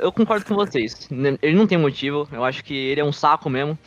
[0.02, 1.08] eu concordo com vocês.
[1.42, 3.78] Ele não tem motivo, eu acho que ele é um saco mesmo.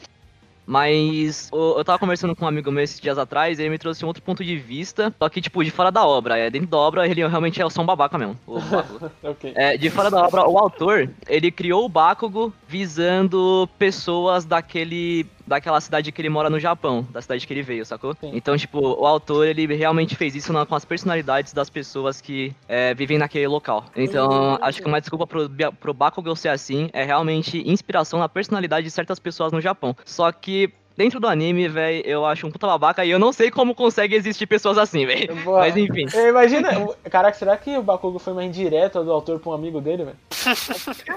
[0.66, 4.04] Mas eu tava conversando com um amigo meu esses dias atrás e ele me trouxe
[4.04, 6.38] um outro ponto de vista, só que, tipo, de fora da obra.
[6.38, 8.38] É, dentro da obra, ele realmente é só um babaca mesmo.
[8.46, 9.10] O Bakugo.
[9.22, 9.52] Ok.
[9.54, 15.80] É, de fora da obra, o autor, ele criou o Bakugo visando pessoas daquele daquela
[15.80, 18.14] cidade que ele mora no Japão, da cidade que ele veio, sacou?
[18.20, 18.30] Sim.
[18.34, 22.54] Então, tipo, o autor, ele realmente fez isso na- com as personalidades das pessoas que
[22.68, 23.84] é, vivem naquele local.
[23.94, 25.48] Então, acho que uma desculpa pro,
[25.80, 29.96] pro Bakugo ser assim é realmente inspiração na personalidade de certas pessoas no Japão.
[30.04, 30.72] Só que...
[30.96, 34.14] Dentro do anime, velho, eu acho um puta babaca e eu não sei como consegue
[34.14, 35.34] existir pessoas assim, velho.
[35.44, 36.06] Mas enfim.
[36.28, 36.68] Imagina,
[37.10, 40.16] caraca, será que o Bakugo foi uma indireta do autor pra um amigo dele, velho?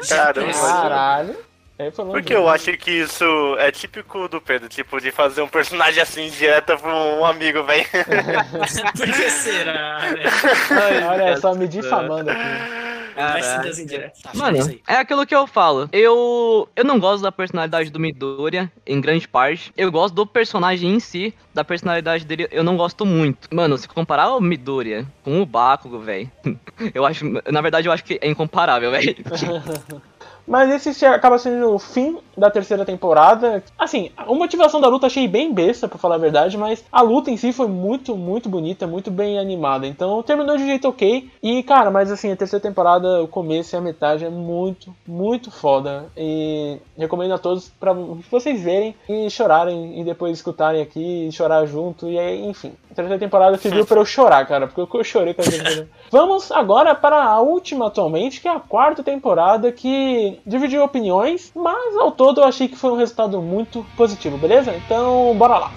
[0.09, 0.51] Caramba.
[0.51, 1.35] Caralho.
[1.79, 6.01] É, Porque eu acho que isso é típico do Pedro, tipo, de fazer um personagem
[6.01, 7.85] assim direto pra um amigo, velho.
[8.97, 11.07] Por que será, né?
[11.07, 12.87] Olha só, me difamando aqui.
[13.17, 15.89] Tá, Mano, é aquilo que eu falo.
[15.91, 19.73] Eu, eu não gosto da personalidade do Midoriya, em grande parte.
[19.75, 23.53] Eu gosto do personagem em si, da personalidade dele, eu não gosto muito.
[23.53, 26.29] Mano, se comparar o Midoriya com o Bakugo, velho,
[26.93, 29.15] eu acho, na verdade, eu acho que é incomparável, velho.
[30.47, 33.61] Mas esse se- acaba sendo o fim da terceira temporada.
[33.77, 37.29] Assim, a motivação da luta achei bem besta, pra falar a verdade, mas a luta
[37.29, 39.85] em si foi muito, muito bonita, muito bem animada.
[39.85, 41.29] Então terminou de um jeito ok.
[41.43, 45.51] E, cara, mas assim, a terceira temporada, o começo e a metade é muito, muito
[45.51, 46.05] foda.
[46.15, 47.93] E recomendo a todos pra
[48.31, 52.07] vocês verem e chorarem e depois escutarem aqui e chorar junto.
[52.07, 55.41] E aí, enfim, a terceira temporada serviu pra eu chorar, cara, porque eu chorei com
[55.41, 55.87] a terceira.
[56.09, 61.97] Vamos agora para a última atualmente, que é a quarta temporada, que dividiu opiniões, mas
[61.97, 64.73] ao todo eu achei que foi um resultado muito positivo, beleza?
[64.73, 65.71] Então, bora lá!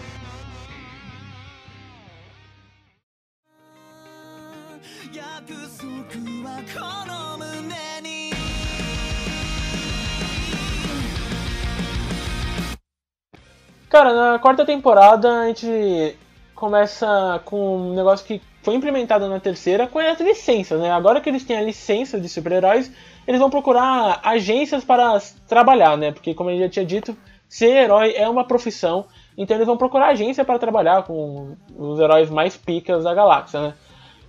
[13.89, 16.17] Cara, na quarta temporada a gente
[16.61, 20.91] começa com um negócio que foi implementado na terceira com as licenças, né?
[20.91, 22.93] Agora que eles têm a licença de super-heróis,
[23.27, 25.19] eles vão procurar agências para
[25.49, 26.13] trabalhar, né?
[26.13, 27.17] Porque, como eu já tinha dito,
[27.49, 29.07] ser herói é uma profissão,
[29.39, 33.75] então eles vão procurar agência para trabalhar com os heróis mais picas da galáxia, né?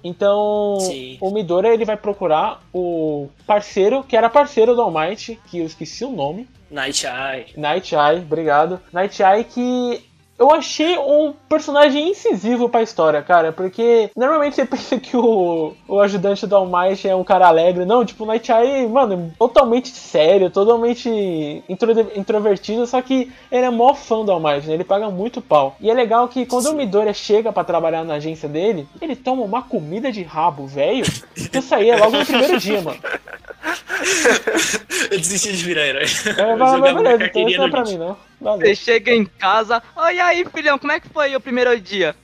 [0.02, 1.18] Então, Sim.
[1.22, 5.66] o Midoriya ele vai procurar o parceiro, que era parceiro do All Might, que eu
[5.66, 7.48] esqueci o nome, Night Eye.
[7.58, 8.80] Night Eye, obrigado.
[8.94, 10.02] Night Eye que
[10.42, 16.00] eu achei um personagem incisivo pra história, cara, porque normalmente você pensa que o, o
[16.00, 19.90] ajudante do All Might é um cara alegre, não, tipo, o Night Eye, mano, totalmente
[19.90, 24.74] sério, totalmente intro- introvertido, só que ele é mó fã do All Might, né?
[24.74, 25.76] Ele paga muito pau.
[25.80, 29.44] E é legal que quando o Midoriya chega pra trabalhar na agência dele, ele toma
[29.44, 31.06] uma comida de rabo, velho,
[31.52, 32.98] que saía logo no primeiro dia, mano.
[35.12, 36.06] Eu desisti de virar herói.
[36.38, 38.18] É, mas, mas beleza, então isso não é pra mim, não.
[38.40, 38.68] Valeu.
[38.68, 42.16] Você chega em casa, oi aí, filhão, como é que foi o primeiro dia?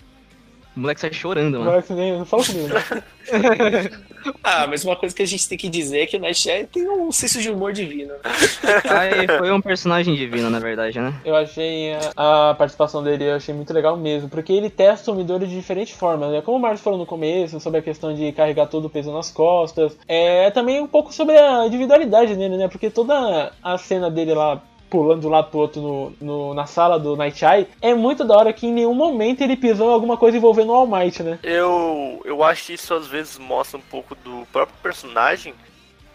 [0.77, 1.71] O moleque sai chorando, mano.
[1.71, 2.83] Moleque, nem- Não fala comigo, né?
[4.43, 6.65] Ah, mas uma coisa que a gente tem que dizer é que o Night Eye
[6.67, 8.13] tem um senso de humor divino.
[8.13, 9.37] né?
[9.37, 11.13] Foi um personagem divino, na verdade, né?
[11.23, 15.15] Eu achei a, a participação dele, eu achei muito legal mesmo, porque ele testa o
[15.15, 16.41] Midori de diferentes formas, né?
[16.41, 19.31] Como o Marcos falou no começo, sobre a questão de carregar todo o peso nas
[19.31, 22.67] costas, é também um pouco sobre a individualidade dele, né?
[22.67, 26.65] Porque toda a cena dele lá pulando de um lado pro outro no, no- na
[26.65, 29.93] sala do Night Eye, é muito da hora que em nenhum momento ele pisou em
[29.93, 31.39] alguma coisa envolvendo o All Might, né?
[31.43, 35.53] Eu, eu acho que isso às vezes mostra um pouco do próprio personagem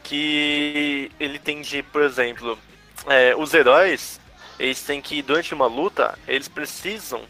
[0.03, 2.59] que ele tem de, por exemplo,
[3.07, 4.21] é, os heróis,
[4.59, 7.21] eles têm que, durante uma luta, eles precisam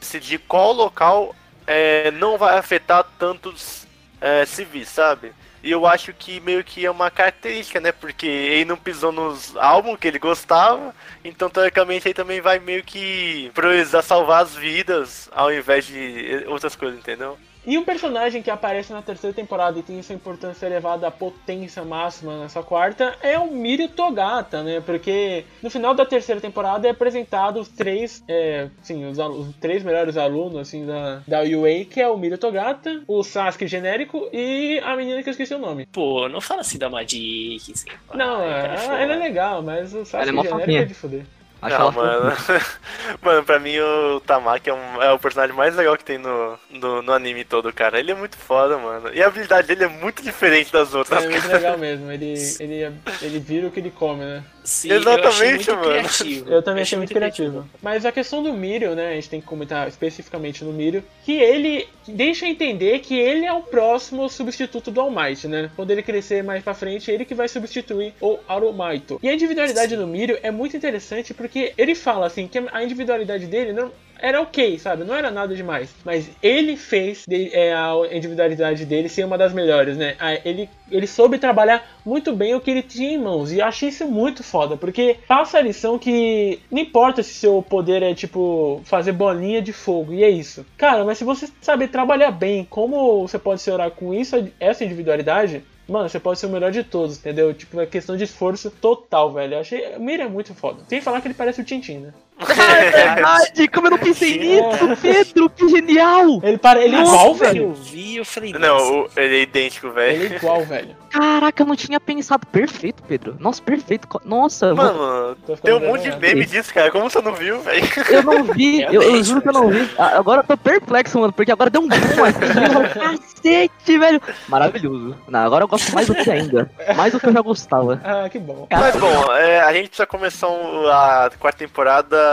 [0.00, 1.34] decidir qual local
[1.66, 3.86] é, não vai afetar tantos
[4.20, 5.32] é, civis, sabe?
[5.62, 7.92] E eu acho que meio que é uma característica, né?
[7.92, 10.94] Porque ele não pisou nos álbuns que ele gostava,
[11.24, 16.74] então teoricamente ele também vai meio que priorizar salvar as vidas ao invés de outras
[16.74, 17.38] coisas, entendeu?
[17.64, 21.84] E um personagem que aparece na terceira temporada e tem sua importância elevada à potência
[21.84, 24.80] máxima nessa quarta é o Mirio Togata, né?
[24.84, 29.84] Porque no final da terceira temporada é apresentado os três, é, sim, os, os três
[29.84, 34.80] melhores alunos assim da, da UA, que é o Mirio Togata, o Sasuke genérico e
[34.84, 35.86] a menina que eu esqueci o nome.
[35.86, 37.72] Pô, não fala assim da Magic.
[37.72, 38.98] Assim, Não, é, foda.
[38.98, 40.80] ela é legal, mas o Sasuke Ela é genérico fofinha.
[40.80, 41.24] é de fuder.
[41.62, 42.36] Acho não, ela mano.
[43.22, 46.58] mano, pra mim o Tamaki é, um- é o personagem mais legal que tem no,
[46.70, 47.98] no, no anime todo, cara.
[47.98, 49.10] Ele é muito foda, mano.
[49.14, 51.24] E a habilidade dele é muito diferente das outras.
[51.24, 54.44] É muito legal mesmo, ele, ele, ele vira o que ele come, né?
[54.64, 55.82] Sim, eu achei Exatamente, muito mano.
[55.82, 56.50] criativo.
[56.52, 57.68] Eu também achei muito criativo.
[57.82, 59.10] Mas a questão do Mirio, né?
[59.10, 63.52] A gente tem que comentar especificamente no Mirio, que ele deixa entender que ele é
[63.52, 65.70] o próximo substituto do All Might, né?
[65.74, 69.18] Quando ele crescer mais pra frente, ele que vai substituir o Arumaito.
[69.22, 73.46] E a individualidade do Mirio é muito interessante porque ele fala assim que a individualidade
[73.46, 75.02] dele não era ok, sabe?
[75.02, 75.92] Não era nada demais.
[76.04, 80.14] Mas ele fez de- é, a individualidade dele ser uma das melhores, né?
[80.18, 83.50] Ah, Ele, ele soube trabalhar muito bem o que ele tinha em mãos.
[83.50, 87.62] E eu achei isso muito foda, porque passa a lição que não importa se seu
[87.62, 90.64] poder é tipo fazer bolinha de fogo, e é isso.
[90.76, 94.84] Cara, mas se você saber trabalhar bem, como você pode se orar com isso, essa
[94.84, 97.52] individualidade, Mano, você pode ser o melhor de todos, entendeu?
[97.52, 99.54] Tipo, é questão de esforço total, velho.
[99.54, 99.98] Eu achei.
[99.98, 100.82] Mira é muito foda.
[100.88, 102.14] Que falar que ele parece o Tintin, né?
[102.38, 103.68] Ah, é verdade!
[103.68, 105.48] Como eu não pensei nisso, Pedro!
[105.50, 106.40] Que genial!
[106.42, 106.80] Ele, para...
[106.82, 107.62] ele é igual, velho.
[107.64, 108.52] Eu vi, eu falei.
[108.52, 110.22] Não, o- ele é idêntico, velho.
[110.24, 110.96] Ele é igual, velho.
[111.10, 112.46] Caraca, eu não tinha pensado.
[112.46, 113.36] Perfeito, Pedro.
[113.38, 114.08] Nossa, perfeito.
[114.24, 116.20] Nossa, eu vou- Mano, ficando tem um monte de vergonhado.
[116.20, 116.90] meme disso, cara.
[116.90, 117.86] Como você não viu, velho?
[118.10, 118.82] eu não vi.
[118.82, 119.90] Eu, eu Realmente, juro que eu não vi.
[119.98, 122.40] Agora eu tô perplexo, mano, porque agora deu um boom aqui.
[123.42, 124.20] Cacete, velho.
[124.48, 125.14] Maravilhoso.
[125.28, 126.70] Não, agora eu gosto mais do que ainda.
[126.96, 128.00] Mais do que eu já gostava.
[128.02, 128.66] Ah, que bom.
[128.70, 132.31] Mas bom, é, a gente precisa começar um- a quarta temporada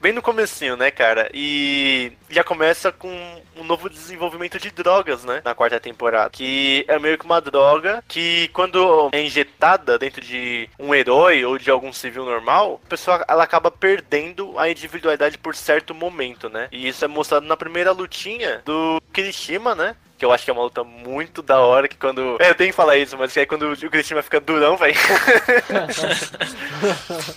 [0.00, 1.28] bem no comecinho, né, cara?
[1.34, 3.10] E já começa com
[3.56, 5.42] um novo desenvolvimento de drogas, né?
[5.44, 6.30] Na quarta temporada.
[6.30, 11.58] Que é meio que uma droga que quando é injetada dentro de um herói ou
[11.58, 16.68] de algum civil normal, a pessoa ela acaba perdendo a individualidade por certo momento, né?
[16.70, 19.96] E isso é mostrado na primeira lutinha do Kirishima, né?
[20.18, 22.36] Que eu acho que é uma luta muito da hora, que quando...
[22.40, 24.94] É, eu tenho que falar isso, mas que é quando o Kirishima fica durão, velho.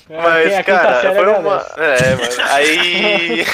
[0.10, 1.58] Mas, é cara, série foi uma.
[1.58, 2.04] agradece.
[2.04, 2.52] É, mano.
[2.52, 3.46] Aí.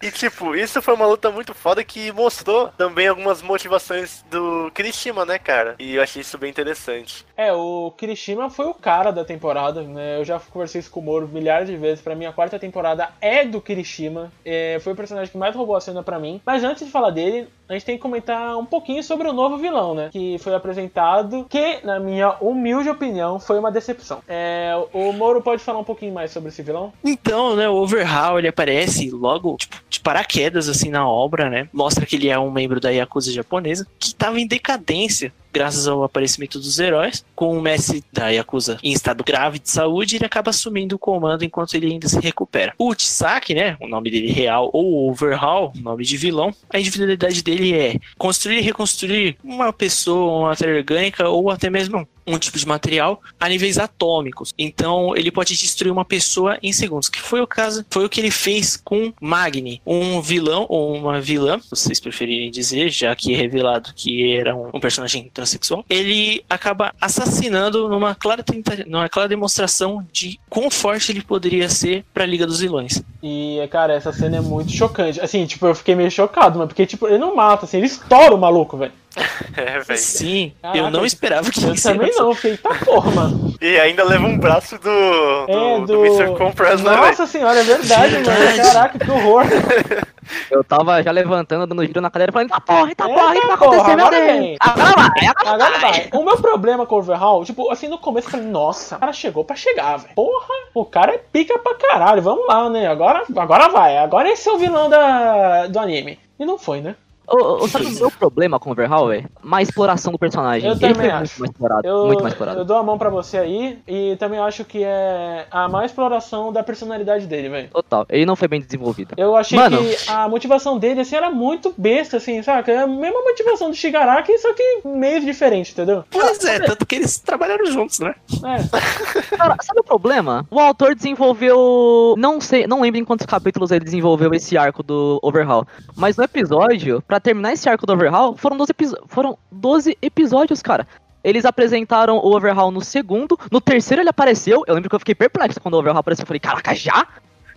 [0.02, 5.24] e, tipo, isso foi uma luta muito foda que mostrou também algumas motivações do Kirishima,
[5.24, 5.74] né, cara?
[5.78, 7.26] E eu achei isso bem interessante.
[7.40, 10.18] É, o Kirishima foi o cara da temporada, né?
[10.18, 12.02] Eu já conversei isso com o Moro milhares de vezes.
[12.02, 14.30] Pra mim, a quarta temporada é do Kirishima.
[14.44, 16.38] É, foi o personagem que mais roubou a cena pra mim.
[16.44, 19.56] Mas antes de falar dele, a gente tem que comentar um pouquinho sobre o novo
[19.56, 20.10] vilão, né?
[20.12, 24.20] Que foi apresentado, que, na minha humilde opinião, foi uma decepção.
[24.28, 26.92] É, o Moro pode falar um pouquinho mais sobre esse vilão?
[27.02, 31.70] Então, né, o Overhaul, ele aparece logo, tipo, de paraquedas, assim, na obra, né?
[31.72, 36.02] Mostra que ele é um membro da Yakuza japonesa, que tava em decadência, graças ao
[36.04, 37.24] aparecimento dos heróis.
[37.34, 41.44] Com o mestre da Yakuza em estado grave de saúde, ele acaba assumindo o comando
[41.44, 42.74] enquanto ele ainda se recupera.
[42.78, 47.74] O Chisaki, né, o nome dele real, ou Overhaul, nome de vilão, a individualidade dele
[47.74, 52.66] é construir e reconstruir uma pessoa, uma matéria orgânica, ou até mesmo um tipo de
[52.66, 54.54] material a níveis atômicos.
[54.58, 58.20] Então ele pode destruir uma pessoa em segundos, que foi o caso, foi o que
[58.20, 63.36] ele fez com Magni, um vilão ou uma vilã, vocês preferirem dizer, já que é
[63.36, 65.84] revelado que era um, um personagem transexual.
[65.88, 68.44] Ele acaba assassinando numa clara
[68.86, 73.02] numa clara demonstração de quão forte ele poderia ser para a Liga dos Vilões.
[73.22, 75.20] E, cara, essa cena é muito chocante.
[75.20, 76.68] Assim, tipo, eu fiquei meio chocado, mano.
[76.68, 78.92] Porque, tipo, ele não mata, assim, ele estoura o maluco, velho.
[79.56, 79.98] É, velho.
[79.98, 83.54] Sim, Caraca, eu não esperava que Eu isso também não, fiquei, tá porra, mano.
[83.60, 85.46] E ainda leva um braço do.
[85.46, 85.86] Do, É, do...
[85.86, 86.06] do.
[86.06, 86.38] Mr.
[86.38, 86.94] Compras, né?
[86.96, 88.24] Nossa senhora, é verdade, mano.
[88.24, 88.72] Verdade.
[88.72, 89.44] Caraca, que horror.
[90.50, 93.46] Eu tava já levantando, dando giro na cadeira, falando, tá porra, tá porra, o que
[93.46, 94.38] vai acontecer, meu agora Deus?
[94.38, 94.56] vem.
[94.60, 96.08] Agora vai, agora Agora vai.
[96.12, 99.12] O meu problema com o Overhaul, tipo, assim, no começo eu falei, nossa, o cara
[99.12, 100.14] chegou pra chegar, velho.
[100.14, 102.22] Porra, o cara é pica pra caralho.
[102.22, 102.86] Vamos lá, né?
[102.86, 103.98] Agora, agora vai.
[103.98, 106.16] Agora esse é o vilão da, do anime.
[106.38, 106.94] E não foi, né?
[107.30, 109.28] Ô, ô, sabe o meu problema com o Overhaul, velho?
[109.42, 110.66] Má exploração do personagem.
[110.68, 111.18] Eu Ele também foi acho.
[111.20, 112.58] muito mais explorado, Eu, muito mais explorado.
[112.58, 116.52] eu dou a mão pra você aí e também acho que é a má exploração
[116.52, 117.68] da personalidade dele, velho.
[117.70, 119.14] Total, ele não foi bem desenvolvido.
[119.16, 119.78] Eu achei Mano.
[119.78, 122.72] que a motivação dele, assim, era muito besta, assim, saca?
[122.72, 126.04] É a mesma motivação do Shigaraki, só que meio diferente, entendeu?
[126.10, 128.14] Pois é, tanto que eles trabalharam juntos, né?
[128.44, 129.36] É.
[129.36, 130.46] Cara, sabe o problema?
[130.50, 132.14] O autor desenvolveu.
[132.18, 135.66] Não sei, não lembro em quantos capítulos ele desenvolveu esse arco do Overhaul.
[135.96, 140.62] Mas no episódio, pra terminar esse arco do Overhaul, foram 12, episo- foram 12 episódios,
[140.62, 140.86] cara.
[141.22, 144.62] Eles apresentaram o Overhaul no segundo, no terceiro ele apareceu.
[144.66, 146.22] Eu lembro que eu fiquei perplexo quando o Overhaul apareceu.
[146.22, 147.06] Eu falei, caraca, já?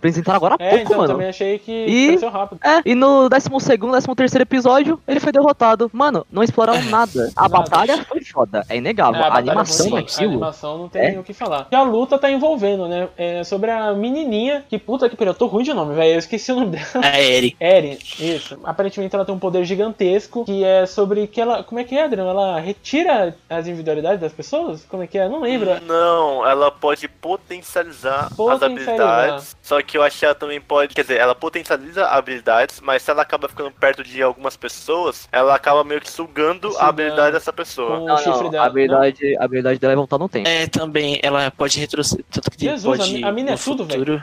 [0.04, 1.12] Apresentaram agora há É, pouco, então eu mano.
[1.14, 2.60] também achei que E- cresceu rápido.
[2.62, 5.90] É, e no 12º, 13º episódio, ele foi derrotado.
[5.94, 7.32] Mano, não exploraram nada.
[7.34, 7.48] A Nada.
[7.58, 9.14] batalha foi foda, é inegável.
[9.18, 10.30] É, a, batalha animação foi- A daquilo...
[10.32, 11.18] animação não tem É.
[11.18, 11.68] o que falar.
[11.70, 13.08] E a luta tá envolvendo, né?
[13.16, 16.12] É sobre a menininha, que puta que pariu, eu tô ruim de nome, velho.
[16.12, 16.84] Eu esqueci o nome dela.
[17.02, 17.56] A Eri.
[17.60, 18.58] Eren, isso.
[18.62, 21.62] Aparentemente ela tem um poder gigantesco que é sobre que ela.
[21.64, 22.28] Como é que é, Adriano?
[22.28, 24.84] Ela retira as individualidades das pessoas?
[24.84, 25.28] Como é que é?
[25.30, 25.70] Não lembro.
[25.86, 28.92] Não, ela pode potencializar, as Potencializar.
[28.92, 29.56] habilidades.
[29.62, 30.94] Só que eu acho que ela também pode.
[30.94, 35.54] Quer dizer, ela potencializa habilidades, mas se ela acaba ficando perto de algumas pessoas, ela
[35.54, 36.24] acaba meio que sugando
[36.68, 36.78] Sugando.
[36.78, 38.00] a habilidade dessa pessoa.
[38.00, 38.64] Não, não, dela.
[38.64, 40.48] a habilidade, a habilidade dela é voltar no tempo.
[40.48, 42.24] É, também, ela pode retroceder.
[42.30, 44.22] Tanto que Jesus, pode, a a mina é tudo, futuro,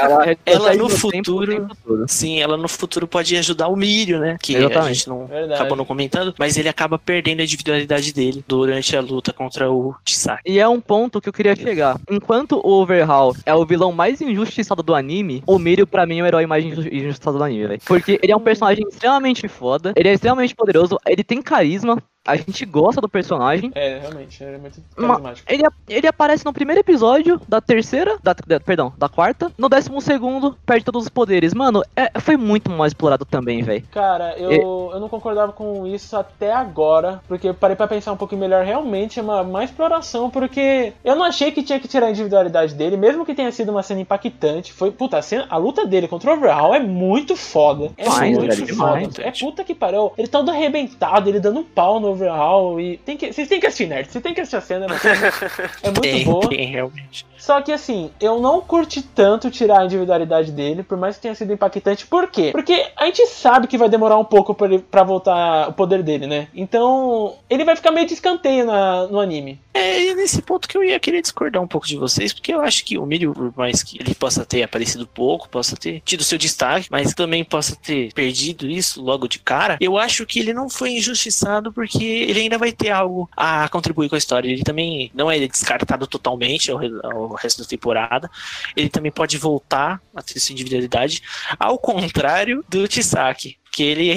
[0.00, 2.04] Ela, Ela no futuro- tempo.
[2.08, 4.36] Sim, ela no futuro pode ajudar o Mírio, né?
[4.40, 4.94] Que a Exatamente.
[4.94, 5.54] gente não Verdade.
[5.54, 9.94] acabou não comentando, mas ele acaba perdendo a individualidade dele durante a luta contra o
[10.04, 10.42] Chisaki.
[10.46, 11.98] E é um ponto que eu queria chegar.
[12.10, 16.22] Enquanto o Overhaul é o vilão mais injustiçado do anime, o Mirio, pra mim, é
[16.22, 17.80] o herói mais inju- injustiçado do anime, velho.
[17.86, 22.02] Porque ele é um personagem extremamente foda, ele é extremamente poderoso, ele tem carisma.
[22.26, 23.70] A gente gosta do personagem.
[23.74, 25.52] É, realmente, ele é muito carismático.
[25.52, 29.50] Ele, ele aparece no primeiro episódio da terceira, da, da- perdão, da quarta.
[29.56, 31.54] No décimo segundo, perde todos os poderes.
[31.54, 33.84] Mano, é, foi muito mal explorado também, velho.
[33.92, 38.16] Cara, eu, eu não concordava com isso até agora, porque eu parei pra pensar um
[38.16, 38.64] pouquinho melhor.
[38.64, 42.74] Realmente é uma, uma exploração, porque eu não achei que tinha que tirar a individualidade
[42.74, 44.72] dele, mesmo que tenha sido uma cena impactante.
[44.72, 47.90] Foi, puta, a, cena- a luta dele contra o Overhaul é muito foda.
[47.96, 48.66] É muito velho, foda.
[48.66, 49.18] demais.
[49.18, 50.12] É puta que pariu.
[50.16, 52.80] Ele todo arrebentado, ele dando um pau no Overhaul.
[52.80, 54.10] E tem que, vocês têm que assistir, nerd.
[54.10, 56.48] Vocês têm que assistir a cena, porque é muito Tem, boa.
[56.48, 57.26] tem, realmente.
[57.38, 61.34] Só que assim, eu não curti tanto tirar a individualidade dele, por mais que tenha
[61.34, 62.06] sido impactante.
[62.06, 62.50] Por quê?
[62.50, 66.02] Porque a gente sabe que vai demorar um pouco pra, ele, pra voltar o poder
[66.02, 66.48] dele, né?
[66.54, 69.60] Então, ele vai ficar meio de escanteio na- no anime.
[69.72, 72.60] É e nesse ponto que eu ia querer discordar um pouco de vocês, porque eu
[72.62, 76.24] acho que o Milho, por mais que ele possa ter aparecido pouco, possa ter tido
[76.24, 80.54] seu destaque, mas também possa ter perdido isso logo de cara, eu acho que ele
[80.54, 84.48] não foi injustiçado porque ele ainda vai ter algo a contribuir com a história.
[84.48, 88.30] Ele também não é descartado totalmente ao, ao resto da temporada.
[88.76, 91.22] Ele também pode voltar a ter sua individualidade,
[91.58, 93.56] ao contrário do Tisaki.
[93.70, 94.14] Que ele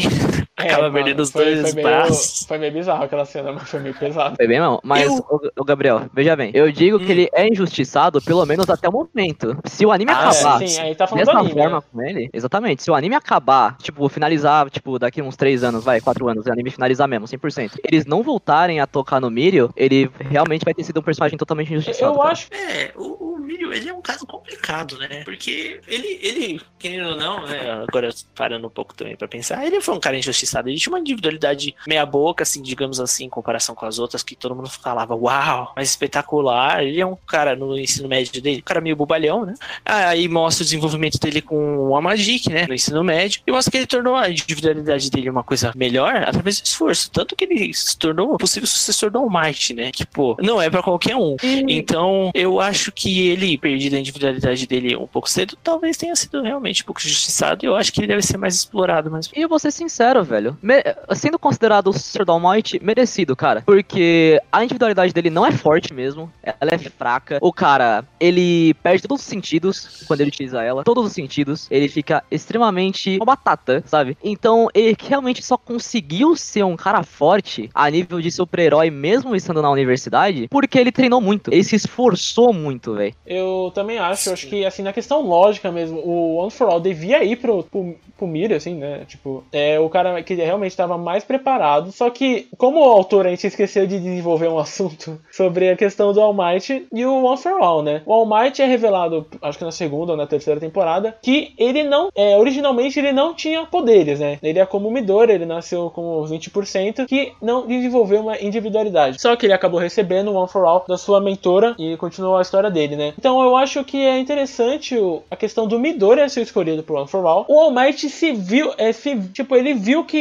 [0.59, 2.45] acaba É, perdendo os foi- dois foi meio, braços.
[2.47, 4.35] Foi meio bizarro aquela cena, mas foi meio pesado.
[4.35, 4.79] Foi bem mal.
[4.83, 6.51] Mas, Eu- ô, Gabriel, veja bem.
[6.53, 7.05] Eu digo Hum.
[7.05, 9.57] que ele é injustiçado, pelo menos até o momento.
[9.65, 11.83] Se o anime Ah, acabar sim, aí tá falando dessa anime, forma né?
[11.91, 12.83] com ele, exatamente.
[12.83, 16.51] Se o anime acabar, tipo, finalizar, tipo, daqui uns 3 anos, vai, 4 anos, o
[16.51, 17.79] anime finalizar mesmo, 100%.
[17.83, 21.71] Eles não voltarem a tocar no Mirio, ele realmente vai ter sido um personagem totalmente
[21.73, 22.13] injustiçado.
[22.13, 22.31] Eu cara.
[22.31, 25.23] acho É, o, o Milho, ele é um caso complicado, né?
[25.23, 27.83] Porque ele, ele, querendo ou não, né?
[27.87, 30.48] Agora parando um pouco também pra pensar, ele foi um cara injustiçado.
[30.69, 34.35] Ele tinha uma individualidade meia boca, assim, digamos assim, em comparação com as outras, que
[34.35, 36.83] todo mundo falava, uau, mas espetacular.
[36.83, 39.53] Ele é um cara no ensino médio dele, um cara meio bobalhão, né?
[39.85, 42.65] Aí mostra o desenvolvimento dele com a Magic, né?
[42.67, 43.41] No ensino médio.
[43.45, 47.11] E mostra que ele tornou a individualidade dele uma coisa melhor através do esforço.
[47.11, 49.91] Tanto que ele se tornou o possível sucessor do All Might, né?
[49.91, 51.35] Que, pô, não é pra qualquer um.
[51.67, 56.41] Então, eu acho que ele, perdido a individualidade dele um pouco cedo, talvez tenha sido
[56.41, 57.63] realmente um pouco injustiçado.
[57.63, 59.29] E eu acho que ele deve ser mais explorado, mas.
[59.35, 60.38] E eu vou ser sincero, velho.
[60.61, 60.83] Me-
[61.13, 63.61] Sendo considerado o Sword All Might, merecido, cara.
[63.65, 66.31] Porque a individualidade dele não é forte mesmo.
[66.43, 67.37] Ela é fraca.
[67.41, 70.83] O cara, ele perde todos os sentidos quando ele utiliza ela.
[70.83, 71.67] Todos os sentidos.
[71.69, 74.17] Ele fica extremamente uma batata, sabe?
[74.23, 79.61] Então, ele realmente só conseguiu ser um cara forte a nível de super-herói, mesmo estando
[79.61, 81.51] na universidade, porque ele treinou muito.
[81.51, 83.13] Ele se esforçou muito, velho.
[83.25, 86.79] Eu também acho, eu acho que assim, na questão lógica mesmo, o One for All
[86.79, 89.03] devia ir pro, pro, pro Mira, assim, né?
[89.07, 91.91] Tipo, é o cara que realmente estava mais preparado.
[91.91, 96.21] Só que, como autor, a gente esqueceu de desenvolver um assunto sobre a questão do
[96.21, 98.01] All Might e o One for All, né?
[98.05, 101.83] O All Might é revelado, acho que na segunda ou na terceira temporada, que ele
[101.83, 102.09] não.
[102.15, 104.37] É, originalmente ele não tinha poderes, né?
[104.41, 109.21] Ele é como o Midori, ele nasceu com 20%, que não desenvolveu uma individualidade.
[109.21, 112.41] Só que ele acabou recebendo o One for All da sua mentora e continuou a
[112.41, 113.13] história dele, né?
[113.17, 117.07] Então eu acho que é interessante o- a questão do Midori ser escolhido pro One
[117.07, 117.45] for All.
[117.47, 120.17] O All Might se viu, é, se, tipo, ele viu que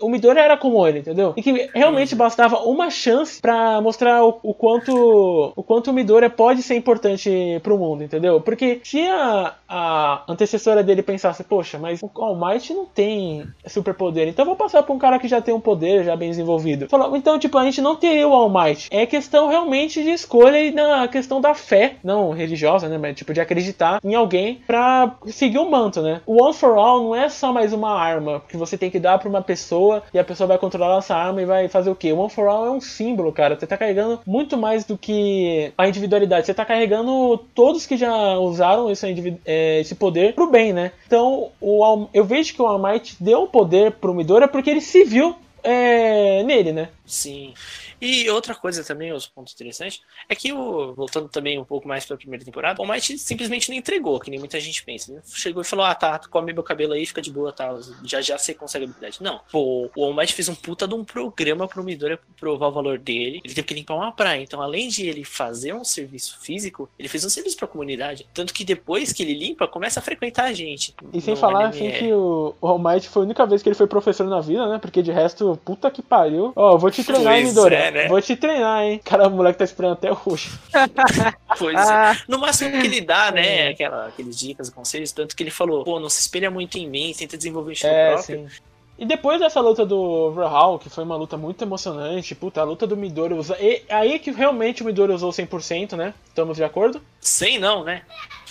[0.00, 1.32] o Midori era como ele, entendeu?
[1.36, 6.28] E que realmente bastava uma chance pra mostrar o, o quanto o quanto o Midori
[6.28, 8.40] pode ser importante pro mundo, entendeu?
[8.40, 14.28] Porque se a, a antecessora dele pensasse, poxa, mas o All Might não tem superpoder,
[14.28, 16.88] então vou passar pra um cara que já tem um poder já bem desenvolvido.
[16.88, 18.88] Falou, então, tipo, a gente não teria o All Might.
[18.90, 22.98] É questão realmente de escolha e na questão da fé, não religiosa, né?
[22.98, 26.20] Mas tipo, de acreditar em alguém pra seguir o manto, né?
[26.26, 29.13] O One for All não é só mais uma arma que você tem que dar
[29.18, 32.12] pra uma pessoa e a pessoa vai controlar essa arma e vai fazer o quê?
[32.12, 33.58] O One for All é um símbolo, cara.
[33.58, 36.46] Você tá carregando muito mais do que a individualidade.
[36.46, 40.92] Você tá carregando todos que já usaram esse, é, esse poder pro bem, né?
[41.06, 44.80] Então, o eu vejo que o All Might deu o poder pro Midori porque ele
[44.80, 46.88] se viu é, nele, né?
[47.06, 47.54] Sim.
[48.00, 52.04] E outra coisa também, outro ponto interessante, é que o, voltando também um pouco mais
[52.04, 55.12] pra primeira temporada, o Might simplesmente não entregou, que nem muita gente pensa.
[55.12, 58.20] Ele chegou e falou: ah, tá, come meu cabelo aí, fica de boa, tá, já
[58.20, 59.18] já você consegue habilidade.
[59.22, 59.40] Não.
[59.50, 62.98] Pô, o All Might fez um puta de um programa pro Midori provar o valor
[62.98, 63.40] dele.
[63.44, 64.42] Ele teve que limpar uma praia.
[64.42, 68.26] Então, além de ele fazer um serviço físico, ele fez um serviço pra comunidade.
[68.34, 70.94] Tanto que depois que ele limpa, começa a frequentar a gente.
[71.12, 73.62] E sem falar, anime, assim, é- que o, o All Might foi a única vez
[73.62, 74.78] que ele foi professor na vida, né?
[74.78, 76.52] Porque de resto, puta que pariu.
[76.56, 77.74] Ó, vou te treinar, Pois Midori?
[77.74, 78.08] é, né?
[78.08, 79.00] Vou te treinar, hein?
[79.04, 80.50] Cara, o moleque tá esperando até hoje.
[81.58, 82.14] Pois Ah.
[82.16, 82.22] é.
[82.26, 83.68] No máximo que ele dá, né?
[83.68, 87.12] Aquela, aqueles dicas, conselhos, tanto que ele falou, pô, não se espelha muito em mim,
[87.16, 88.48] tenta desenvolver um estilo É, próprio.
[88.50, 88.56] sim.
[88.96, 92.86] E depois dessa luta do Overhaul, que foi uma luta muito emocionante, puta, a luta
[92.86, 93.56] do Midori usa...
[93.60, 96.14] E aí que realmente o Midori usou 100%, né?
[96.28, 97.00] Estamos de acordo?
[97.20, 98.02] Sem não, né?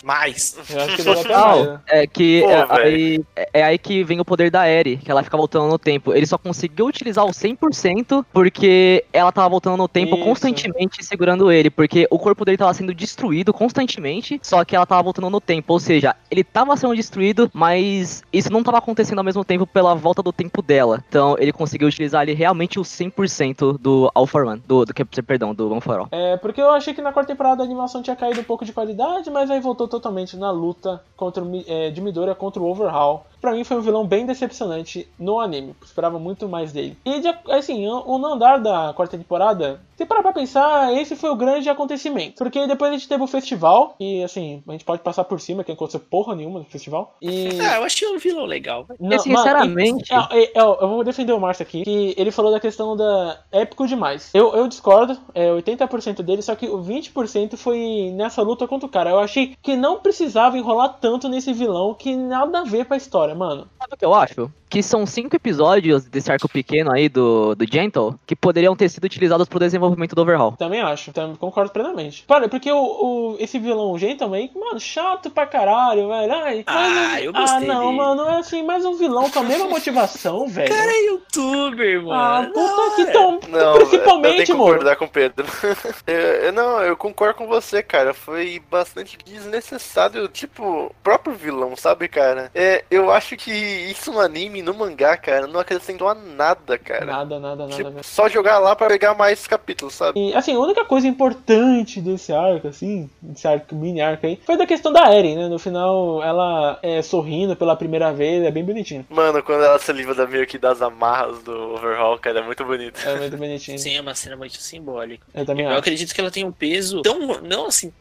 [0.03, 0.57] Mais.
[0.69, 3.23] Eu acho que Não, é que Pô, é, aí,
[3.53, 6.13] é- aí que vem o poder da Eri, que ela fica voltando no tempo.
[6.13, 10.25] Ele só conseguiu utilizar o 100% porque ela tava voltando no tempo Isso.
[10.25, 15.03] constantemente segurando ele, porque o corpo dele tava sendo destruído constantemente, só que ela tava
[15.03, 19.23] voltando no tempo, ou seja, ele tava sendo destruído, mas isso não tava acontecendo ao
[19.23, 21.03] mesmo tempo pela volta do tempo dela.
[21.07, 24.93] Então ele conseguiu utilizar ali realmente o 100% do All for One, do, do
[25.25, 26.07] perdão, do One for All.
[26.11, 28.73] É, porque eu achei que na quarta temporada a animação tinha caído um pouco de
[28.73, 33.21] qualidade, mas aí voltou totalmente na luta contra é, de Midoriya contra o Overhaul.
[33.43, 36.97] Pra mim foi um vilão bem decepcionante no anime, esperava muito mais dele.
[37.03, 41.29] E de- assim, o no andar da quarta temporada, se parar pra pensar, esse foi
[41.29, 42.37] o grande acontecimento.
[42.37, 45.61] Porque depois a gente teve o festival, e assim, a gente pode passar por cima,
[45.61, 47.15] que não aconteceu porra nenhuma no festival.
[47.21, 47.49] E.
[47.59, 48.85] Ah, eu achei um vilão legal.
[48.97, 52.49] Não, sinceramente- mano, e- é, eu, eu vou defender o Márcio aqui, que ele falou
[52.49, 54.29] da questão da épico demais.
[54.33, 58.89] Eu, eu discordo, é 80% dele, só que o 20% foi nessa luta contra o
[58.89, 59.09] cara.
[59.09, 62.97] Eu achei que não precisava enrolar tanto nesse vilão que nada a ver com a
[62.97, 63.69] história, mano.
[63.79, 64.51] Sabe o que eu acho?
[64.73, 69.03] Que são cinco episódios desse arco pequeno aí do, do Gentle que poderiam ter sido
[69.03, 70.53] utilizados pro desenvolvimento do Overhaul.
[70.57, 72.23] Também acho, também concordo plenamente.
[72.27, 76.33] Para, porque o, o- esse vilão Gentleman, mano, chato pra caralho, velho.
[76.33, 77.97] Ai, Ah, mas- eu Ah, gostei não, dele.
[77.97, 80.73] mano, é assim, mais um vilão com a mesma motivação, velho.
[80.73, 82.11] Cara é youtuber, mano.
[82.13, 83.39] ah, puta que tão.
[83.49, 84.63] Não, eu tenho principalmente, que mano.
[84.71, 85.45] concordar com o Pedro.
[86.07, 88.11] eu, eu- não, eu concordo com você, cara.
[88.11, 92.49] Foi bastante desnecessário, tipo, o próprio vilão, sabe, cara?
[92.55, 97.05] É, eu acho que isso no anime, no mangá, cara, não acrescentou a nada, cara.
[97.05, 100.19] Nada, nada, nada, Tipo, só jogar lá pra pegar mais capítulos, sabe?
[100.19, 104.57] E, assim, a única coisa importante desse arco, assim, desse arco, mini arco aí, foi
[104.57, 105.47] da questão da Eren, né?
[105.47, 109.05] No final, ela é sorrindo pela primeira vez, é bem bonitinho.
[109.09, 112.63] Mano, quando ela se livra da meio que das amarras do overhaul, cara, é muito
[112.65, 112.99] bonito.
[113.05, 113.77] É muito bonitinho.
[113.77, 115.25] Sim, é uma cena muito simbólica.
[115.33, 115.79] Eu também Eu acho.
[115.79, 117.91] acredito que ela tem um peso tão, não assim,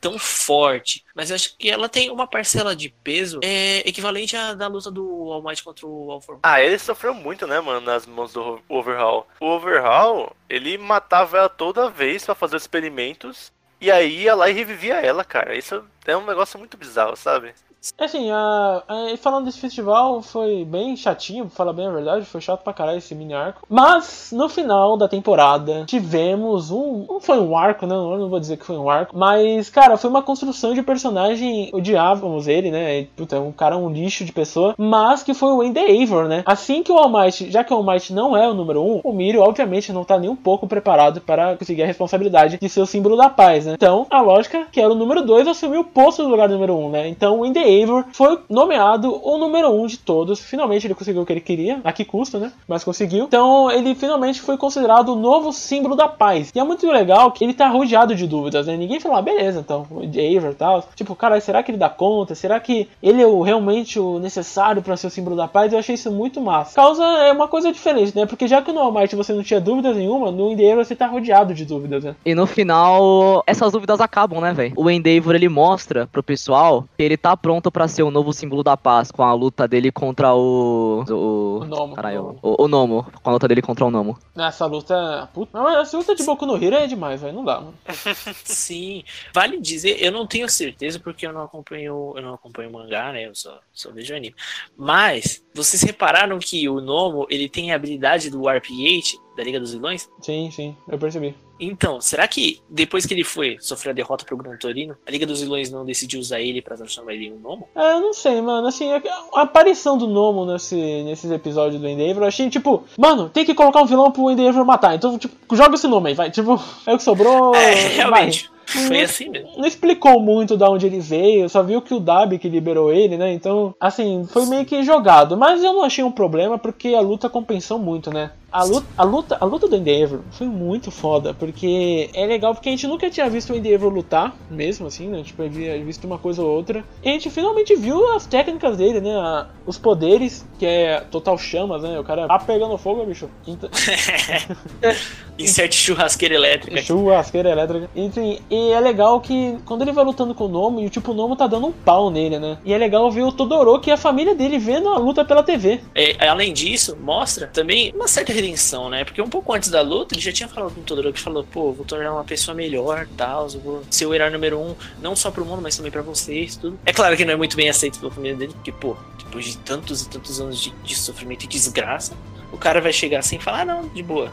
[0.00, 4.52] tão forte, mas eu acho que ela tem uma parcela de peso é, equivalente à
[4.52, 6.38] da luta do All Might contra o All For.
[6.42, 9.26] Ah, ele sofreu muito, né, mano, nas mãos do Overhaul.
[9.40, 13.52] O Overhaul, ele matava ela toda vez pra fazer os experimentos.
[13.80, 15.54] E aí ia lá e revivia ela, cara.
[15.56, 17.54] Isso é um negócio muito bizarro, sabe?
[17.98, 22.40] Assim, a, a- falando desse festival, foi bem chatinho, pra falar bem a verdade, foi
[22.40, 23.62] chato pra caralho esse mini arco.
[23.68, 27.04] Mas, no final da temporada, tivemos um.
[27.08, 27.94] Não foi um arco, né?
[27.94, 29.16] Eu não vou dizer que foi um arco.
[29.16, 31.70] Mas, cara, foi uma construção de personagem.
[31.72, 33.06] Odiávamos ele, né?
[33.16, 34.74] Puta, um cara um lixo de pessoa.
[34.78, 36.42] Mas que foi o Endeavor, né?
[36.46, 39.00] Assim que o All Might, já que o All Might não é o número um,
[39.04, 42.80] o Mirio, obviamente, não tá nem um pouco preparado para conseguir a responsabilidade de ser
[42.80, 43.74] o símbolo da paz, né?
[43.74, 46.74] Então, a lógica que era o número 2 assumiu o posto do lugar do número
[46.74, 47.08] 1, um, né?
[47.08, 47.73] Então, o Endeavor
[48.12, 50.40] foi nomeado o número 1 um de todos.
[50.40, 52.52] Finalmente ele conseguiu o que ele queria, a que custa, né?
[52.68, 53.24] Mas conseguiu.
[53.24, 56.50] Então, ele finalmente foi considerado o novo símbolo da paz.
[56.54, 58.76] E é muito legal que ele tá rodeado de dúvidas, né?
[58.76, 60.88] Ninguém falou, ah, beleza, então, Endeavor e tal.
[60.94, 62.34] Tipo, cara, será que ele dá conta?
[62.34, 65.72] Será que ele é o, realmente o necessário para ser o símbolo da paz?
[65.72, 66.74] Eu achei isso muito massa.
[66.74, 68.26] Causa é uma coisa diferente, né?
[68.26, 71.06] Porque já que no All Might você não tinha dúvidas nenhuma, no Endeavor você tá
[71.06, 72.14] rodeado de dúvidas, né?
[72.24, 74.72] E no final, essas dúvidas acabam, né, velho?
[74.76, 78.62] O Endeavor, ele mostra pro pessoal que ele tá pronto pra ser o novo símbolo
[78.62, 81.04] da paz com a luta dele contra o...
[81.08, 81.94] O, O Nomo.
[81.94, 83.06] Caralho, o, o Nomo.
[83.22, 84.18] Com a luta dele contra o Nomo.
[84.36, 85.28] Essa luta.
[85.32, 87.34] Puta, mas essa luta de Boku no Hero é demais, velho.
[87.34, 87.74] Não dá, mano.
[88.44, 93.12] Sim, vale dizer, eu não tenho certeza porque eu não acompanho, eu não acompanho mangá,
[93.12, 93.26] né?
[93.26, 94.34] Eu só, só vejo anime.
[94.76, 99.58] Mas vocês repararam que o Nomo ele tem a habilidade do Warp 8 da Liga
[99.60, 100.08] dos Vilões?
[100.20, 101.34] Sim, sim, eu percebi.
[101.58, 105.26] Então, será que depois que ele foi sofrer a derrota pro Gran Torino, a Liga
[105.26, 107.68] dos Vilões não decidiu usar ele pra transformar ele em um Nomo?
[107.74, 108.66] É, eu não sei, mano.
[108.66, 109.02] Assim, a
[109.34, 113.54] a aparição do Nomo nesse, nesses episódios do Endeavor, eu achei, tipo, mano, tem que
[113.54, 114.94] colocar um vilão pro Endeavor matar.
[114.94, 116.30] Então, tipo, joga esse nome aí, vai.
[116.30, 117.54] Tipo, é o que sobrou.
[117.54, 117.94] É, vai.
[117.96, 118.54] realmente.
[118.66, 119.50] Foi assim mesmo.
[119.58, 123.16] Não explicou muito de onde ele veio, só viu que o Dabi que liberou ele,
[123.16, 123.32] né?
[123.32, 125.36] Então, assim, foi meio que jogado.
[125.36, 128.30] Mas eu não achei um problema porque a luta compensou muito, né?
[128.54, 132.68] A luta, a luta, a luta do Endeavor foi muito foda, porque é legal porque
[132.68, 135.24] a gente nunca tinha visto o Endeavor lutar, mesmo assim, né?
[135.24, 136.84] Tipo, havia visto uma coisa ou outra.
[137.02, 139.10] E a gente finalmente viu as técnicas dele, né?
[139.16, 141.98] A- os poderes, que é total chamas, né?
[141.98, 143.28] O cara tá pegando fogo, bicho.
[143.44, 143.68] Então,
[145.36, 146.80] Inserte churrasqueira elétrica.
[146.82, 147.90] Churrasqueira elétrica.
[147.96, 151.14] Enfim, e é legal que quando ele vai lutando com o Nomo, e tipo, o
[151.14, 152.58] Nomo tá dando um pau nele, né?
[152.64, 155.80] E é legal ver o Todoroki e a família dele vendo a luta pela TV.
[155.94, 159.04] É, além disso, mostra também uma certa redenção, né?
[159.04, 161.72] Porque um pouco antes da luta, ele já tinha falado com o Todoroki, falou, pô,
[161.72, 165.30] vou tornar uma pessoa melhor, tal, eu vou ser o herói número um, não só
[165.30, 166.78] pro mundo, mas também pra vocês, tudo.
[166.84, 169.56] É claro que não é muito bem aceito pela família dele, porque, pô, depois de
[169.58, 172.14] tantos e tantos anos de, de sofrimento e desgraça,
[172.52, 174.30] o cara vai chegar assim e falar, ah, não, de boa.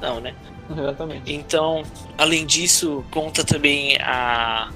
[0.00, 0.34] Não, né?
[0.70, 1.32] Exatamente.
[1.32, 1.82] Então,
[2.16, 4.70] além disso, conta também a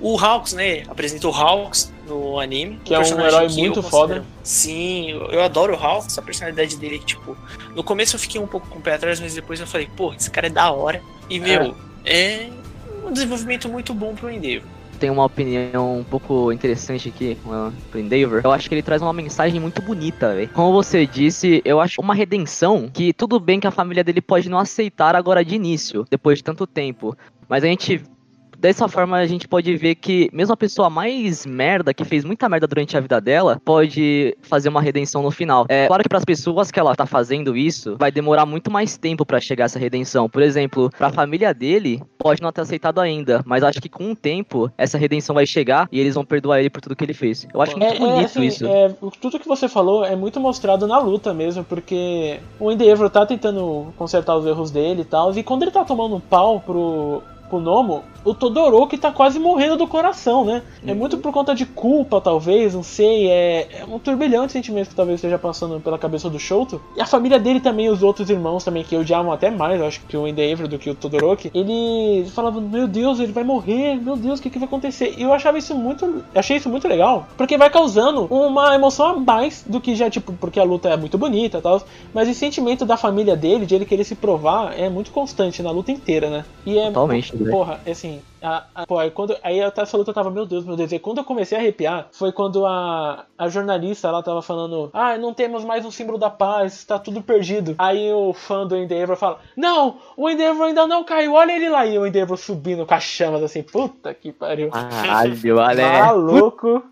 [0.00, 0.84] O Hawks, né?
[0.88, 2.80] Apresentou o Hawks no anime.
[2.84, 4.24] Que é um personagem herói muito foda.
[4.42, 7.36] Sim, eu, adoro o Hawks, a personalidade dele, tipo.
[7.74, 10.12] No começo eu fiquei um pouco com o pé atrás, mas depois eu falei, pô,
[10.12, 11.00] esse cara é da hora.
[11.28, 11.74] E, meu,
[12.04, 12.48] é,
[13.04, 14.68] um desenvolvimento muito bom pro Endeavor.
[14.98, 18.42] Tem uma opinião um pouco interessante aqui uh, pro Endeavor.
[18.44, 20.50] Eu acho que ele traz uma mensagem muito bonita, velho.
[20.50, 24.50] Como você disse, eu acho uma redenção que tudo bem que a família dele pode
[24.50, 27.16] não aceitar agora de início, depois de tanto tempo.
[27.48, 28.02] Mas a gente.
[28.60, 32.46] Dessa forma, a gente pode ver que mesmo a pessoa mais merda, que fez muita
[32.46, 35.64] merda durante a vida dela, pode fazer uma redenção no final.
[35.66, 38.98] É claro que para as pessoas que ela tá fazendo isso, vai demorar muito mais
[38.98, 40.28] tempo pra chegar essa redenção.
[40.28, 44.14] Por exemplo, pra família dele, pode não ter aceitado ainda, mas acho que com o
[44.14, 47.48] tempo, essa redenção vai chegar e eles vão perdoar ele por tudo que ele fez.
[47.54, 48.66] Eu acho muito bonito assim, isso.
[48.66, 53.24] é, tudo que você falou é muito mostrado na luta mesmo, porque o Endeavor tá
[53.24, 57.22] tentando consertar os erros dele e tal, e quando ele tá tomando um pau pro,
[57.50, 60.62] pro Nomo, o Todoroki tá quase morrendo do coração, né?
[60.86, 64.88] É muito por conta de culpa, talvez, não sei, é, é um turbilhão de sentimentos
[64.88, 66.80] que talvez esteja passando pela cabeça do Shoto.
[66.96, 70.16] E a família dele também, os outros irmãos também, que odiavam até mais, acho que
[70.16, 74.38] o Endeavor do que o Todoroki, eles falavam, meu Deus, ele vai morrer, meu Deus,
[74.38, 75.14] o que, que vai acontecer?
[75.18, 76.22] E eu achava isso muito.
[76.34, 80.32] Achei isso muito legal, porque vai causando uma emoção a mais do que já, tipo,
[80.34, 81.82] porque a luta é muito bonita e tal.
[82.14, 85.70] Mas o sentimento da família dele, de ele querer se provar, é muito constante na
[85.70, 86.44] luta inteira, né?
[86.66, 86.86] E é.
[86.86, 87.32] Totalmente?
[87.48, 88.29] Porra, assim.
[88.42, 90.76] A, a- pô, aí quando, aí eu tava falando que eu tava, meu Deus, meu
[90.76, 90.92] Deus.
[90.92, 95.18] E quando eu comecei a arrepiar, foi quando a, a jornalista ela tava falando: Ah,
[95.18, 97.74] não temos mais um símbolo da paz, tá tudo perdido.
[97.78, 101.86] Aí o fã do Endeavor fala: Não, o Endeavor ainda não caiu, olha ele lá.
[101.86, 104.70] E o Endeavor subindo com as chamas assim, puta que pariu.
[104.70, 106.14] Caralho, olha.
[106.14, 106.82] Maluco.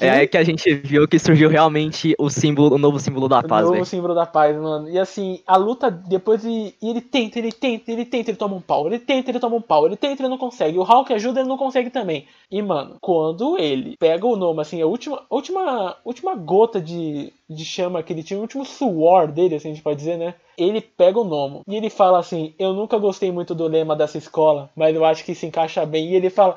[0.00, 3.42] É aí que a gente viu que surgiu realmente o símbolo, o novo símbolo da
[3.42, 3.84] O paz, novo velho.
[3.84, 4.88] símbolo da paz, mano.
[4.90, 8.56] E assim, a luta depois e, e ele tenta, ele tenta, ele tenta, ele toma
[8.56, 10.76] um pau, ele tenta, ele toma um pau, ele tenta, ele não consegue.
[10.76, 12.26] O Hulk ajuda, ele não consegue também.
[12.50, 17.64] E mano, quando ele pega o nome, assim, a última, última, última gota de, de
[17.64, 20.34] chama que ele tinha, o último suor dele, assim a gente pode dizer, né?
[20.56, 24.18] Ele pega o nome e ele fala assim: Eu nunca gostei muito do lema dessa
[24.18, 26.08] escola, mas eu acho que se encaixa bem.
[26.08, 26.56] E ele fala: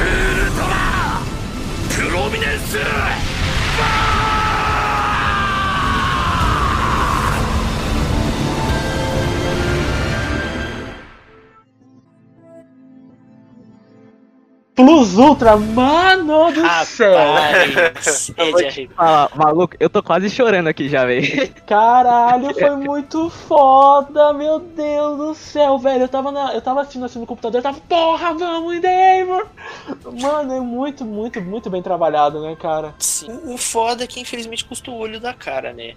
[0.00, 1.20] ースールトラ
[1.94, 4.09] プロミネンスバー
[14.84, 17.14] Plus Ultra, mano do céu!
[17.16, 18.88] Rapaz, é arrepiar.
[18.96, 21.52] Fala, maluco, eu tô quase chorando aqui já, velho.
[21.66, 26.04] Caralho, foi muito foda, meu Deus do céu, velho.
[26.04, 29.46] Eu tava, na, eu tava assistindo assim no computador, eu tava, porra, vamos, Endeavor!
[30.20, 32.94] Mano, é muito, muito, muito bem trabalhado, né, cara?
[32.98, 33.30] Sim.
[33.30, 35.94] O, o foda é que infelizmente custa o olho da cara, né?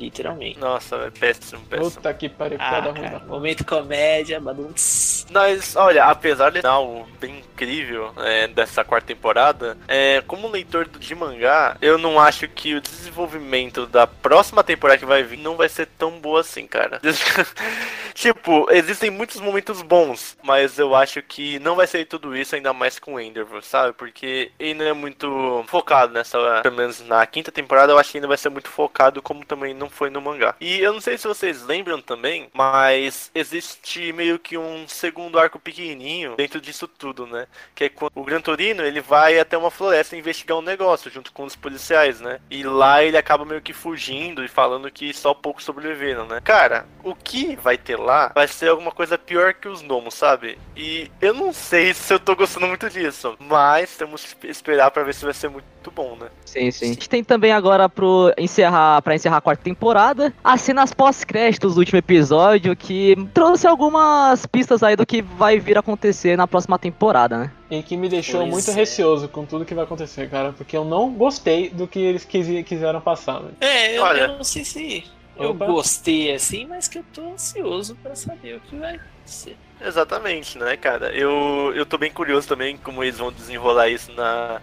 [0.00, 0.58] Literalmente.
[0.58, 1.90] Nossa, é péssimo, péssimo.
[1.90, 3.26] Puta que pariu, Ah, cara, ruim.
[3.28, 5.26] momento comédia, badunts.
[5.30, 11.14] Mas, olha, apesar de final bem incrível é, dessa quarta temporada, é, como leitor de
[11.14, 15.68] mangá, eu não acho que o desenvolvimento da próxima temporada que vai vir não vai
[15.68, 16.98] ser tão boa assim, cara.
[18.14, 22.72] tipo, existem muitos momentos bons, mas eu acho que não vai ser tudo isso, ainda
[22.72, 23.92] mais com o Enderville, sabe?
[23.92, 28.16] Porque ele não é muito focado nessa, pelo menos na quinta temporada, eu acho que
[28.18, 30.54] ainda vai ser muito focado, como também não foi no mangá.
[30.60, 35.58] E eu não sei se vocês lembram também, mas existe meio que um segundo arco
[35.58, 37.46] pequenininho dentro disso tudo, né?
[37.74, 41.32] Que é quando o Gran Torino, ele vai até uma floresta investigar um negócio junto
[41.32, 42.40] com os policiais, né?
[42.50, 46.40] E lá ele acaba meio que fugindo e falando que só poucos sobreviveram, né?
[46.42, 50.58] Cara, o que vai ter lá vai ser alguma coisa pior que os gnomos, sabe?
[50.76, 55.02] E eu não sei se eu tô gostando muito disso, mas temos que esperar pra
[55.02, 56.26] ver se vai ser muito bom, né?
[56.44, 56.86] Sim, sim.
[56.86, 61.76] A gente tem também agora pro encerrar, pra encerrar a quarta temporada, as cenas pós-créditos
[61.76, 66.48] do último episódio, que trouxe algumas pistas aí do que vai vir a acontecer na
[66.48, 67.52] próxima temporada, né?
[67.70, 68.74] E que me deixou Pois muito é.
[68.74, 70.52] receoso com tudo que vai acontecer, cara.
[70.52, 73.54] Porque eu não gostei do que eles quiseram passar, velho.
[73.60, 74.20] É, eu, Olha.
[74.22, 75.04] eu não sei se
[75.36, 75.66] eu Opa.
[75.66, 79.56] gostei assim, mas que eu tô ansioso pra saber o que vai ser.
[79.80, 81.10] Exatamente, né, cara?
[81.12, 84.60] Eu, eu tô bem curioso também como eles vão desenrolar isso na,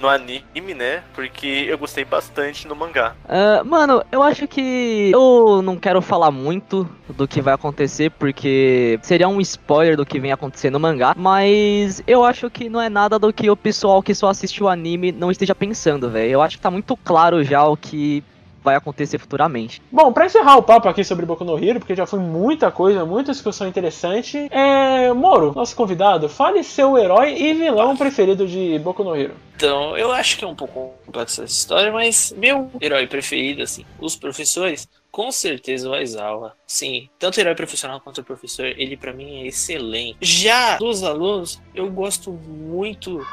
[0.00, 1.02] no anime, né?
[1.14, 3.14] Porque eu gostei bastante no mangá.
[3.28, 8.98] Ah, mano, eu acho que eu não quero falar muito do que vai acontecer, porque
[9.02, 12.88] seria um spoiler do que vem acontecer no mangá, mas eu acho que não é
[12.88, 16.30] nada do que o pessoal que só assiste o anime não esteja pensando, velho.
[16.30, 18.22] Eu acho que tá muito claro já o que
[18.66, 19.80] vai acontecer futuramente.
[19.92, 23.04] Bom, pra encerrar o papo aqui sobre Boku no Hero, porque já foi muita coisa,
[23.04, 25.12] muita discussão interessante, é.
[25.12, 29.34] Moro, nosso convidado, fale seu herói e vilão preferido de Boku no Hero.
[29.54, 33.86] Então, eu acho que é um pouco complexa essa história, mas meu herói preferido, assim,
[34.00, 36.52] os professores, com certeza o Aizawa.
[36.66, 40.18] Sim, tanto o herói profissional quanto o professor, ele pra mim é excelente.
[40.20, 43.24] Já dos alunos, eu gosto muito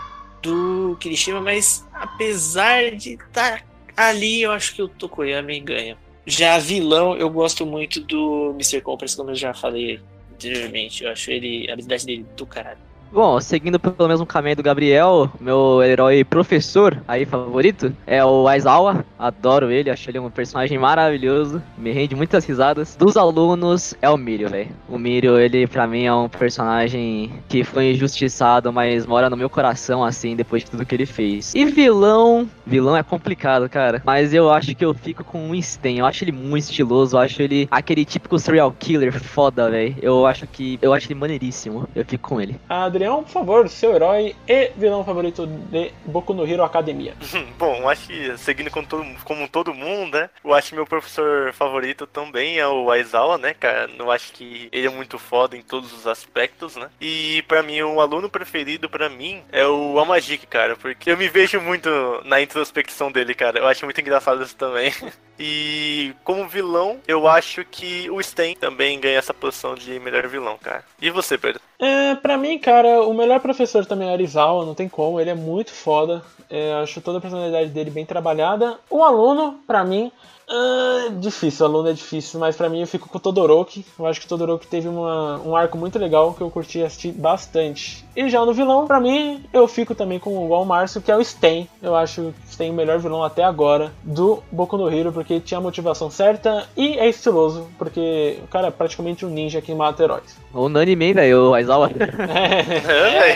[0.43, 5.97] do Kirishima, mas apesar de estar ali, eu acho que o Tokoyami ganha.
[6.25, 8.81] Já vilão, eu gosto muito do Mr.
[8.81, 9.99] Compras, como eu já falei
[10.33, 11.03] anteriormente.
[11.03, 12.79] Eu acho ele, a habilidade dele do caralho.
[13.13, 19.05] Bom, seguindo pelo mesmo caminho do Gabriel, meu herói professor aí favorito é o Aizawa.
[19.19, 22.95] Adoro ele, acho ele um personagem maravilhoso, me rende muitas risadas.
[22.95, 24.71] Dos alunos é o Mirio, velho.
[24.89, 29.47] O Mirio, ele pra mim é um personagem que foi injustiçado, mas mora no meu
[29.47, 31.53] coração assim depois de tudo que ele fez.
[31.53, 35.99] E vilão, vilão é complicado, cara, mas eu acho que eu fico com o Sten.
[35.99, 39.95] Eu acho ele muito estiloso, eu acho ele aquele típico serial killer foda, velho.
[40.01, 41.87] Eu acho que eu acho ele maneiríssimo.
[41.95, 42.55] Eu fico com ele.
[43.03, 47.13] Adriano, por favor, seu herói e vilão favorito de Boku no Hero Academia.
[47.59, 50.29] Bom, acho que seguindo com todo, como todo mundo, né?
[50.43, 53.89] Eu acho que meu professor favorito também é o Aizawa, né, cara?
[53.97, 56.89] Eu acho que ele é muito foda em todos os aspectos, né?
[57.01, 61.27] E pra mim, o aluno preferido pra mim é o Amajik, cara, porque eu me
[61.27, 61.89] vejo muito
[62.23, 63.59] na introspecção dele, cara.
[63.59, 64.93] Eu acho muito engraçado isso também.
[65.39, 70.57] E como vilão, eu acho que o Sten também ganha essa posição de melhor vilão,
[70.61, 70.83] cara.
[71.01, 71.61] E você, Pedro?
[71.79, 75.29] É, pra mim, cara, o melhor professor também é o Arizawa, não tem como, ele
[75.29, 76.21] é muito foda.
[76.49, 78.77] É, acho toda a personalidade dele bem trabalhada.
[78.89, 80.11] O aluno, pra mim,
[80.47, 83.85] é difícil, aluno é difícil, mas pra mim eu fico com o Todoroki.
[83.97, 87.11] Eu acho que o Todoroki teve uma, um arco muito legal que eu curti assistir
[87.11, 88.03] bastante.
[88.15, 91.17] E já no vilão, pra mim, eu fico também com igual o Márcio, que é
[91.17, 91.67] o Sten.
[91.81, 95.11] Eu acho que o Sten é o melhor vilão até agora do Boku no Hero,
[95.11, 99.61] porque tinha a motivação certa e é estiloso, porque o cara é praticamente um ninja
[99.61, 100.37] que mata heróis.
[100.53, 101.89] Unânime, velho, o Aizawa.
[101.89, 103.33] É.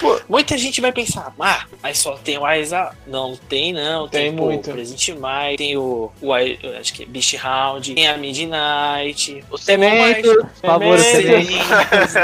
[0.00, 2.92] Pô, muita gente vai pensar, ah, mas só tem o Aizawa.
[3.06, 4.08] Não tem, não.
[4.08, 4.70] Tem, Tem pô, muito.
[4.70, 5.82] o Present Mai, tem o,
[6.20, 6.32] o
[6.78, 10.98] acho que é Beast Round, tem a Midnight, O Sementos, por favor, o.
[10.98, 12.14] Sementes,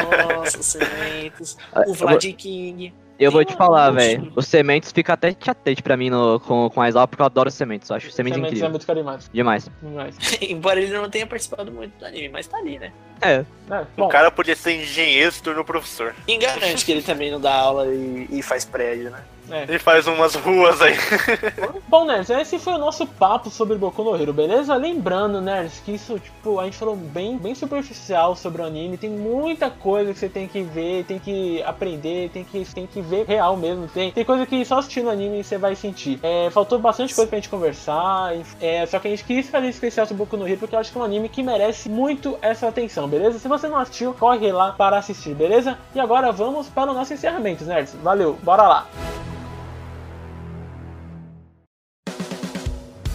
[1.74, 2.92] nossa, o eu Vlad King.
[3.18, 4.32] Eu vou te falar, velho.
[4.34, 7.48] Os sementes fica até chatete pra mim no, com, com a Aizawa, porque eu adoro
[7.48, 7.88] sementes.
[7.88, 8.70] Eu acho sementes Sementes é incrível.
[8.70, 9.30] muito carismático.
[9.32, 9.70] Demais.
[9.80, 10.16] Demais.
[10.42, 12.92] Embora ele não tenha participado muito do anime, mas tá ali, né?
[13.24, 13.44] É.
[13.70, 16.14] É, O cara podia ser engenheiro e se tornou professor.
[16.28, 19.22] Enganante que ele também não dá aula e, e faz prédio, né?
[19.50, 19.62] é.
[19.64, 20.96] Ele faz umas ruas aí.
[21.88, 24.74] Bom, Nerds, esse foi o nosso papo sobre Boku no Hero, beleza?
[24.74, 28.96] Lembrando, Nerds, que isso, tipo, a gente falou bem, bem superficial sobre o anime.
[28.96, 33.00] Tem muita coisa que você tem que ver, tem que aprender, tem que, tem que
[33.00, 33.86] ver real mesmo.
[33.88, 36.18] Tem, tem coisa que só assistindo anime você vai sentir.
[36.22, 39.76] É, faltou bastante coisa pra gente conversar, é, só que a gente quis fazer esse
[39.76, 42.38] especial sobre Boku no Hero porque eu acho que é um anime que merece muito
[42.40, 43.38] essa atenção, beleza?
[43.38, 45.78] Se você não assistiu, corre lá para assistir, beleza?
[45.94, 47.94] E agora vamos para o nosso encerramento, Nerds.
[48.02, 48.86] Valeu, bora lá!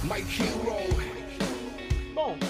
[0.03, 0.15] Bom,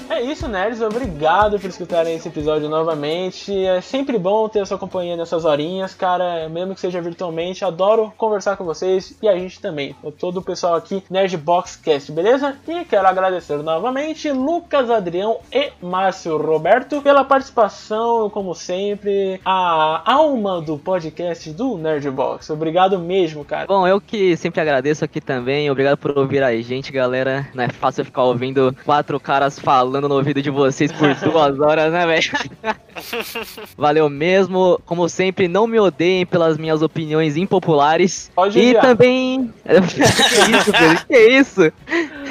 [0.10, 0.82] é isso, nerds.
[0.82, 3.54] Obrigado por escutarem esse episódio novamente.
[3.66, 6.50] É sempre bom ter a sua companhia nessas horinhas, cara.
[6.50, 7.64] Mesmo que seja virtualmente.
[7.64, 9.96] Adoro conversar com vocês e a gente também.
[10.20, 12.58] Todo o pessoal aqui, Nerd Box Cast, beleza?
[12.68, 20.60] E quero agradecer novamente Lucas, Adrião e Márcio Roberto pela participação, como sempre, a alma
[20.60, 22.50] do podcast do Nerd Box.
[22.50, 23.68] Obrigado mesmo, cara.
[23.68, 25.70] Bom, eu que sempre agradeço aqui também.
[25.70, 27.48] Obrigado por ouvir a gente, galera.
[27.54, 31.92] Não é fácil ficar ouvindo quatro caras falando no ouvido de vocês por duas horas,
[31.92, 32.32] né, velho?
[33.78, 34.80] Valeu mesmo.
[34.86, 38.32] Como sempre, não me odeiem pelas minhas opiniões impopulares.
[38.36, 38.82] Pode e odiar.
[38.82, 39.54] também.
[39.66, 41.06] que isso, Pedro?
[41.08, 41.74] Que isso?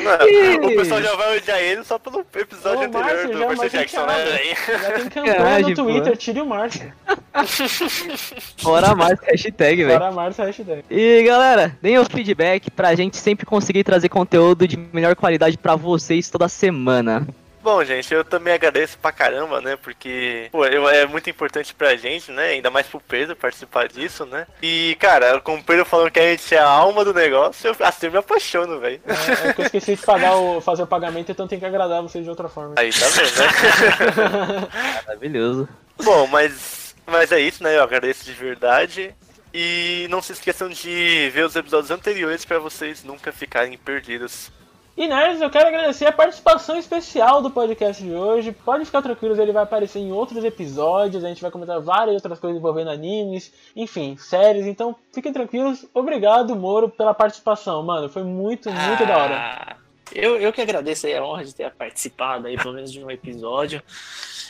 [0.04, 3.46] Mano, o pessoal já vai odiar ele só pelo episódio Ô, anterior Márcio, do já
[3.46, 4.82] Percy Jackson, né, velho?
[4.82, 6.16] Já tem campanha Caralho, no Twitter, pô.
[6.16, 6.92] tire o Márcio.
[8.58, 9.98] Fora mais hashtag, velho.
[9.98, 10.84] Para Márcio, hashtag.
[10.90, 15.74] E galera, deem o feedback pra gente sempre conseguir trazer conteúdo de melhor qualidade pra
[15.76, 17.26] vocês toda semana.
[17.68, 19.76] Bom, gente, eu também agradeço pra caramba, né?
[19.76, 22.44] Porque, pô, eu- é muito importante pra gente, né?
[22.48, 24.46] Ainda mais pro Pedro participar disso, né?
[24.62, 27.76] E, cara, com o Pedro falando que a gente é a alma do negócio, eu
[27.80, 28.98] assim eu me apaixono, velho.
[29.06, 32.00] É, é que eu esqueci de pagar o, fazer o pagamento, então tem que agradar
[32.00, 32.72] vocês de outra forma.
[32.78, 34.68] Aí, tá vendo, né?
[35.06, 35.68] Maravilhoso.
[36.02, 37.76] Bom, mas, mas é isso, né?
[37.76, 39.14] Eu agradeço de verdade.
[39.52, 44.50] E não se esqueçam de ver os episódios anteriores pra vocês nunca ficarem perdidos.
[44.98, 48.50] E nerds, eu quero agradecer a participação especial do podcast de hoje.
[48.50, 51.24] Pode ficar tranquilos, ele vai aparecer em outros episódios.
[51.24, 54.66] A gente vai comentar várias outras coisas envolvendo animes, enfim, séries.
[54.66, 55.86] Então fiquem tranquilos.
[55.94, 58.08] Obrigado, Moro, pela participação, mano.
[58.08, 59.76] Foi muito, muito da hora.
[60.14, 63.10] Eu, eu que agradeço aí a honra de ter participado aí, pelo menos de um
[63.10, 63.82] episódio.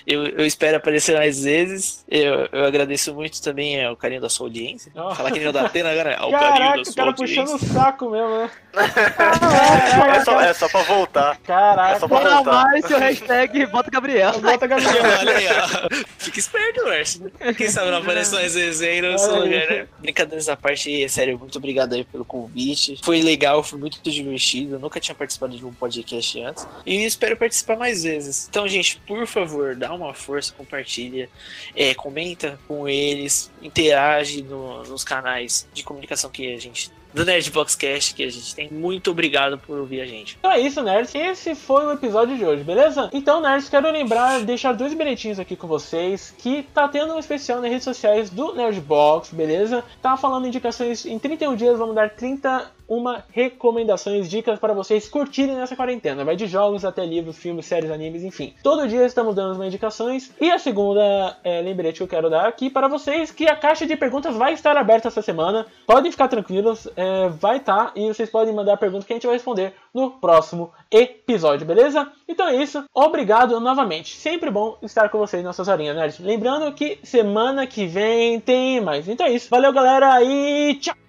[0.07, 2.03] Eu, eu espero aparecer mais vezes.
[2.09, 4.91] Eu, eu agradeço muito também é, o carinho da sua audiência.
[4.95, 5.15] Oh.
[5.15, 6.13] Falar que nem o da Atena agora.
[6.13, 7.43] É, o carinho Caraca, da o sua cara audiência.
[7.45, 8.51] puxando o saco mesmo, né?
[10.09, 11.35] É só, é só pra voltar.
[11.35, 12.01] É Caraca.
[12.01, 12.53] só pra voltar.
[12.53, 14.39] mais seu hashtag bota Gabriel.
[14.41, 15.03] Bota Gabriel.
[15.21, 16.05] Olha aí, ó.
[16.19, 17.31] Fica esperto, Márcio.
[17.57, 19.87] Quem sabe não aparece mais vezes aí no seu lugar, né?
[19.99, 22.99] Brincadeiras à parte, é sério, muito obrigado aí pelo convite.
[23.03, 24.77] Foi legal, foi muito divertido.
[24.77, 26.69] Eu nunca tinha participado de um podcast antes.
[26.85, 28.47] E espero participar mais vezes.
[28.51, 31.29] Então, gente, por favor, dá uma força, compartilha.
[31.75, 36.91] É, comenta com eles, interage no- nos canais de comunicação que a gente.
[37.15, 38.69] Do Nerdbox Cast que a gente tem.
[38.71, 40.37] Muito obrigado por ouvir a gente.
[40.39, 41.15] Então é isso, nerds.
[41.15, 43.09] Esse foi o episódio de hoje, beleza?
[43.15, 47.63] Então, nerds, quero lembrar, deixar dois bilhetinhos aqui com vocês, que tá tendo um especial
[47.63, 49.83] nas redes sociais do Nerdbox, beleza?
[50.03, 52.11] Tá falando indicações, em 31 dias vamos dar
[52.89, 56.25] 31 recomendações, dicas para vocês curtirem nessa quarentena.
[56.25, 58.55] Vai de jogos até livros, filmes, séries, animes, enfim.
[58.63, 60.33] Todo dia estamos dando umas indicações.
[60.41, 63.87] E a segunda é, lembrete que eu quero dar aqui para vocês, que a caixa
[63.87, 65.67] de perguntas vai estar aberta essa semana.
[65.87, 69.37] Podem ficar tranquilos, é, vai estar, e vocês podem mandar perguntas que a gente vai
[69.37, 72.11] responder no próximo episódio, beleza?
[72.27, 74.17] Então é isso, obrigado novamente.
[74.17, 76.19] Sempre bom estar com vocês nessas horinhas, nerds.
[76.21, 79.09] Lembrando que semana que vem tem mais.
[79.09, 81.08] Então é isso, valeu galera e tchau!